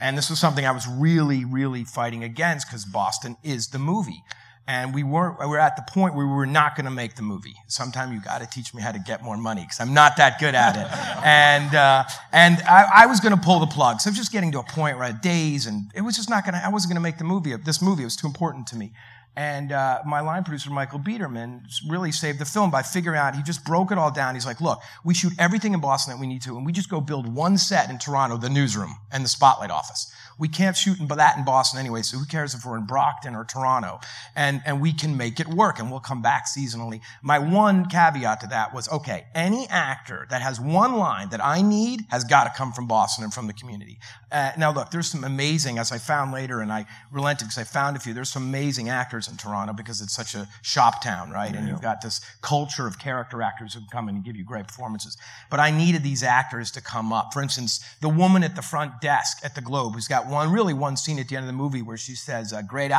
And 0.00 0.18
this 0.18 0.30
was 0.30 0.38
something 0.38 0.66
I 0.66 0.72
was 0.72 0.86
really, 0.88 1.44
really 1.44 1.84
fighting 1.84 2.24
against 2.24 2.68
because 2.68 2.84
Boston 2.84 3.36
is 3.42 3.68
the 3.68 3.78
movie. 3.78 4.24
And 4.66 4.94
we 4.94 5.02
weren't, 5.02 5.40
we 5.40 5.46
were 5.46 5.58
at 5.58 5.74
the 5.74 5.82
point 5.88 6.14
where 6.14 6.24
we 6.24 6.32
were 6.32 6.46
not 6.46 6.76
going 6.76 6.84
to 6.84 6.90
make 6.90 7.16
the 7.16 7.22
movie. 7.22 7.54
Sometime 7.66 8.12
you 8.12 8.20
got 8.20 8.40
to 8.40 8.46
teach 8.46 8.72
me 8.74 8.80
how 8.80 8.92
to 8.92 8.98
get 9.00 9.22
more 9.22 9.36
money 9.36 9.62
because 9.62 9.80
I'm 9.80 9.92
not 9.92 10.16
that 10.18 10.38
good 10.38 10.54
at 10.54 10.76
it. 10.76 10.86
and, 11.24 11.74
uh, 11.74 12.04
and 12.32 12.62
I, 12.62 13.02
I 13.02 13.06
was 13.06 13.18
going 13.18 13.34
to 13.34 13.40
pull 13.40 13.58
the 13.58 13.66
plug. 13.66 14.00
So 14.00 14.08
I 14.08 14.12
was 14.12 14.18
just 14.18 14.32
getting 14.32 14.52
to 14.52 14.60
a 14.60 14.64
point 14.64 14.96
where 14.96 15.04
I 15.04 15.08
had 15.08 15.20
days 15.20 15.66
and 15.66 15.90
it 15.94 16.00
was 16.00 16.14
just 16.14 16.30
not 16.30 16.44
going 16.44 16.54
to, 16.54 16.64
I 16.64 16.68
wasn't 16.68 16.92
going 16.92 17.02
to 17.02 17.02
make 17.02 17.18
the 17.18 17.24
movie, 17.24 17.54
this 17.56 17.82
movie. 17.82 18.02
It 18.02 18.06
was 18.06 18.16
too 18.16 18.28
important 18.28 18.68
to 18.68 18.76
me. 18.76 18.92
And 19.34 19.72
uh, 19.72 20.02
my 20.06 20.20
line 20.20 20.44
producer, 20.44 20.70
Michael 20.70 20.98
Biederman, 20.98 21.62
really 21.88 22.12
saved 22.12 22.38
the 22.38 22.44
film 22.44 22.70
by 22.70 22.82
figuring 22.82 23.18
out, 23.18 23.34
he 23.34 23.42
just 23.42 23.64
broke 23.64 23.90
it 23.90 23.96
all 23.96 24.10
down. 24.10 24.34
He's 24.34 24.44
like, 24.44 24.60
look, 24.60 24.82
we 25.04 25.14
shoot 25.14 25.32
everything 25.38 25.72
in 25.72 25.80
Boston 25.80 26.14
that 26.14 26.20
we 26.20 26.26
need 26.26 26.42
to, 26.42 26.56
and 26.56 26.66
we 26.66 26.72
just 26.72 26.90
go 26.90 27.00
build 27.00 27.26
one 27.26 27.56
set 27.56 27.88
in 27.88 27.98
Toronto, 27.98 28.36
the 28.36 28.50
newsroom 28.50 28.94
and 29.10 29.24
the 29.24 29.28
spotlight 29.28 29.70
office. 29.70 30.12
We 30.38 30.48
can't 30.48 30.76
shoot 30.76 30.98
in, 30.98 31.06
that 31.08 31.36
in 31.36 31.44
Boston 31.44 31.80
anyway, 31.80 32.02
so 32.02 32.18
who 32.18 32.24
cares 32.24 32.54
if 32.54 32.64
we're 32.64 32.76
in 32.76 32.86
Brockton 32.86 33.34
or 33.34 33.44
Toronto? 33.44 34.00
And, 34.34 34.62
and 34.66 34.80
we 34.80 34.92
can 34.92 35.16
make 35.16 35.40
it 35.40 35.48
work, 35.48 35.78
and 35.78 35.90
we'll 35.90 36.00
come 36.00 36.22
back 36.22 36.46
seasonally. 36.46 37.00
My 37.22 37.38
one 37.38 37.86
caveat 37.86 38.40
to 38.40 38.46
that 38.48 38.74
was, 38.74 38.90
okay, 38.90 39.26
any 39.34 39.66
actor 39.68 40.26
that 40.30 40.42
has 40.42 40.60
one 40.60 40.96
line 40.96 41.28
that 41.30 41.44
I 41.44 41.62
need 41.62 42.02
has 42.10 42.24
got 42.24 42.44
to 42.44 42.50
come 42.56 42.72
from 42.72 42.86
Boston 42.86 43.24
and 43.24 43.32
from 43.32 43.46
the 43.46 43.52
community. 43.52 43.98
Uh, 44.30 44.52
now, 44.56 44.72
look, 44.72 44.90
there's 44.90 45.10
some 45.10 45.24
amazing, 45.24 45.78
as 45.78 45.92
I 45.92 45.98
found 45.98 46.32
later, 46.32 46.60
and 46.60 46.72
I 46.72 46.86
relented 47.10 47.48
because 47.48 47.58
I 47.58 47.64
found 47.64 47.96
a 47.96 48.00
few, 48.00 48.14
there's 48.14 48.30
some 48.30 48.44
amazing 48.44 48.88
actors 48.88 49.28
in 49.28 49.36
Toronto 49.36 49.72
because 49.72 50.00
it's 50.00 50.14
such 50.14 50.34
a 50.34 50.48
shop 50.62 51.02
town, 51.02 51.30
right? 51.30 51.54
And 51.54 51.68
you've 51.68 51.82
got 51.82 52.00
this 52.00 52.20
culture 52.40 52.86
of 52.86 52.98
character 52.98 53.42
actors 53.42 53.74
who 53.74 53.80
can 53.80 53.88
come 53.88 54.08
in 54.08 54.16
and 54.16 54.24
give 54.24 54.36
you 54.36 54.44
great 54.44 54.66
performances. 54.66 55.16
But 55.50 55.60
I 55.60 55.70
needed 55.70 56.02
these 56.02 56.22
actors 56.22 56.70
to 56.72 56.80
come 56.80 57.12
up. 57.12 57.32
For 57.32 57.42
instance, 57.42 57.84
the 58.00 58.08
woman 58.08 58.42
at 58.42 58.56
the 58.56 58.62
front 58.62 59.00
desk 59.00 59.38
at 59.44 59.54
the 59.54 59.60
Globe 59.60 59.94
who's 59.94 60.08
got 60.08 60.21
one, 60.28 60.52
really 60.52 60.74
one 60.74 60.96
scene 60.96 61.18
at 61.18 61.28
the 61.28 61.36
end 61.36 61.44
of 61.44 61.46
the 61.46 61.52
movie 61.52 61.82
where 61.82 61.96
she 61.96 62.14
says, 62.14 62.52
uh, 62.52 62.62
great, 62.62 62.92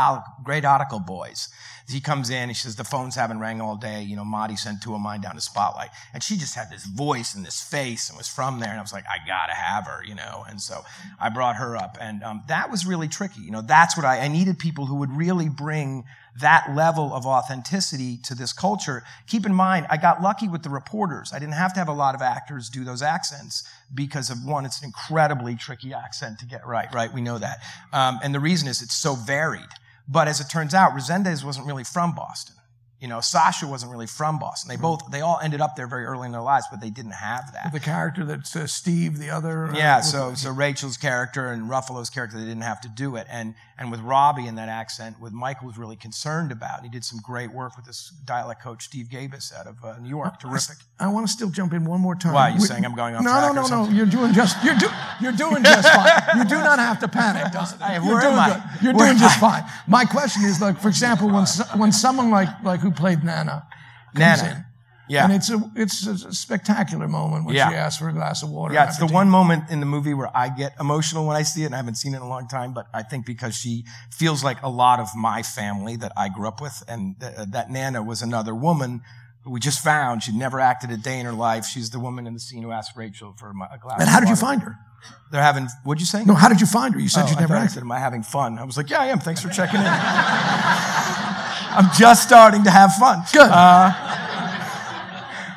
great 0.43 0.65
article, 0.65 0.99
boys. 0.99 1.49
He 1.89 1.99
comes 1.99 2.29
in, 2.29 2.47
he 2.47 2.55
says, 2.55 2.77
the 2.77 2.83
phones 2.83 3.15
haven't 3.15 3.39
rang 3.39 3.59
all 3.59 3.75
day. 3.75 4.01
You 4.03 4.15
know, 4.15 4.23
Marty 4.23 4.55
sent 4.55 4.81
two 4.81 4.95
of 4.95 5.01
mine 5.01 5.21
down 5.21 5.35
to 5.35 5.41
Spotlight. 5.41 5.89
And 6.13 6.23
she 6.23 6.37
just 6.37 6.55
had 6.55 6.69
this 6.71 6.85
voice 6.85 7.35
and 7.35 7.45
this 7.45 7.61
face 7.61 8.09
and 8.09 8.17
was 8.17 8.27
from 8.27 8.59
there. 8.59 8.69
And 8.69 8.79
I 8.79 8.81
was 8.81 8.93
like, 8.93 9.05
I 9.05 9.17
gotta 9.27 9.53
have 9.53 9.85
her, 9.87 10.03
you 10.03 10.15
know. 10.15 10.45
And 10.47 10.61
so 10.61 10.85
I 11.19 11.29
brought 11.29 11.57
her 11.57 11.75
up. 11.75 11.97
And 11.99 12.23
um, 12.23 12.43
that 12.47 12.71
was 12.71 12.85
really 12.85 13.09
tricky. 13.09 13.41
You 13.41 13.51
know, 13.51 13.61
that's 13.61 13.97
what 13.97 14.05
I, 14.05 14.19
I 14.19 14.27
needed 14.29 14.59
people 14.59 14.85
who 14.85 14.95
would 14.95 15.11
really 15.11 15.49
bring 15.49 16.05
that 16.39 16.73
level 16.75 17.13
of 17.13 17.25
authenticity 17.25 18.17
to 18.17 18.35
this 18.35 18.53
culture. 18.53 19.03
Keep 19.27 19.45
in 19.45 19.53
mind, 19.53 19.85
I 19.89 19.97
got 19.97 20.21
lucky 20.21 20.47
with 20.47 20.63
the 20.63 20.69
reporters. 20.69 21.31
I 21.33 21.39
didn't 21.39 21.53
have 21.53 21.73
to 21.73 21.79
have 21.79 21.87
a 21.87 21.93
lot 21.93 22.15
of 22.15 22.21
actors 22.21 22.69
do 22.69 22.83
those 22.83 23.01
accents 23.01 23.63
because 23.93 24.29
of 24.29 24.43
one, 24.43 24.65
it's 24.65 24.81
an 24.81 24.85
incredibly 24.85 25.55
tricky 25.55 25.93
accent 25.93 26.39
to 26.39 26.45
get 26.45 26.65
right, 26.65 26.87
right? 26.93 27.13
We 27.13 27.21
know 27.21 27.37
that. 27.37 27.59
Um, 27.91 28.19
and 28.23 28.33
the 28.33 28.39
reason 28.39 28.67
is 28.67 28.81
it's 28.81 28.95
so 28.95 29.13
varied. 29.13 29.61
But 30.07 30.27
as 30.27 30.39
it 30.39 30.45
turns 30.45 30.73
out, 30.73 30.93
Rezendes 30.93 31.45
wasn't 31.45 31.67
really 31.67 31.83
from 31.83 32.15
Boston. 32.15 32.55
You 33.03 33.09
know, 33.09 33.19
Sacha 33.19 33.67
wasn't 33.67 33.91
really 33.91 34.07
from 34.07 34.39
Boston. 34.39 34.69
They 34.69 34.77
both, 34.77 35.11
they 35.11 35.19
all 35.19 35.37
ended 35.43 35.59
up 35.59 35.75
there 35.75 35.87
very 35.87 36.05
early 36.05 36.25
in 36.25 36.31
their 36.31 36.39
lives, 36.41 36.67
but 36.71 36.79
they 36.79 36.89
didn't 36.89 37.11
have 37.11 37.51
that. 37.51 37.73
The 37.73 37.81
character 37.81 38.23
that's 38.23 38.55
uh, 38.55 38.65
Steve, 38.65 39.17
the 39.17 39.29
other. 39.29 39.65
Uh, 39.65 39.75
yeah, 39.75 39.99
so 39.99 40.33
so 40.35 40.51
Rachel's 40.53 40.95
character 40.95 41.51
and 41.51 41.69
Ruffalo's 41.69 42.09
character, 42.09 42.37
they 42.37 42.45
didn't 42.45 42.63
have 42.63 42.79
to 42.79 42.87
do 42.87 43.17
it. 43.17 43.27
And 43.29 43.55
and 43.77 43.91
with 43.91 43.99
Robby 43.99 44.47
in 44.47 44.55
that 44.55 44.69
accent, 44.69 45.19
with 45.19 45.33
Michael 45.33 45.67
was 45.67 45.77
really 45.77 45.97
concerned 45.97 46.53
about. 46.53 46.83
He 46.83 46.89
did 46.89 47.03
some 47.03 47.19
great 47.19 47.51
work 47.51 47.75
with 47.75 47.85
this 47.85 48.13
dialect 48.23 48.61
coach 48.61 48.85
Steve 48.85 49.09
Gabus 49.09 49.51
out 49.51 49.67
of 49.67 49.83
uh, 49.83 49.97
New 49.99 50.07
York. 50.07 50.39
Terrific. 50.39 50.77
I, 50.97 51.05
I 51.05 51.07
want 51.09 51.27
to 51.27 51.33
still 51.33 51.49
jump 51.49 51.73
in 51.73 51.83
one 51.83 51.99
more 51.99 52.15
time. 52.15 52.33
Why 52.33 52.51
are 52.51 52.53
you 52.53 52.61
we, 52.61 52.67
saying 52.67 52.85
I'm 52.85 52.95
going 52.95 53.15
off? 53.15 53.23
Track? 53.23 53.53
No, 53.53 53.61
no, 53.63 53.67
no, 53.67 53.83
no. 53.83 53.91
You're 53.91 54.05
doing 54.05 54.31
just 54.31 54.63
you're 54.63 54.75
do, 54.75 54.87
you're 55.19 55.33
doing 55.33 55.61
just 55.61 55.89
fine. 55.89 56.37
You 56.37 56.45
do 56.45 56.55
not 56.55 56.79
have 56.79 57.01
to 57.01 57.09
panic, 57.09 57.51
Dustin. 57.51 57.79
You're 58.05 58.21
doing 58.21 58.35
good. 58.35 58.63
You're 58.81 58.93
doing 58.93 59.17
just 59.17 59.39
fine. 59.41 59.63
My 59.87 60.05
question 60.05 60.45
is 60.45 60.61
like, 60.61 60.79
for 60.79 60.87
example, 60.87 61.27
when 61.27 61.45
when 61.75 61.91
someone 61.91 62.31
like 62.31 62.47
like 62.63 62.79
who 62.79 62.92
played 62.95 63.23
Nana 63.23 63.67
Nana. 64.15 64.49
In. 64.49 64.65
Yeah. 65.09 65.25
And 65.25 65.33
it's 65.33 65.49
a 65.49 65.71
it's 65.75 66.07
a 66.07 66.33
spectacular 66.33 67.09
moment 67.09 67.45
when 67.45 67.55
yeah. 67.55 67.69
she 67.69 67.75
asks 67.75 67.99
for 67.99 68.07
a 68.07 68.13
glass 68.13 68.41
of 68.41 68.49
water. 68.49 68.73
Yeah, 68.73 68.87
it's 68.87 68.97
the 68.97 69.05
one 69.05 69.29
moment 69.29 69.69
in 69.69 69.81
the 69.81 69.85
movie 69.85 70.13
where 70.13 70.35
I 70.35 70.47
get 70.47 70.73
emotional 70.79 71.27
when 71.27 71.35
I 71.35 71.43
see 71.43 71.63
it, 71.63 71.65
and 71.67 71.75
I 71.75 71.77
haven't 71.77 71.95
seen 71.95 72.13
it 72.13 72.17
in 72.17 72.23
a 72.23 72.29
long 72.29 72.47
time, 72.47 72.73
but 72.73 72.87
I 72.93 73.03
think 73.03 73.25
because 73.25 73.53
she 73.53 73.83
feels 74.11 74.43
like 74.45 74.61
a 74.63 74.69
lot 74.69 75.01
of 75.01 75.09
my 75.15 75.43
family 75.43 75.97
that 75.97 76.13
I 76.15 76.29
grew 76.29 76.47
up 76.47 76.61
with, 76.61 76.83
and 76.87 77.19
th- 77.19 77.33
uh, 77.37 77.45
that 77.49 77.69
Nana 77.69 78.01
was 78.01 78.21
another 78.21 78.55
woman 78.55 79.01
who 79.43 79.51
we 79.51 79.59
just 79.59 79.83
found. 79.83 80.23
She'd 80.23 80.35
never 80.35 80.61
acted 80.61 80.89
a 80.89 80.97
day 80.97 81.19
in 81.19 81.25
her 81.25 81.33
life. 81.33 81.65
She's 81.65 81.89
the 81.89 81.99
woman 81.99 82.25
in 82.25 82.33
the 82.33 82.39
scene 82.39 82.63
who 82.63 82.71
asked 82.71 82.95
Rachel 82.95 83.35
for 83.37 83.49
a 83.49 83.77
glass 83.77 83.99
And 83.99 84.07
how 84.07 84.21
did 84.21 84.29
you 84.29 84.37
find 84.37 84.61
her? 84.61 84.77
They're 85.31 85.41
having, 85.41 85.67
what'd 85.83 85.99
you 85.99 86.07
say? 86.07 86.23
No, 86.23 86.33
how 86.33 86.47
did 86.47 86.61
you 86.61 86.67
find 86.67 86.93
her? 86.93 86.99
You 86.99 87.09
said 87.09 87.25
oh, 87.27 87.31
you 87.31 87.35
never 87.35 87.55
acted. 87.55 87.81
Am 87.81 87.91
I 87.91 87.99
having 87.99 88.23
fun? 88.23 88.57
I 88.57 88.63
was 88.63 88.77
like, 88.77 88.89
yeah, 88.89 89.01
I 89.01 89.07
am. 89.07 89.19
Thanks 89.19 89.41
for 89.41 89.49
checking 89.49 89.81
in. 89.81 91.25
I'm 91.75 91.89
just 91.97 92.23
starting 92.23 92.63
to 92.65 92.71
have 92.71 92.93
fun. 92.95 93.23
Good. 93.33 93.49
Uh, 93.49 93.91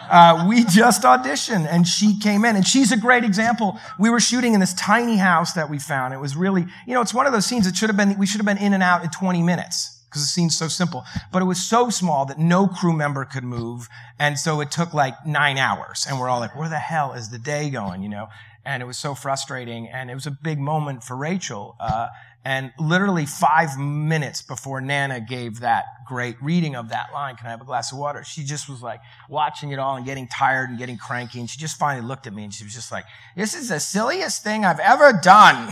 uh, 0.08 0.46
we 0.48 0.64
just 0.64 1.02
auditioned 1.02 1.66
and 1.68 1.86
she 1.86 2.18
came 2.18 2.44
in 2.44 2.56
and 2.56 2.66
she's 2.66 2.92
a 2.92 2.96
great 2.96 3.24
example. 3.24 3.78
We 3.98 4.08
were 4.08 4.20
shooting 4.20 4.54
in 4.54 4.60
this 4.60 4.72
tiny 4.74 5.16
house 5.16 5.52
that 5.54 5.68
we 5.68 5.78
found. 5.78 6.14
It 6.14 6.20
was 6.20 6.36
really, 6.36 6.64
you 6.86 6.94
know, 6.94 7.02
it's 7.02 7.12
one 7.12 7.26
of 7.26 7.32
those 7.32 7.44
scenes 7.44 7.66
that 7.66 7.76
should 7.76 7.90
have 7.90 7.96
been, 7.96 8.18
we 8.18 8.26
should 8.26 8.38
have 8.38 8.46
been 8.46 8.58
in 8.58 8.72
and 8.72 8.82
out 8.82 9.04
in 9.04 9.10
20 9.10 9.42
minutes 9.42 10.00
because 10.08 10.22
the 10.22 10.28
scene's 10.28 10.56
so 10.56 10.68
simple. 10.68 11.04
But 11.32 11.42
it 11.42 11.46
was 11.46 11.60
so 11.60 11.90
small 11.90 12.24
that 12.26 12.38
no 12.38 12.66
crew 12.66 12.94
member 12.94 13.24
could 13.24 13.44
move. 13.44 13.88
And 14.18 14.38
so 14.38 14.60
it 14.60 14.70
took 14.70 14.94
like 14.94 15.26
nine 15.26 15.58
hours. 15.58 16.06
And 16.08 16.18
we're 16.18 16.28
all 16.28 16.40
like, 16.40 16.56
where 16.56 16.68
the 16.70 16.78
hell 16.78 17.12
is 17.12 17.30
the 17.30 17.38
day 17.38 17.68
going, 17.68 18.02
you 18.02 18.08
know? 18.08 18.28
And 18.66 18.82
it 18.82 18.86
was 18.86 18.98
so 18.98 19.14
frustrating. 19.14 19.88
And 19.88 20.10
it 20.10 20.14
was 20.14 20.26
a 20.26 20.30
big 20.30 20.58
moment 20.58 21.04
for 21.04 21.16
Rachel. 21.16 21.76
Uh, 21.80 22.08
and 22.46 22.72
literally 22.78 23.26
five 23.26 23.76
minutes 23.76 24.40
before 24.40 24.80
Nana 24.80 25.20
gave 25.20 25.60
that 25.60 25.84
great 26.06 26.40
reading 26.40 26.76
of 26.76 26.90
that 26.90 27.12
line, 27.12 27.34
Can 27.34 27.48
I 27.48 27.50
have 27.50 27.60
a 27.60 27.64
glass 27.64 27.90
of 27.90 27.98
water? 27.98 28.22
She 28.22 28.44
just 28.44 28.68
was 28.68 28.80
like 28.80 29.00
watching 29.28 29.72
it 29.72 29.80
all 29.80 29.96
and 29.96 30.06
getting 30.06 30.28
tired 30.28 30.70
and 30.70 30.78
getting 30.78 30.96
cranky. 30.96 31.40
And 31.40 31.50
she 31.50 31.58
just 31.58 31.76
finally 31.76 32.06
looked 32.06 32.28
at 32.28 32.32
me 32.32 32.44
and 32.44 32.54
she 32.54 32.62
was 32.62 32.72
just 32.72 32.92
like, 32.92 33.04
This 33.36 33.56
is 33.56 33.70
the 33.70 33.80
silliest 33.80 34.44
thing 34.44 34.64
I've 34.64 34.78
ever 34.78 35.12
done. 35.12 35.66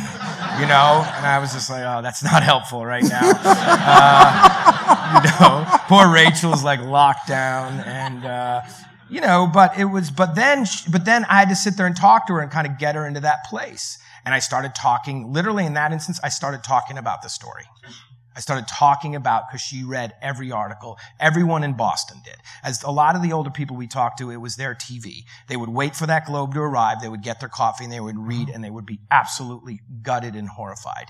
You 0.60 0.66
know? 0.66 1.04
And 1.14 1.24
I 1.24 1.38
was 1.40 1.52
just 1.52 1.70
like, 1.70 1.84
Oh, 1.86 2.02
that's 2.02 2.24
not 2.24 2.42
helpful 2.42 2.84
right 2.84 3.04
now. 3.04 3.32
Uh, 4.86 5.20
you 5.24 5.30
know, 5.40 5.64
poor 5.88 6.12
Rachel's 6.12 6.64
like 6.64 6.80
locked 6.80 7.28
down 7.28 7.80
and, 7.80 8.24
uh, 8.24 8.60
you 9.14 9.20
know, 9.20 9.46
but 9.46 9.78
it 9.78 9.84
was, 9.84 10.10
but 10.10 10.34
then, 10.34 10.66
but 10.90 11.04
then 11.04 11.24
I 11.26 11.38
had 11.38 11.48
to 11.48 11.54
sit 11.54 11.76
there 11.76 11.86
and 11.86 11.96
talk 11.96 12.26
to 12.26 12.32
her 12.32 12.40
and 12.40 12.50
kind 12.50 12.66
of 12.66 12.78
get 12.78 12.96
her 12.96 13.06
into 13.06 13.20
that 13.20 13.44
place. 13.44 13.96
And 14.24 14.34
I 14.34 14.40
started 14.40 14.74
talking, 14.74 15.32
literally 15.32 15.64
in 15.64 15.74
that 15.74 15.92
instance, 15.92 16.18
I 16.24 16.30
started 16.30 16.64
talking 16.64 16.98
about 16.98 17.22
the 17.22 17.28
story. 17.28 17.62
I 18.36 18.40
started 18.40 18.66
talking 18.66 19.14
about 19.14 19.48
because 19.48 19.60
she 19.60 19.84
read 19.84 20.14
every 20.20 20.50
article. 20.50 20.98
Everyone 21.20 21.62
in 21.62 21.74
Boston 21.74 22.22
did. 22.24 22.34
As 22.64 22.82
a 22.82 22.90
lot 22.90 23.14
of 23.14 23.22
the 23.22 23.32
older 23.32 23.50
people 23.50 23.76
we 23.76 23.86
talked 23.86 24.18
to, 24.18 24.32
it 24.32 24.38
was 24.38 24.56
their 24.56 24.74
TV. 24.74 25.22
They 25.46 25.56
would 25.56 25.68
wait 25.68 25.94
for 25.94 26.06
that 26.06 26.26
globe 26.26 26.52
to 26.54 26.60
arrive. 26.60 27.00
They 27.00 27.08
would 27.08 27.22
get 27.22 27.38
their 27.38 27.48
coffee 27.48 27.84
and 27.84 27.92
they 27.92 28.00
would 28.00 28.18
read 28.18 28.48
and 28.48 28.64
they 28.64 28.70
would 28.70 28.86
be 28.86 28.98
absolutely 29.12 29.78
gutted 30.02 30.34
and 30.34 30.48
horrified. 30.48 31.06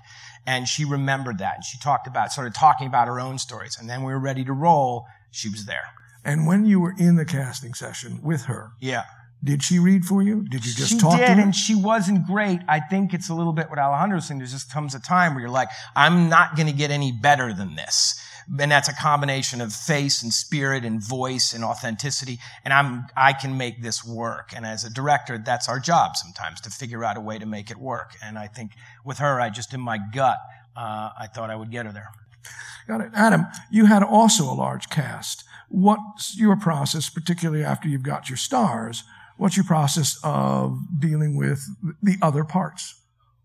And 0.47 0.69
she 0.69 0.85
remembered 0.85 1.39
that 1.39 1.55
and 1.55 1.65
she 1.65 1.79
talked 1.79 2.07
about, 2.07 2.33
started 2.33 2.55
talking 2.55 2.87
about 2.87 3.09
her 3.09 3.19
own 3.19 3.39
stories. 3.39 3.79
And 3.81 3.89
then 3.89 4.03
we 4.03 4.13
were 4.13 4.21
ready 4.21 4.45
to 4.45 4.53
roll. 4.53 5.07
She 5.31 5.49
was 5.49 5.65
there. 5.65 5.95
And 6.25 6.47
when 6.47 6.65
you 6.65 6.81
were 6.81 6.95
in 6.99 7.17
the 7.17 7.25
casting 7.25 7.75
session 7.75 8.21
with 8.23 8.45
her, 8.45 8.73
yeah. 8.81 9.05
Did 9.43 9.63
she 9.63 9.79
read 9.79 10.07
for 10.07 10.23
you? 10.23 10.43
Did 10.49 10.65
you 10.65 10.73
just 10.73 10.93
she 10.93 10.99
talk 10.99 11.19
did, 11.19 11.27
to 11.27 11.35
her? 11.35 11.41
and 11.43 11.55
she 11.55 11.75
wasn't 11.75 12.27
great. 12.27 12.61
I 12.67 12.81
think 12.81 13.13
it's 13.13 13.29
a 13.29 13.35
little 13.35 13.53
bit 13.53 13.69
what 13.69 13.79
Alejandro's 13.79 14.27
saying. 14.27 14.39
There 14.39 14.47
just 14.47 14.73
comes 14.73 14.95
a 14.95 15.01
time 15.01 15.35
where 15.35 15.43
you're 15.43 15.51
like, 15.51 15.69
I'm 15.95 16.31
not 16.31 16.57
going 16.57 16.67
to 16.67 16.73
get 16.73 16.91
any 16.91 17.13
better 17.13 17.53
than 17.53 17.77
this. 17.77 18.19
And 18.59 18.71
that's 18.71 18.89
a 18.89 18.95
combination 18.95 19.61
of 19.61 19.71
face 19.75 20.23
and 20.23 20.33
spirit 20.33 20.85
and 20.85 21.03
voice 21.03 21.53
and 21.53 21.63
authenticity. 21.63 22.39
And 22.65 22.73
I'm, 22.73 23.05
I 23.15 23.35
can 23.35 23.59
make 23.59 23.83
this 23.83 24.03
work. 24.03 24.53
And 24.57 24.65
as 24.65 24.83
a 24.83 24.91
director, 24.91 25.37
that's 25.37 25.69
our 25.69 25.79
job 25.79 26.17
sometimes 26.17 26.63
to 26.63 26.71
figure 26.71 27.05
out 27.05 27.19
a 27.19 27.21
way 27.21 27.39
to 27.39 27.47
make 27.47 27.71
it 27.71 27.77
work. 27.77 28.15
And 28.23 28.39
I 28.39 28.47
think 28.47 28.73
with 29.05 29.19
her, 29.19 29.43
I 29.43 29.51
just 29.51 29.75
in 29.75 29.81
my 29.81 29.99
gut, 30.15 30.39
uh, 30.75 31.11
I 31.19 31.27
thought 31.27 31.51
I 31.51 31.57
would 31.57 31.71
get 31.71 31.85
her 31.85 31.93
there. 31.93 32.09
Got 32.87 33.03
it. 33.03 33.11
Adam, 33.15 33.47
you 33.71 33.87
had 33.87 34.03
also 34.03 34.45
a 34.45 34.55
large 34.55 34.89
cast. 34.89 35.45
What's 35.69 36.37
your 36.39 36.57
process, 36.57 37.09
particularly 37.09 37.65
after 37.65 37.89
you've 37.89 38.03
got 38.03 38.29
your 38.29 38.37
stars? 38.37 39.05
What's 39.37 39.57
your 39.57 39.65
process 39.65 40.19
of 40.23 40.79
dealing 41.01 41.37
with 41.37 41.61
the 42.03 42.17
other 42.23 42.45
parts? 42.45 43.01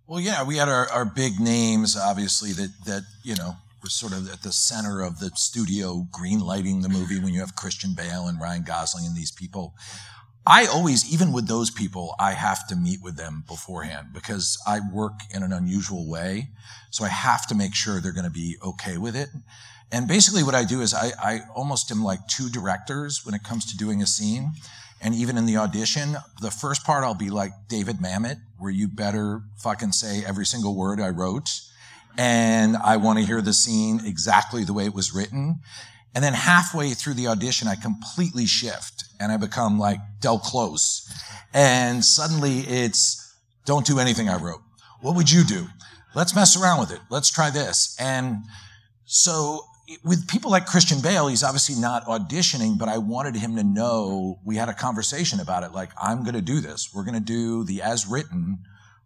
Well, 0.08 0.20
yeah, 0.20 0.44
we 0.44 0.58
had 0.58 0.70
our, 0.70 0.90
our 0.90 1.06
big 1.06 1.40
names, 1.40 1.96
obviously, 1.98 2.52
that, 2.54 2.72
that, 2.86 3.04
you 3.24 3.36
know, 3.36 3.56
were 3.82 3.90
sort 3.90 4.14
of 4.14 4.32
at 4.32 4.42
the 4.42 4.52
center 4.52 5.02
of 5.02 5.20
the 5.20 5.32
studio 5.36 6.08
green 6.12 6.40
lighting 6.40 6.82
the 6.82 6.90
movie 6.90 7.20
when 7.20 7.34
you 7.34 7.40
have 7.40 7.56
Christian 7.56 7.94
Bale 7.96 8.28
and 8.28 8.40
Ryan 8.40 8.64
Gosling 8.64 9.06
and 9.06 9.16
these 9.16 9.32
people. 9.32 9.74
I 10.46 10.66
always, 10.66 11.12
even 11.14 11.32
with 11.32 11.48
those 11.48 11.70
people, 11.70 12.16
I 12.20 12.32
have 12.32 12.68
to 12.68 12.76
meet 12.76 13.04
with 13.04 13.18
them 13.18 13.44
beforehand 13.48 14.08
because 14.14 14.58
I 14.66 14.80
work 14.92 15.20
in 15.34 15.44
an 15.44 15.54
unusual 15.54 16.10
way. 16.10 16.50
So 16.90 17.06
I 17.06 17.10
have 17.10 17.46
to 17.48 17.56
make 17.56 17.76
sure 17.76 18.00
they're 18.00 18.12
going 18.12 18.24
to 18.24 18.32
be 18.32 18.58
okay 18.64 18.98
with 18.98 19.16
it. 19.16 19.30
And 19.92 20.08
basically, 20.08 20.44
what 20.44 20.56
I 20.56 20.66
do 20.66 20.82
is 20.82 20.94
I, 20.94 21.12
I 21.22 21.42
almost 21.56 21.92
am 21.92 22.04
like 22.04 22.28
two 22.28 22.50
directors 22.50 23.26
when 23.26 23.34
it 23.34 23.44
comes 23.44 23.66
to 23.72 23.78
doing 23.78 24.02
a 24.02 24.08
scene. 24.08 24.52
And 25.02 25.16
even 25.16 25.38
in 25.38 25.46
the 25.46 25.58
audition, 25.58 26.18
the 26.42 26.52
first 26.52 26.84
part 26.84 27.04
I'll 27.04 27.16
be 27.16 27.30
like 27.30 27.52
David 27.68 27.98
Mamet, 27.98 28.38
where 28.58 28.72
you 28.72 28.88
better 28.88 29.42
fucking 29.58 29.94
say 29.94 30.24
every 30.26 30.46
single 30.46 30.76
word 30.76 31.00
I 31.00 31.10
wrote. 31.10 31.50
And 32.18 32.76
I 32.78 32.98
want 32.98 33.18
to 33.20 33.26
hear 33.26 33.42
the 33.42 33.54
scene 33.54 34.02
exactly 34.06 34.64
the 34.64 34.74
way 34.74 34.86
it 34.86 34.94
was 34.94 35.14
written. 35.14 35.62
And 36.14 36.24
then 36.24 36.34
halfway 36.34 36.92
through 36.92 37.14
the 37.14 37.28
audition, 37.28 37.68
I 37.68 37.76
completely 37.76 38.46
shift 38.46 39.06
and 39.20 39.32
I 39.32 39.38
become 39.38 39.80
like 39.80 40.00
Del 40.20 40.40
Close. 40.40 41.10
And 41.54 42.04
suddenly 42.04 42.60
it's, 42.60 43.34
don't 43.66 43.86
do 43.86 44.00
anything 44.00 44.28
I 44.28 44.38
wrote. 44.38 44.62
What 45.02 45.16
would 45.16 45.32
you 45.32 45.44
do? 45.44 45.68
Let's 46.14 46.36
mess 46.36 46.62
around 46.62 46.80
with 46.80 46.92
it. 46.92 47.00
Let's 47.10 47.30
try 47.30 47.50
this. 47.50 47.96
And 48.00 48.40
so 49.06 49.62
with 50.04 50.28
people 50.28 50.52
like 50.52 50.66
Christian 50.66 51.02
Bale, 51.02 51.28
he's 51.28 51.44
obviously 51.44 51.76
not 51.76 52.06
auditioning, 52.06 52.78
but 52.78 52.90
I 52.90 52.98
wanted 52.98 53.36
him 53.36 53.56
to 53.56 53.64
know 53.64 54.40
we 54.46 54.56
had 54.56 54.70
a 54.70 54.74
conversation 54.74 55.40
about 55.40 55.64
it. 55.64 55.72
Like, 55.72 55.90
I'm 56.02 56.24
going 56.24 56.36
to 56.36 56.42
do 56.42 56.60
this. 56.62 56.92
We're 56.94 57.04
going 57.04 57.16
to 57.16 57.20
do 57.20 57.64
the 57.64 57.82
as 57.82 58.08
written. 58.08 58.60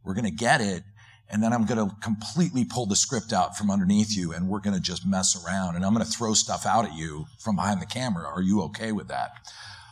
We're 0.03 0.13
going 0.13 0.25
to 0.25 0.31
get 0.31 0.61
it. 0.61 0.83
And 1.29 1.41
then 1.41 1.53
I'm 1.53 1.65
going 1.65 1.89
to 1.89 1.95
completely 2.01 2.65
pull 2.65 2.85
the 2.85 2.95
script 2.95 3.33
out 3.33 3.57
from 3.57 3.71
underneath 3.71 4.15
you 4.15 4.33
and 4.33 4.47
we're 4.47 4.59
going 4.59 4.75
to 4.75 4.81
just 4.81 5.05
mess 5.05 5.41
around 5.43 5.75
and 5.75 5.83
I'm 5.83 5.93
going 5.93 6.05
to 6.05 6.11
throw 6.11 6.33
stuff 6.33 6.65
out 6.65 6.85
at 6.85 6.93
you 6.93 7.25
from 7.39 7.55
behind 7.55 7.81
the 7.81 7.87
camera. 7.87 8.27
Are 8.27 8.41
you 8.41 8.61
okay 8.63 8.91
with 8.91 9.07
that? 9.07 9.31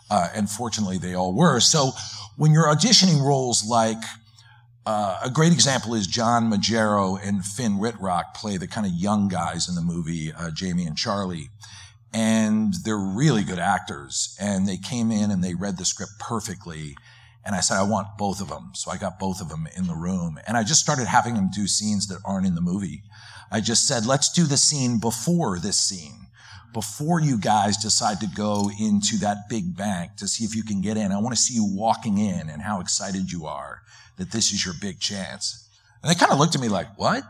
Uh, 0.10 0.28
and 0.36 0.50
fortunately, 0.50 0.98
they 0.98 1.16
all 1.16 1.34
were. 1.34 1.60
So 1.60 1.92
when 2.36 2.52
you're 2.52 2.68
auditioning 2.68 3.26
roles 3.26 3.66
like 3.66 3.98
uh, 4.86 5.20
a 5.24 5.30
great 5.30 5.54
example 5.54 5.94
is 5.94 6.08
John 6.08 6.50
Magaro 6.52 7.20
and 7.24 7.46
Finn 7.46 7.78
Wittrock 7.78 8.34
play 8.34 8.58
the 8.58 8.68
kind 8.68 8.88
of 8.88 8.94
young 8.94 9.28
guys 9.28 9.70
in 9.70 9.76
the 9.76 9.82
movie, 9.82 10.34
uh, 10.34 10.50
Jamie 10.52 10.86
and 10.86 10.98
Charlie. 10.98 11.50
And 12.14 12.74
they're 12.84 12.98
really 12.98 13.44
good 13.44 13.60
actors. 13.60 14.36
And 14.40 14.68
they 14.68 14.78
came 14.78 15.12
in 15.12 15.30
and 15.30 15.44
they 15.44 15.54
read 15.54 15.78
the 15.78 15.86
script 15.86 16.14
perfectly. 16.20 16.96
And 17.46 17.56
I 17.56 17.62
said, 17.62 17.78
I 17.78 17.84
want 17.84 18.18
both 18.18 18.42
of 18.42 18.50
them. 18.50 18.72
So 18.74 18.92
I 18.92 18.98
got 18.98 19.20
both 19.20 19.40
of 19.40 19.50
them 19.50 19.68
in 19.78 19.88
the 19.88 19.96
room. 19.96 20.40
And 20.48 20.58
I 20.58 20.64
just 20.64 20.82
started 20.82 21.08
having 21.08 21.36
them 21.36 21.50
do 21.54 21.68
scenes 21.68 22.08
that 22.08 22.20
aren't 22.26 22.48
in 22.48 22.56
the 22.56 22.62
movie. 22.62 23.04
I 23.52 23.62
just 23.62 23.88
said, 23.88 24.06
let's 24.06 24.32
do 24.32 24.46
the 24.46 24.58
scene 24.58 25.00
before 25.00 25.60
this 25.60 25.78
scene. 25.78 26.28
Before 26.74 27.20
you 27.20 27.38
guys 27.38 27.78
decide 27.78 28.20
to 28.22 28.28
go 28.28 28.72
into 28.80 29.18
that 29.18 29.50
big 29.50 29.76
bank 29.76 30.16
to 30.18 30.28
see 30.28 30.44
if 30.44 30.56
you 30.56 30.64
can 30.64 30.82
get 30.82 30.98
in, 30.98 31.12
I 31.12 31.20
want 31.20 31.36
to 31.36 31.42
see 31.42 31.54
you 31.54 31.66
walking 31.66 32.18
in 32.18 32.50
and 32.50 32.62
how 32.62 32.80
excited 32.80 33.32
you 33.32 33.46
are 33.46 33.82
that 34.22 34.32
this 34.32 34.54
is 34.54 34.64
your 34.64 34.76
big 34.80 35.00
chance. 35.00 35.68
And 36.02 36.10
they 36.10 36.16
kind 36.16 36.32
of 36.32 36.38
looked 36.38 36.56
at 36.56 36.62
me 36.62 36.70
like, 36.70 36.88
what? 36.98 37.24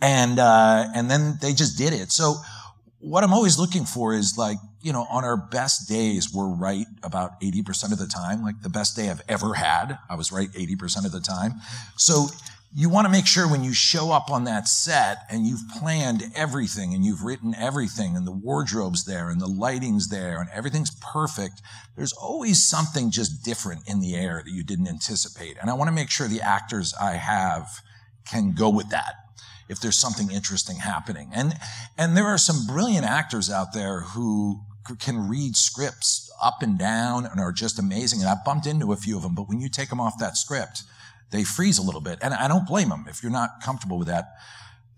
And, 0.00 0.38
uh, 0.38 0.86
and 0.94 1.10
then 1.10 1.38
they 1.40 1.54
just 1.54 1.78
did 1.78 1.94
it. 1.94 2.12
So 2.12 2.36
what 3.00 3.24
I'm 3.24 3.32
always 3.32 3.58
looking 3.58 3.84
for 3.84 4.12
is 4.12 4.36
like, 4.36 4.58
you 4.82 4.92
know, 4.92 5.06
on 5.10 5.24
our 5.24 5.36
best 5.36 5.88
days, 5.88 6.32
we're 6.32 6.48
right 6.48 6.86
about 7.02 7.40
80% 7.40 7.92
of 7.92 7.98
the 7.98 8.06
time. 8.06 8.42
Like 8.42 8.60
the 8.62 8.68
best 8.68 8.94
day 8.96 9.08
I've 9.08 9.22
ever 9.28 9.54
had, 9.54 9.98
I 10.10 10.16
was 10.16 10.30
right 10.30 10.50
80% 10.50 11.06
of 11.06 11.12
the 11.12 11.20
time. 11.20 11.54
So 11.96 12.26
you 12.76 12.88
want 12.88 13.04
to 13.04 13.12
make 13.12 13.26
sure 13.26 13.48
when 13.48 13.62
you 13.62 13.72
show 13.72 14.10
up 14.10 14.30
on 14.30 14.44
that 14.44 14.66
set 14.66 15.18
and 15.30 15.46
you've 15.46 15.62
planned 15.78 16.24
everything 16.34 16.92
and 16.92 17.04
you've 17.04 17.22
written 17.22 17.54
everything 17.54 18.16
and 18.16 18.26
the 18.26 18.32
wardrobe's 18.32 19.04
there 19.04 19.30
and 19.30 19.40
the 19.40 19.46
lighting's 19.46 20.08
there 20.08 20.40
and 20.40 20.50
everything's 20.52 20.90
perfect, 20.90 21.62
there's 21.96 22.12
always 22.12 22.64
something 22.64 23.12
just 23.12 23.44
different 23.44 23.88
in 23.88 24.00
the 24.00 24.16
air 24.16 24.42
that 24.44 24.50
you 24.50 24.64
didn't 24.64 24.88
anticipate. 24.88 25.56
And 25.60 25.70
I 25.70 25.74
want 25.74 25.86
to 25.86 25.94
make 25.94 26.10
sure 26.10 26.26
the 26.26 26.40
actors 26.40 26.92
I 27.00 27.12
have 27.12 27.80
can 28.28 28.54
go 28.54 28.70
with 28.70 28.88
that 28.90 29.14
if 29.68 29.78
there's 29.78 29.96
something 29.96 30.32
interesting 30.32 30.78
happening. 30.78 31.30
And, 31.32 31.54
and 31.96 32.16
there 32.16 32.26
are 32.26 32.38
some 32.38 32.66
brilliant 32.66 33.06
actors 33.06 33.50
out 33.50 33.72
there 33.72 34.00
who 34.00 34.62
can 34.98 35.28
read 35.28 35.54
scripts 35.56 36.30
up 36.42 36.56
and 36.60 36.76
down 36.76 37.24
and 37.24 37.38
are 37.38 37.52
just 37.52 37.78
amazing. 37.78 38.20
And 38.20 38.28
I've 38.28 38.44
bumped 38.44 38.66
into 38.66 38.92
a 38.92 38.96
few 38.96 39.16
of 39.16 39.22
them, 39.22 39.36
but 39.36 39.48
when 39.48 39.60
you 39.60 39.68
take 39.68 39.90
them 39.90 40.00
off 40.00 40.18
that 40.18 40.36
script, 40.36 40.82
they 41.34 41.44
freeze 41.44 41.78
a 41.78 41.82
little 41.82 42.00
bit. 42.00 42.18
And 42.22 42.32
I 42.32 42.46
don't 42.46 42.66
blame 42.66 42.88
them 42.90 43.06
if 43.08 43.22
you're 43.22 43.32
not 43.32 43.60
comfortable 43.62 43.98
with 43.98 44.08
that. 44.08 44.34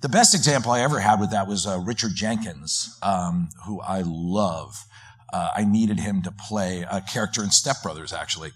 The 0.03 0.09
best 0.09 0.35
example 0.35 0.71
I 0.71 0.81
ever 0.81 1.01
had 1.01 1.19
with 1.19 1.31
that 1.31 1.49
was 1.49 1.67
uh, 1.67 1.79
Richard 1.79 2.15
Jenkins, 2.15 2.99
um, 3.03 3.49
who 3.65 3.81
I 3.81 4.03
love. 4.05 4.85
Uh, 5.33 5.51
I 5.57 5.65
needed 5.65 5.99
him 5.99 6.23
to 6.23 6.31
play 6.31 6.85
a 6.89 7.01
character 7.01 7.43
in 7.43 7.51
Step 7.51 7.77
Brothers, 7.83 8.13
actually. 8.13 8.51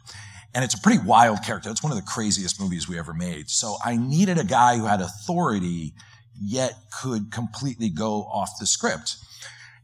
And 0.54 0.62
it's 0.62 0.74
a 0.74 0.80
pretty 0.80 1.02
wild 1.04 1.42
character. 1.44 1.70
It's 1.70 1.82
one 1.82 1.90
of 1.90 1.96
the 1.96 2.04
craziest 2.04 2.60
movies 2.60 2.88
we 2.88 2.98
ever 2.98 3.14
made. 3.14 3.48
So 3.48 3.76
I 3.84 3.96
needed 3.96 4.38
a 4.38 4.44
guy 4.44 4.76
who 4.76 4.84
had 4.84 5.00
authority, 5.00 5.94
yet 6.40 6.74
could 6.92 7.32
completely 7.32 7.88
go 7.88 8.24
off 8.24 8.50
the 8.60 8.66
script. 8.66 9.16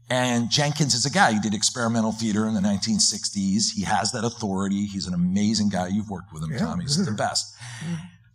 And 0.09 0.49
Jenkins 0.49 0.93
is 0.93 1.05
a 1.05 1.09
guy 1.09 1.33
who 1.33 1.41
did 1.41 1.53
experimental 1.53 2.13
theater 2.13 2.47
in 2.47 2.53
the 2.53 2.61
1960s. 2.61 3.73
He 3.73 3.83
has 3.83 4.13
that 4.13 4.23
authority. 4.23 4.85
He's 4.85 5.05
an 5.05 5.13
amazing 5.13 5.69
guy. 5.69 5.87
You've 5.87 6.09
worked 6.09 6.31
with 6.31 6.43
him, 6.43 6.51
yeah. 6.51 6.59
Tom. 6.59 6.79
He's 6.79 7.03
the 7.05 7.11
best. 7.17 7.53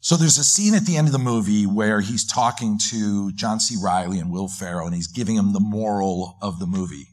So 0.01 0.17
there's 0.17 0.37
a 0.37 0.45
scene 0.45 0.75
at 0.75 0.85
the 0.85 0.97
end 0.97 1.09
of 1.09 1.13
the 1.13 1.19
movie 1.19 1.65
where 1.65 2.01
he's 2.01 2.27
talking 2.27 2.79
to 2.91 3.33
John 3.33 3.59
C. 3.61 3.77
Reilly 3.83 4.19
and 4.19 4.31
Will 4.31 4.49
Ferrell, 4.49 4.87
and 4.87 4.95
he's 4.95 5.07
giving 5.07 5.37
him 5.37 5.53
the 5.53 5.61
moral 5.61 6.37
of 6.43 6.59
the 6.59 6.67
movie. 6.67 7.07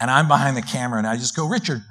And 0.00 0.10
I'm 0.10 0.26
behind 0.26 0.56
the 0.56 0.62
camera, 0.62 0.98
and 0.98 1.06
I 1.06 1.16
just 1.16 1.36
go, 1.36 1.46
Richard, 1.46 1.82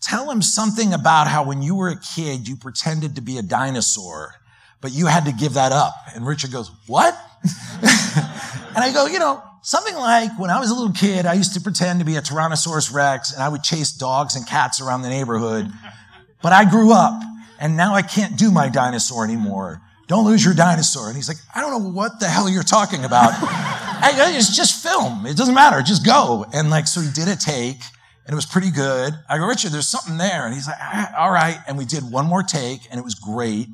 tell 0.00 0.30
him 0.30 0.40
something 0.40 0.94
about 0.94 1.26
how 1.26 1.44
when 1.44 1.62
you 1.62 1.74
were 1.74 1.88
a 1.88 2.00
kid, 2.00 2.48
you 2.48 2.56
pretended 2.56 3.16
to 3.16 3.20
be 3.20 3.36
a 3.36 3.42
dinosaur, 3.42 4.36
but 4.80 4.92
you 4.92 5.06
had 5.06 5.26
to 5.26 5.32
give 5.32 5.54
that 5.54 5.72
up. 5.72 5.94
And 6.14 6.26
Richard 6.26 6.52
goes, 6.52 6.70
What? 6.86 7.12
and 7.82 8.78
I 8.78 8.90
go, 8.94 9.06
You 9.06 9.18
know, 9.18 9.42
Something 9.66 9.96
like 9.96 10.38
when 10.38 10.48
I 10.48 10.60
was 10.60 10.70
a 10.70 10.74
little 10.76 10.92
kid, 10.92 11.26
I 11.26 11.34
used 11.34 11.54
to 11.54 11.60
pretend 11.60 11.98
to 11.98 12.06
be 12.06 12.14
a 12.14 12.22
Tyrannosaurus 12.22 12.94
Rex 12.94 13.32
and 13.32 13.42
I 13.42 13.48
would 13.48 13.64
chase 13.64 13.90
dogs 13.90 14.36
and 14.36 14.46
cats 14.46 14.80
around 14.80 15.02
the 15.02 15.08
neighborhood. 15.08 15.68
But 16.40 16.52
I 16.52 16.70
grew 16.70 16.92
up 16.92 17.20
and 17.58 17.76
now 17.76 17.92
I 17.92 18.02
can't 18.02 18.38
do 18.38 18.52
my 18.52 18.68
dinosaur 18.68 19.24
anymore. 19.24 19.82
Don't 20.06 20.24
lose 20.24 20.44
your 20.44 20.54
dinosaur. 20.54 21.08
And 21.08 21.16
he's 21.16 21.26
like, 21.26 21.38
I 21.52 21.60
don't 21.60 21.72
know 21.72 21.90
what 21.90 22.20
the 22.20 22.26
hell 22.26 22.48
you're 22.48 22.62
talking 22.62 23.04
about. 23.04 23.32
it's 24.04 24.54
just 24.54 24.84
film. 24.84 25.26
It 25.26 25.36
doesn't 25.36 25.56
matter. 25.56 25.82
Just 25.82 26.06
go. 26.06 26.46
And 26.52 26.70
like, 26.70 26.86
so 26.86 27.00
he 27.00 27.10
did 27.10 27.26
a 27.26 27.34
take 27.34 27.80
and 28.24 28.32
it 28.32 28.36
was 28.36 28.46
pretty 28.46 28.70
good. 28.70 29.14
I 29.28 29.38
go, 29.38 29.48
Richard, 29.48 29.72
there's 29.72 29.88
something 29.88 30.16
there. 30.16 30.46
And 30.46 30.54
he's 30.54 30.68
like, 30.68 30.78
ah, 30.78 31.12
all 31.18 31.32
right. 31.32 31.58
And 31.66 31.76
we 31.76 31.86
did 31.86 32.08
one 32.08 32.26
more 32.26 32.44
take 32.44 32.82
and 32.92 33.00
it 33.00 33.04
was 33.04 33.16
great. 33.16 33.66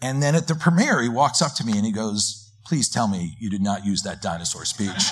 And 0.00 0.22
then 0.22 0.34
at 0.34 0.48
the 0.48 0.54
premiere, 0.54 1.02
he 1.02 1.10
walks 1.10 1.42
up 1.42 1.54
to 1.56 1.66
me 1.66 1.74
and 1.74 1.84
he 1.84 1.92
goes, 1.92 2.47
please 2.68 2.86
tell 2.86 3.08
me 3.08 3.34
you 3.38 3.48
did 3.48 3.62
not 3.62 3.86
use 3.86 4.02
that 4.02 4.20
dinosaur 4.20 4.66
speech. 4.66 5.10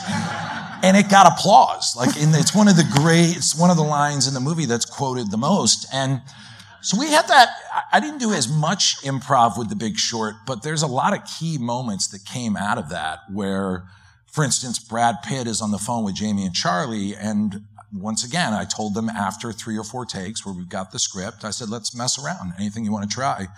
and 0.83 0.95
it 0.95 1.09
got 1.09 1.27
applause. 1.27 1.97
Like 1.97 2.15
the, 2.15 2.37
it's 2.39 2.55
one 2.55 2.69
of 2.69 2.77
the 2.77 2.87
great, 3.01 3.35
it's 3.35 3.59
one 3.59 3.71
of 3.71 3.79
the 3.79 3.83
lines 3.83 4.29
in 4.29 4.35
the 4.35 4.41
movie 4.41 4.67
that's 4.67 4.85
quoted 4.85 5.31
the 5.31 5.39
most. 5.39 5.87
And 5.93 6.21
so 6.83 6.99
we 6.99 7.09
had 7.09 7.27
that. 7.29 7.49
I 7.91 7.99
didn't 7.99 8.19
do 8.19 8.33
as 8.33 8.47
much 8.47 9.01
improv 9.03 9.59
with 9.59 9.71
the 9.71 9.75
big 9.75 9.97
short, 9.97 10.35
but 10.47 10.63
there's 10.63 10.83
a 10.83 10.87
lot 10.87 11.15
of 11.15 11.21
key 11.39 11.57
moments 11.57 12.09
that 12.09 12.27
came 12.27 12.59
out 12.59 12.77
of 12.77 12.91
that 12.91 13.21
where, 13.33 13.85
for 14.31 14.45
instance, 14.45 14.79
Brad 14.79 15.17
Pitt 15.25 15.47
is 15.47 15.63
on 15.63 15.71
the 15.71 15.79
phone 15.79 16.05
with 16.05 16.15
Jamie 16.15 16.45
and 16.45 16.55
Charlie. 16.55 17.17
And 17.17 17.65
once 17.91 18.23
again, 18.23 18.53
I 18.53 18.67
told 18.67 18.93
them 18.93 19.09
after 19.09 19.51
three 19.51 19.79
or 19.79 19.85
four 19.85 20.05
takes 20.05 20.45
where 20.45 20.55
we've 20.55 20.69
got 20.69 20.93
the 20.93 20.99
script, 20.99 21.43
I 21.43 21.51
said, 21.51 21.71
let's 21.71 21.97
mess 21.97 22.23
around. 22.23 22.53
Anything 22.59 22.85
you 22.85 22.93
want 22.93 23.09
to 23.09 23.15
try. 23.15 23.49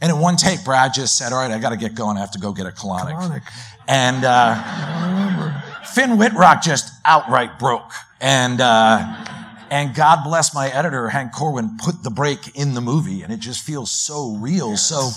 And 0.00 0.10
in 0.10 0.18
one 0.18 0.36
take, 0.36 0.64
Brad 0.64 0.94
just 0.94 1.18
said, 1.18 1.32
all 1.32 1.40
right, 1.40 1.50
I 1.50 1.58
got 1.58 1.70
to 1.70 1.76
get 1.76 1.94
going. 1.94 2.16
I 2.16 2.20
have 2.20 2.30
to 2.32 2.38
go 2.38 2.52
get 2.52 2.66
a 2.66 2.70
colonic. 2.70 3.14
colonic. 3.14 3.42
And 3.86 4.24
uh, 4.24 5.60
Finn 5.84 6.16
Wittrock 6.16 6.62
just 6.62 6.92
outright 7.04 7.58
broke. 7.58 7.90
And, 8.20 8.60
uh, 8.60 9.26
and 9.70 9.94
God 9.94 10.24
bless 10.24 10.54
my 10.54 10.68
editor, 10.68 11.08
Hank 11.08 11.32
Corwin, 11.32 11.76
put 11.78 12.02
the 12.02 12.10
break 12.10 12.56
in 12.56 12.74
the 12.74 12.80
movie. 12.80 13.22
And 13.22 13.32
it 13.32 13.40
just 13.40 13.62
feels 13.62 13.90
so 13.90 14.36
real. 14.36 14.76
So 14.76 15.10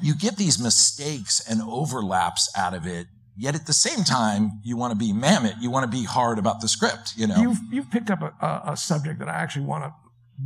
you 0.00 0.14
get 0.14 0.36
these 0.36 0.62
mistakes 0.62 1.40
and 1.48 1.60
overlaps 1.62 2.48
out 2.56 2.74
of 2.74 2.86
it. 2.86 3.08
Yet 3.36 3.54
at 3.54 3.66
the 3.66 3.72
same 3.72 4.04
time, 4.04 4.60
you 4.62 4.76
want 4.76 4.92
to 4.92 4.98
be 4.98 5.12
Mamet. 5.12 5.54
You 5.60 5.70
want 5.70 5.90
to 5.90 5.98
be 5.98 6.04
hard 6.04 6.38
about 6.38 6.60
the 6.60 6.68
script, 6.68 7.14
you 7.16 7.26
know. 7.26 7.40
You've, 7.40 7.58
you've 7.70 7.90
picked 7.90 8.10
up 8.10 8.20
a, 8.20 8.62
a 8.72 8.76
subject 8.76 9.18
that 9.20 9.28
I 9.28 9.34
actually 9.34 9.64
want 9.64 9.84
to 9.84 9.94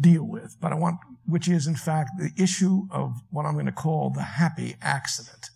deal 0.01 0.25
with, 0.25 0.57
but 0.61 0.73
I 0.73 0.77
want 0.77 0.99
which 1.27 1.49
is 1.49 1.67
in 1.67 1.75
fact 1.75 2.11
the 2.19 2.31
issue 2.43 2.87
of 2.91 3.23
what 3.31 3.47
I'm 3.47 3.55
going 3.55 3.67
to 3.67 3.73
call 3.73 4.11
the 4.11 4.23
happy 4.23 4.77
accident. 4.83 5.51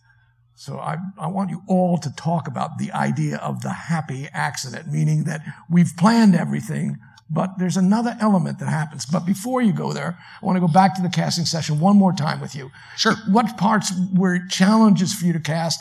So 0.54 0.78
I, 0.78 0.96
I 1.16 1.28
want 1.28 1.50
you 1.50 1.62
all 1.68 1.98
to 1.98 2.12
talk 2.16 2.48
about 2.48 2.78
the 2.78 2.90
idea 2.90 3.36
of 3.36 3.60
the 3.60 3.72
happy 3.72 4.28
accident, 4.32 4.88
meaning 4.88 5.24
that 5.24 5.42
we've 5.70 5.92
planned 5.96 6.34
everything, 6.34 6.96
but 7.30 7.58
there's 7.58 7.76
another 7.76 8.16
element 8.20 8.58
that 8.58 8.68
happens. 8.68 9.06
But 9.06 9.24
before 9.24 9.62
you 9.62 9.72
go 9.72 9.92
there, 9.92 10.18
I 10.42 10.44
want 10.44 10.56
to 10.56 10.60
go 10.60 10.66
back 10.66 10.96
to 10.96 11.02
the 11.02 11.10
casting 11.10 11.44
session 11.44 11.78
one 11.78 11.96
more 11.96 12.12
time 12.12 12.40
with 12.40 12.56
you. 12.56 12.70
Sure. 12.96 13.14
What 13.28 13.56
parts 13.56 13.92
were 14.12 14.46
challenges 14.48 15.14
for 15.14 15.26
you 15.26 15.32
to 15.32 15.40
cast? 15.40 15.80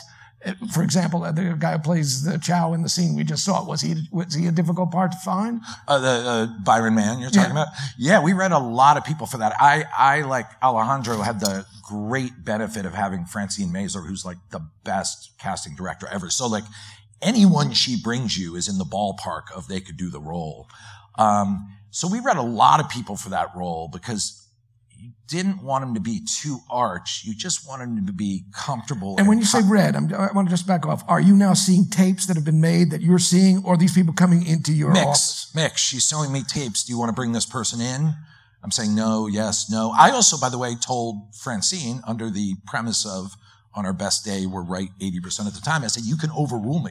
For 0.72 0.84
example, 0.84 1.20
the 1.20 1.56
guy 1.58 1.72
who 1.72 1.78
plays 1.80 2.22
the 2.22 2.38
Chow 2.38 2.72
in 2.72 2.82
the 2.82 2.88
scene 2.88 3.16
we 3.16 3.24
just 3.24 3.44
saw, 3.44 3.64
was 3.64 3.80
he 3.80 4.06
was 4.12 4.34
he 4.34 4.46
a 4.46 4.52
difficult 4.52 4.92
part 4.92 5.10
to 5.10 5.18
find? 5.18 5.60
Uh, 5.88 5.98
the 5.98 6.08
uh, 6.08 6.46
Byron 6.62 6.94
Mann 6.94 7.18
you're 7.18 7.30
talking 7.30 7.56
yeah. 7.56 7.62
about? 7.62 7.68
Yeah, 7.98 8.22
we 8.22 8.32
read 8.34 8.52
a 8.52 8.58
lot 8.58 8.96
of 8.96 9.04
people 9.04 9.26
for 9.26 9.38
that. 9.38 9.54
I, 9.58 9.84
I 9.96 10.22
like 10.22 10.46
Alejandro 10.62 11.18
had 11.22 11.40
the 11.40 11.66
great 11.82 12.44
benefit 12.44 12.86
of 12.86 12.94
having 12.94 13.24
Francine 13.24 13.70
Maisler, 13.70 14.06
who's 14.06 14.24
like 14.24 14.36
the 14.50 14.60
best 14.84 15.32
casting 15.40 15.74
director 15.74 16.06
ever. 16.06 16.30
So 16.30 16.46
like 16.46 16.64
anyone 17.20 17.72
she 17.72 18.00
brings 18.00 18.38
you 18.38 18.54
is 18.54 18.68
in 18.68 18.78
the 18.78 18.84
ballpark 18.84 19.50
of 19.54 19.66
they 19.66 19.80
could 19.80 19.96
do 19.96 20.08
the 20.08 20.20
role. 20.20 20.68
Um, 21.16 21.74
so 21.90 22.06
we 22.06 22.20
read 22.20 22.36
a 22.36 22.42
lot 22.42 22.78
of 22.78 22.88
people 22.88 23.16
for 23.16 23.30
that 23.30 23.48
role 23.56 23.88
because 23.92 24.37
you 24.98 25.12
didn't 25.28 25.62
want 25.62 25.84
him 25.84 25.94
to 25.94 26.00
be 26.00 26.20
too 26.42 26.58
arch. 26.70 27.22
You 27.24 27.34
just 27.34 27.68
wanted 27.68 27.84
him 27.84 28.06
to 28.06 28.12
be 28.12 28.44
comfortable. 28.52 29.16
And 29.18 29.28
when 29.28 29.38
you 29.38 29.44
say 29.44 29.60
red, 29.62 29.94
I'm, 29.94 30.12
I 30.12 30.32
want 30.32 30.48
to 30.48 30.50
just 30.50 30.66
back 30.66 30.86
off. 30.86 31.04
Are 31.08 31.20
you 31.20 31.36
now 31.36 31.54
seeing 31.54 31.86
tapes 31.86 32.26
that 32.26 32.36
have 32.36 32.44
been 32.44 32.60
made 32.60 32.90
that 32.90 33.00
you're 33.00 33.18
seeing, 33.18 33.64
or 33.64 33.76
these 33.76 33.94
people 33.94 34.12
coming 34.12 34.44
into 34.46 34.72
your 34.72 34.92
mix, 34.92 35.06
office? 35.06 35.52
mix. 35.54 35.80
She's 35.80 36.08
showing 36.08 36.32
me 36.32 36.42
tapes. 36.42 36.84
Do 36.84 36.92
you 36.92 36.98
want 36.98 37.10
to 37.10 37.14
bring 37.14 37.32
this 37.32 37.46
person 37.46 37.80
in? 37.80 38.14
I'm 38.62 38.72
saying 38.72 38.94
no, 38.94 39.28
yes, 39.28 39.70
no. 39.70 39.94
I 39.96 40.10
also, 40.10 40.36
by 40.36 40.48
the 40.48 40.58
way, 40.58 40.74
told 40.74 41.34
Francine 41.36 42.00
under 42.06 42.28
the 42.28 42.54
premise 42.66 43.06
of 43.06 43.36
on 43.74 43.86
our 43.86 43.92
best 43.92 44.24
day, 44.24 44.46
we're 44.46 44.62
right 44.62 44.88
80% 45.00 45.46
of 45.46 45.54
the 45.54 45.60
time. 45.60 45.84
I 45.84 45.86
said, 45.86 46.02
you 46.02 46.16
can 46.16 46.30
overrule 46.30 46.80
me. 46.80 46.90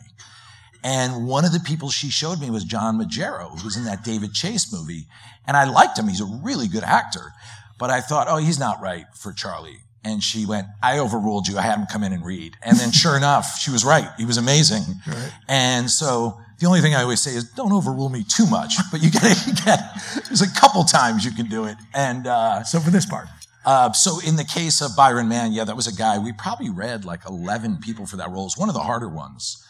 And 0.84 1.28
one 1.28 1.44
of 1.44 1.52
the 1.52 1.60
people 1.60 1.90
she 1.90 2.10
showed 2.10 2.40
me 2.40 2.50
was 2.50 2.64
John 2.64 2.98
Magaro, 2.98 3.58
who 3.58 3.66
was 3.66 3.76
in 3.76 3.84
that 3.86 4.04
David 4.04 4.34
Chase 4.34 4.72
movie. 4.72 5.08
And 5.46 5.58
I 5.58 5.70
liked 5.70 5.98
him. 5.98 6.08
He's 6.08 6.22
a 6.22 6.40
really 6.44 6.68
good 6.68 6.84
actor. 6.84 7.34
But 7.78 7.90
I 7.90 8.02
thought, 8.02 8.28
oh, 8.30 8.38
he's 8.38 8.60
not 8.60 8.82
right 8.82 9.06
for 9.16 9.34
Charlie. 9.34 9.78
And 10.04 10.24
she 10.24 10.46
went, 10.46 10.68
I 10.82 11.00
overruled 11.00 11.48
you. 11.48 11.58
I 11.58 11.62
had 11.62 11.78
him 11.78 11.86
come 11.92 12.04
in 12.04 12.14
and 12.14 12.26
read. 12.26 12.54
And 12.64 12.78
then 12.78 12.92
sure 12.92 13.18
enough, 13.22 13.60
she 13.60 13.72
was 13.72 13.84
right. 13.84 14.10
He 14.18 14.26
was 14.26 14.38
amazing. 14.38 14.84
Right. 15.06 15.32
And 15.48 15.90
so 15.90 16.40
the 16.60 16.66
only 16.66 16.82
thing 16.82 16.96
I 16.96 17.02
always 17.02 17.22
say 17.22 17.32
is 17.32 17.44
don't 17.52 17.74
overrule 17.74 18.10
me 18.10 18.24
too 18.24 18.48
much, 18.48 18.76
but 18.92 19.04
you 19.04 19.12
get, 19.12 19.46
you 19.46 19.54
get, 19.66 19.80
there's 20.28 20.42
a 20.42 20.52
couple 20.54 20.84
times 20.86 21.26
you 21.26 21.32
can 21.32 21.48
do 21.48 21.66
it. 21.66 21.78
And, 21.94 22.26
uh, 22.26 22.64
So 22.64 22.80
for 22.80 22.90
this 22.90 23.06
part, 23.06 23.28
uh, 23.66 23.92
so 23.92 24.20
in 24.26 24.38
the 24.38 24.46
case 24.46 24.82
of 24.82 24.96
Byron 24.96 25.28
Mann, 25.28 25.52
yeah, 25.52 25.66
that 25.66 25.76
was 25.76 25.88
a 25.88 25.94
guy, 25.94 26.18
we 26.18 26.32
probably 26.32 26.70
read 26.70 27.04
like 27.04 27.22
11 27.28 27.80
people 27.82 28.06
for 28.06 28.16
that 28.16 28.30
role. 28.30 28.46
It's 28.46 28.58
one 28.58 28.70
of 28.70 28.76
the 28.76 28.82
harder 28.82 29.10
ones. 29.10 29.62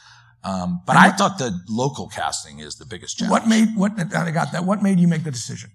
Um, 0.44 0.82
but 0.86 0.96
I 0.96 1.10
thought 1.10 1.40
the 1.40 1.60
local 1.68 2.08
casting 2.08 2.60
is 2.60 2.76
the 2.76 2.86
biggest 2.86 3.18
challenge. 3.18 3.32
what 3.32 3.48
made 3.50 3.76
what 3.76 4.00
I 4.00 4.32
got 4.32 4.52
that? 4.52 4.64
What 4.64 4.84
made 4.84 5.00
you 5.00 5.08
make 5.08 5.24
the 5.24 5.32
decision? 5.32 5.72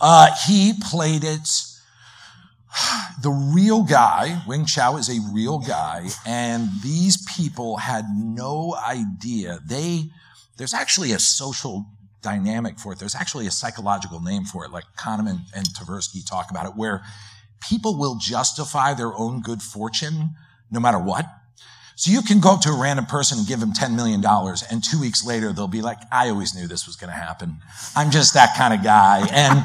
Uh, 0.00 0.30
he 0.46 0.72
played 0.90 1.24
it. 1.24 1.48
The 3.22 3.30
real 3.30 3.82
guy, 3.82 4.42
Wing 4.46 4.66
Chau 4.66 4.98
is 4.98 5.08
a 5.08 5.18
real 5.32 5.58
guy, 5.58 6.08
and 6.26 6.68
these 6.82 7.16
people 7.34 7.78
had 7.78 8.04
no 8.14 8.76
idea. 8.76 9.58
They, 9.64 10.10
there's 10.58 10.74
actually 10.74 11.12
a 11.12 11.18
social 11.18 11.86
dynamic 12.20 12.78
for 12.78 12.92
it. 12.92 12.98
There's 12.98 13.14
actually 13.14 13.46
a 13.46 13.50
psychological 13.50 14.20
name 14.20 14.44
for 14.44 14.66
it, 14.66 14.70
like 14.70 14.84
Kahneman 14.98 15.40
and 15.54 15.66
Tversky 15.66 16.24
talk 16.28 16.50
about 16.50 16.66
it, 16.66 16.72
where 16.76 17.02
people 17.66 17.98
will 17.98 18.16
justify 18.16 18.92
their 18.92 19.14
own 19.14 19.40
good 19.40 19.62
fortune 19.62 20.32
no 20.70 20.78
matter 20.78 20.98
what. 20.98 21.26
So 21.98 22.10
you 22.10 22.20
can 22.20 22.40
go 22.40 22.52
up 22.52 22.60
to 22.60 22.68
a 22.68 22.78
random 22.78 23.06
person 23.06 23.38
and 23.38 23.48
give 23.48 23.58
them 23.58 23.72
$10 23.72 23.96
million, 23.96 24.22
and 24.70 24.84
two 24.84 25.00
weeks 25.00 25.24
later 25.24 25.54
they'll 25.54 25.66
be 25.66 25.80
like, 25.80 25.96
I 26.12 26.28
always 26.28 26.54
knew 26.54 26.68
this 26.68 26.86
was 26.86 26.94
going 26.94 27.10
to 27.10 27.18
happen. 27.18 27.56
I'm 27.96 28.10
just 28.10 28.34
that 28.34 28.54
kind 28.54 28.74
of 28.74 28.84
guy. 28.84 29.26
And 29.32 29.64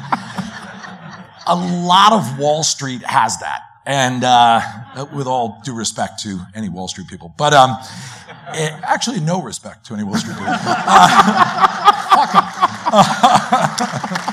a 1.46 1.54
lot 1.86 2.14
of 2.14 2.38
Wall 2.38 2.62
Street 2.62 3.02
has 3.02 3.38
that. 3.40 3.60
And 3.84 4.24
uh, 4.24 4.62
with 5.12 5.26
all 5.26 5.60
due 5.62 5.74
respect 5.74 6.22
to 6.22 6.40
any 6.54 6.70
Wall 6.70 6.88
Street 6.88 7.08
people, 7.08 7.34
but 7.36 7.52
um, 7.52 7.76
it, 8.54 8.72
actually 8.82 9.20
no 9.20 9.42
respect 9.42 9.84
to 9.86 9.94
any 9.94 10.02
Wall 10.02 10.16
Street 10.16 10.38
people. 10.38 10.54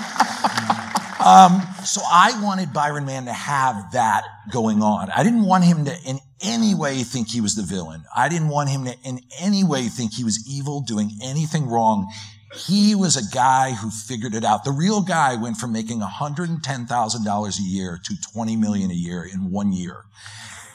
Um, 1.30 1.62
so 1.86 2.02
I 2.12 2.42
wanted 2.42 2.74
Byron 2.74 3.06
Mann 3.06 3.26
to 3.26 3.34
have 3.34 3.92
that 3.92 4.24
going 4.52 4.82
on. 4.82 5.12
I 5.16 5.22
didn't 5.22 5.46
want 5.46 5.64
him 5.64 5.86
to 5.86 5.96
in 6.04 6.18
any 6.42 6.74
way 6.74 7.04
think 7.04 7.30
he 7.30 7.40
was 7.40 7.54
the 7.54 7.62
villain. 7.62 8.04
I 8.16 8.30
didn't 8.30 8.48
want 8.48 8.70
him 8.70 8.86
to 8.86 8.96
in 9.04 9.20
any 9.40 9.64
way 9.64 9.90
think 9.90 10.14
he 10.14 10.24
was 10.24 10.44
evil, 10.50 10.82
doing 10.82 11.12
anything 11.22 11.68
wrong. 11.68 12.12
He 12.56 12.96
was 12.96 13.16
a 13.16 13.32
guy 13.32 13.74
who 13.74 13.92
figured 13.92 14.34
it 14.34 14.44
out. 14.44 14.64
The 14.64 14.72
real 14.72 15.02
guy 15.02 15.36
went 15.36 15.58
from 15.58 15.72
making 15.72 16.00
$110,000 16.00 17.60
a 17.60 17.62
year 17.62 18.00
to 18.04 18.16
20 18.34 18.56
million 18.56 18.90
a 18.90 18.96
year 18.96 19.24
in 19.24 19.52
one 19.52 19.72
year. 19.72 20.06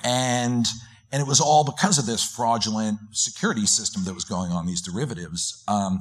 And, 0.04 0.66
and 1.10 1.20
it 1.20 1.26
was 1.26 1.40
all 1.40 1.64
because 1.64 1.98
of 1.98 2.06
this 2.06 2.22
fraudulent 2.22 3.00
security 3.10 3.66
system 3.66 4.04
that 4.04 4.14
was 4.14 4.24
going 4.24 4.52
on, 4.52 4.66
these 4.66 4.82
derivatives. 4.82 5.64
Um, 5.66 5.98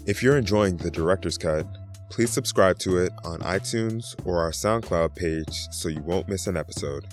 If 0.06 0.22
you're 0.22 0.38
enjoying 0.38 0.76
the 0.76 0.91
director's 0.91 1.38
cut, 1.38 1.66
please 2.10 2.32
subscribe 2.32 2.80
to 2.80 2.97
it 2.97 3.12
on 3.24 3.39
iTunes 3.39 4.16
or 4.26 4.39
our 4.39 4.51
SoundCloud 4.51 5.16
page 5.16 5.68
so 5.72 5.89
you 5.89 6.01
won't 6.01 6.28
miss 6.28 6.47
an 6.47 6.58
episode. 6.58 7.05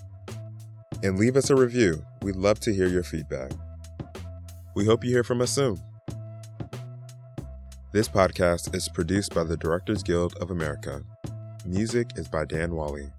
And 1.03 1.19
leave 1.19 1.37
us 1.37 1.51
a 1.51 1.57
review. 1.57 2.05
We'd 2.23 2.37
love 2.37 2.61
to 2.61 2.75
hear 2.75 2.87
your 2.87 3.03
feedback. 3.03 3.53
We 4.75 4.85
hope 4.85 5.05
you 5.05 5.11
hear 5.11 5.25
from 5.25 5.41
us 5.41 5.51
soon. 5.51 5.81
This 7.93 8.09
podcast 8.09 8.75
is 8.75 8.89
produced 8.89 9.35
by 9.35 9.45
the 9.45 9.57
Directors 9.57 10.03
Guild 10.03 10.35
of 10.41 10.51
America. 10.51 11.03
Music 11.65 12.11
is 12.17 12.29
by 12.29 12.45
Dan 12.45 12.75
Wally. 12.75 13.11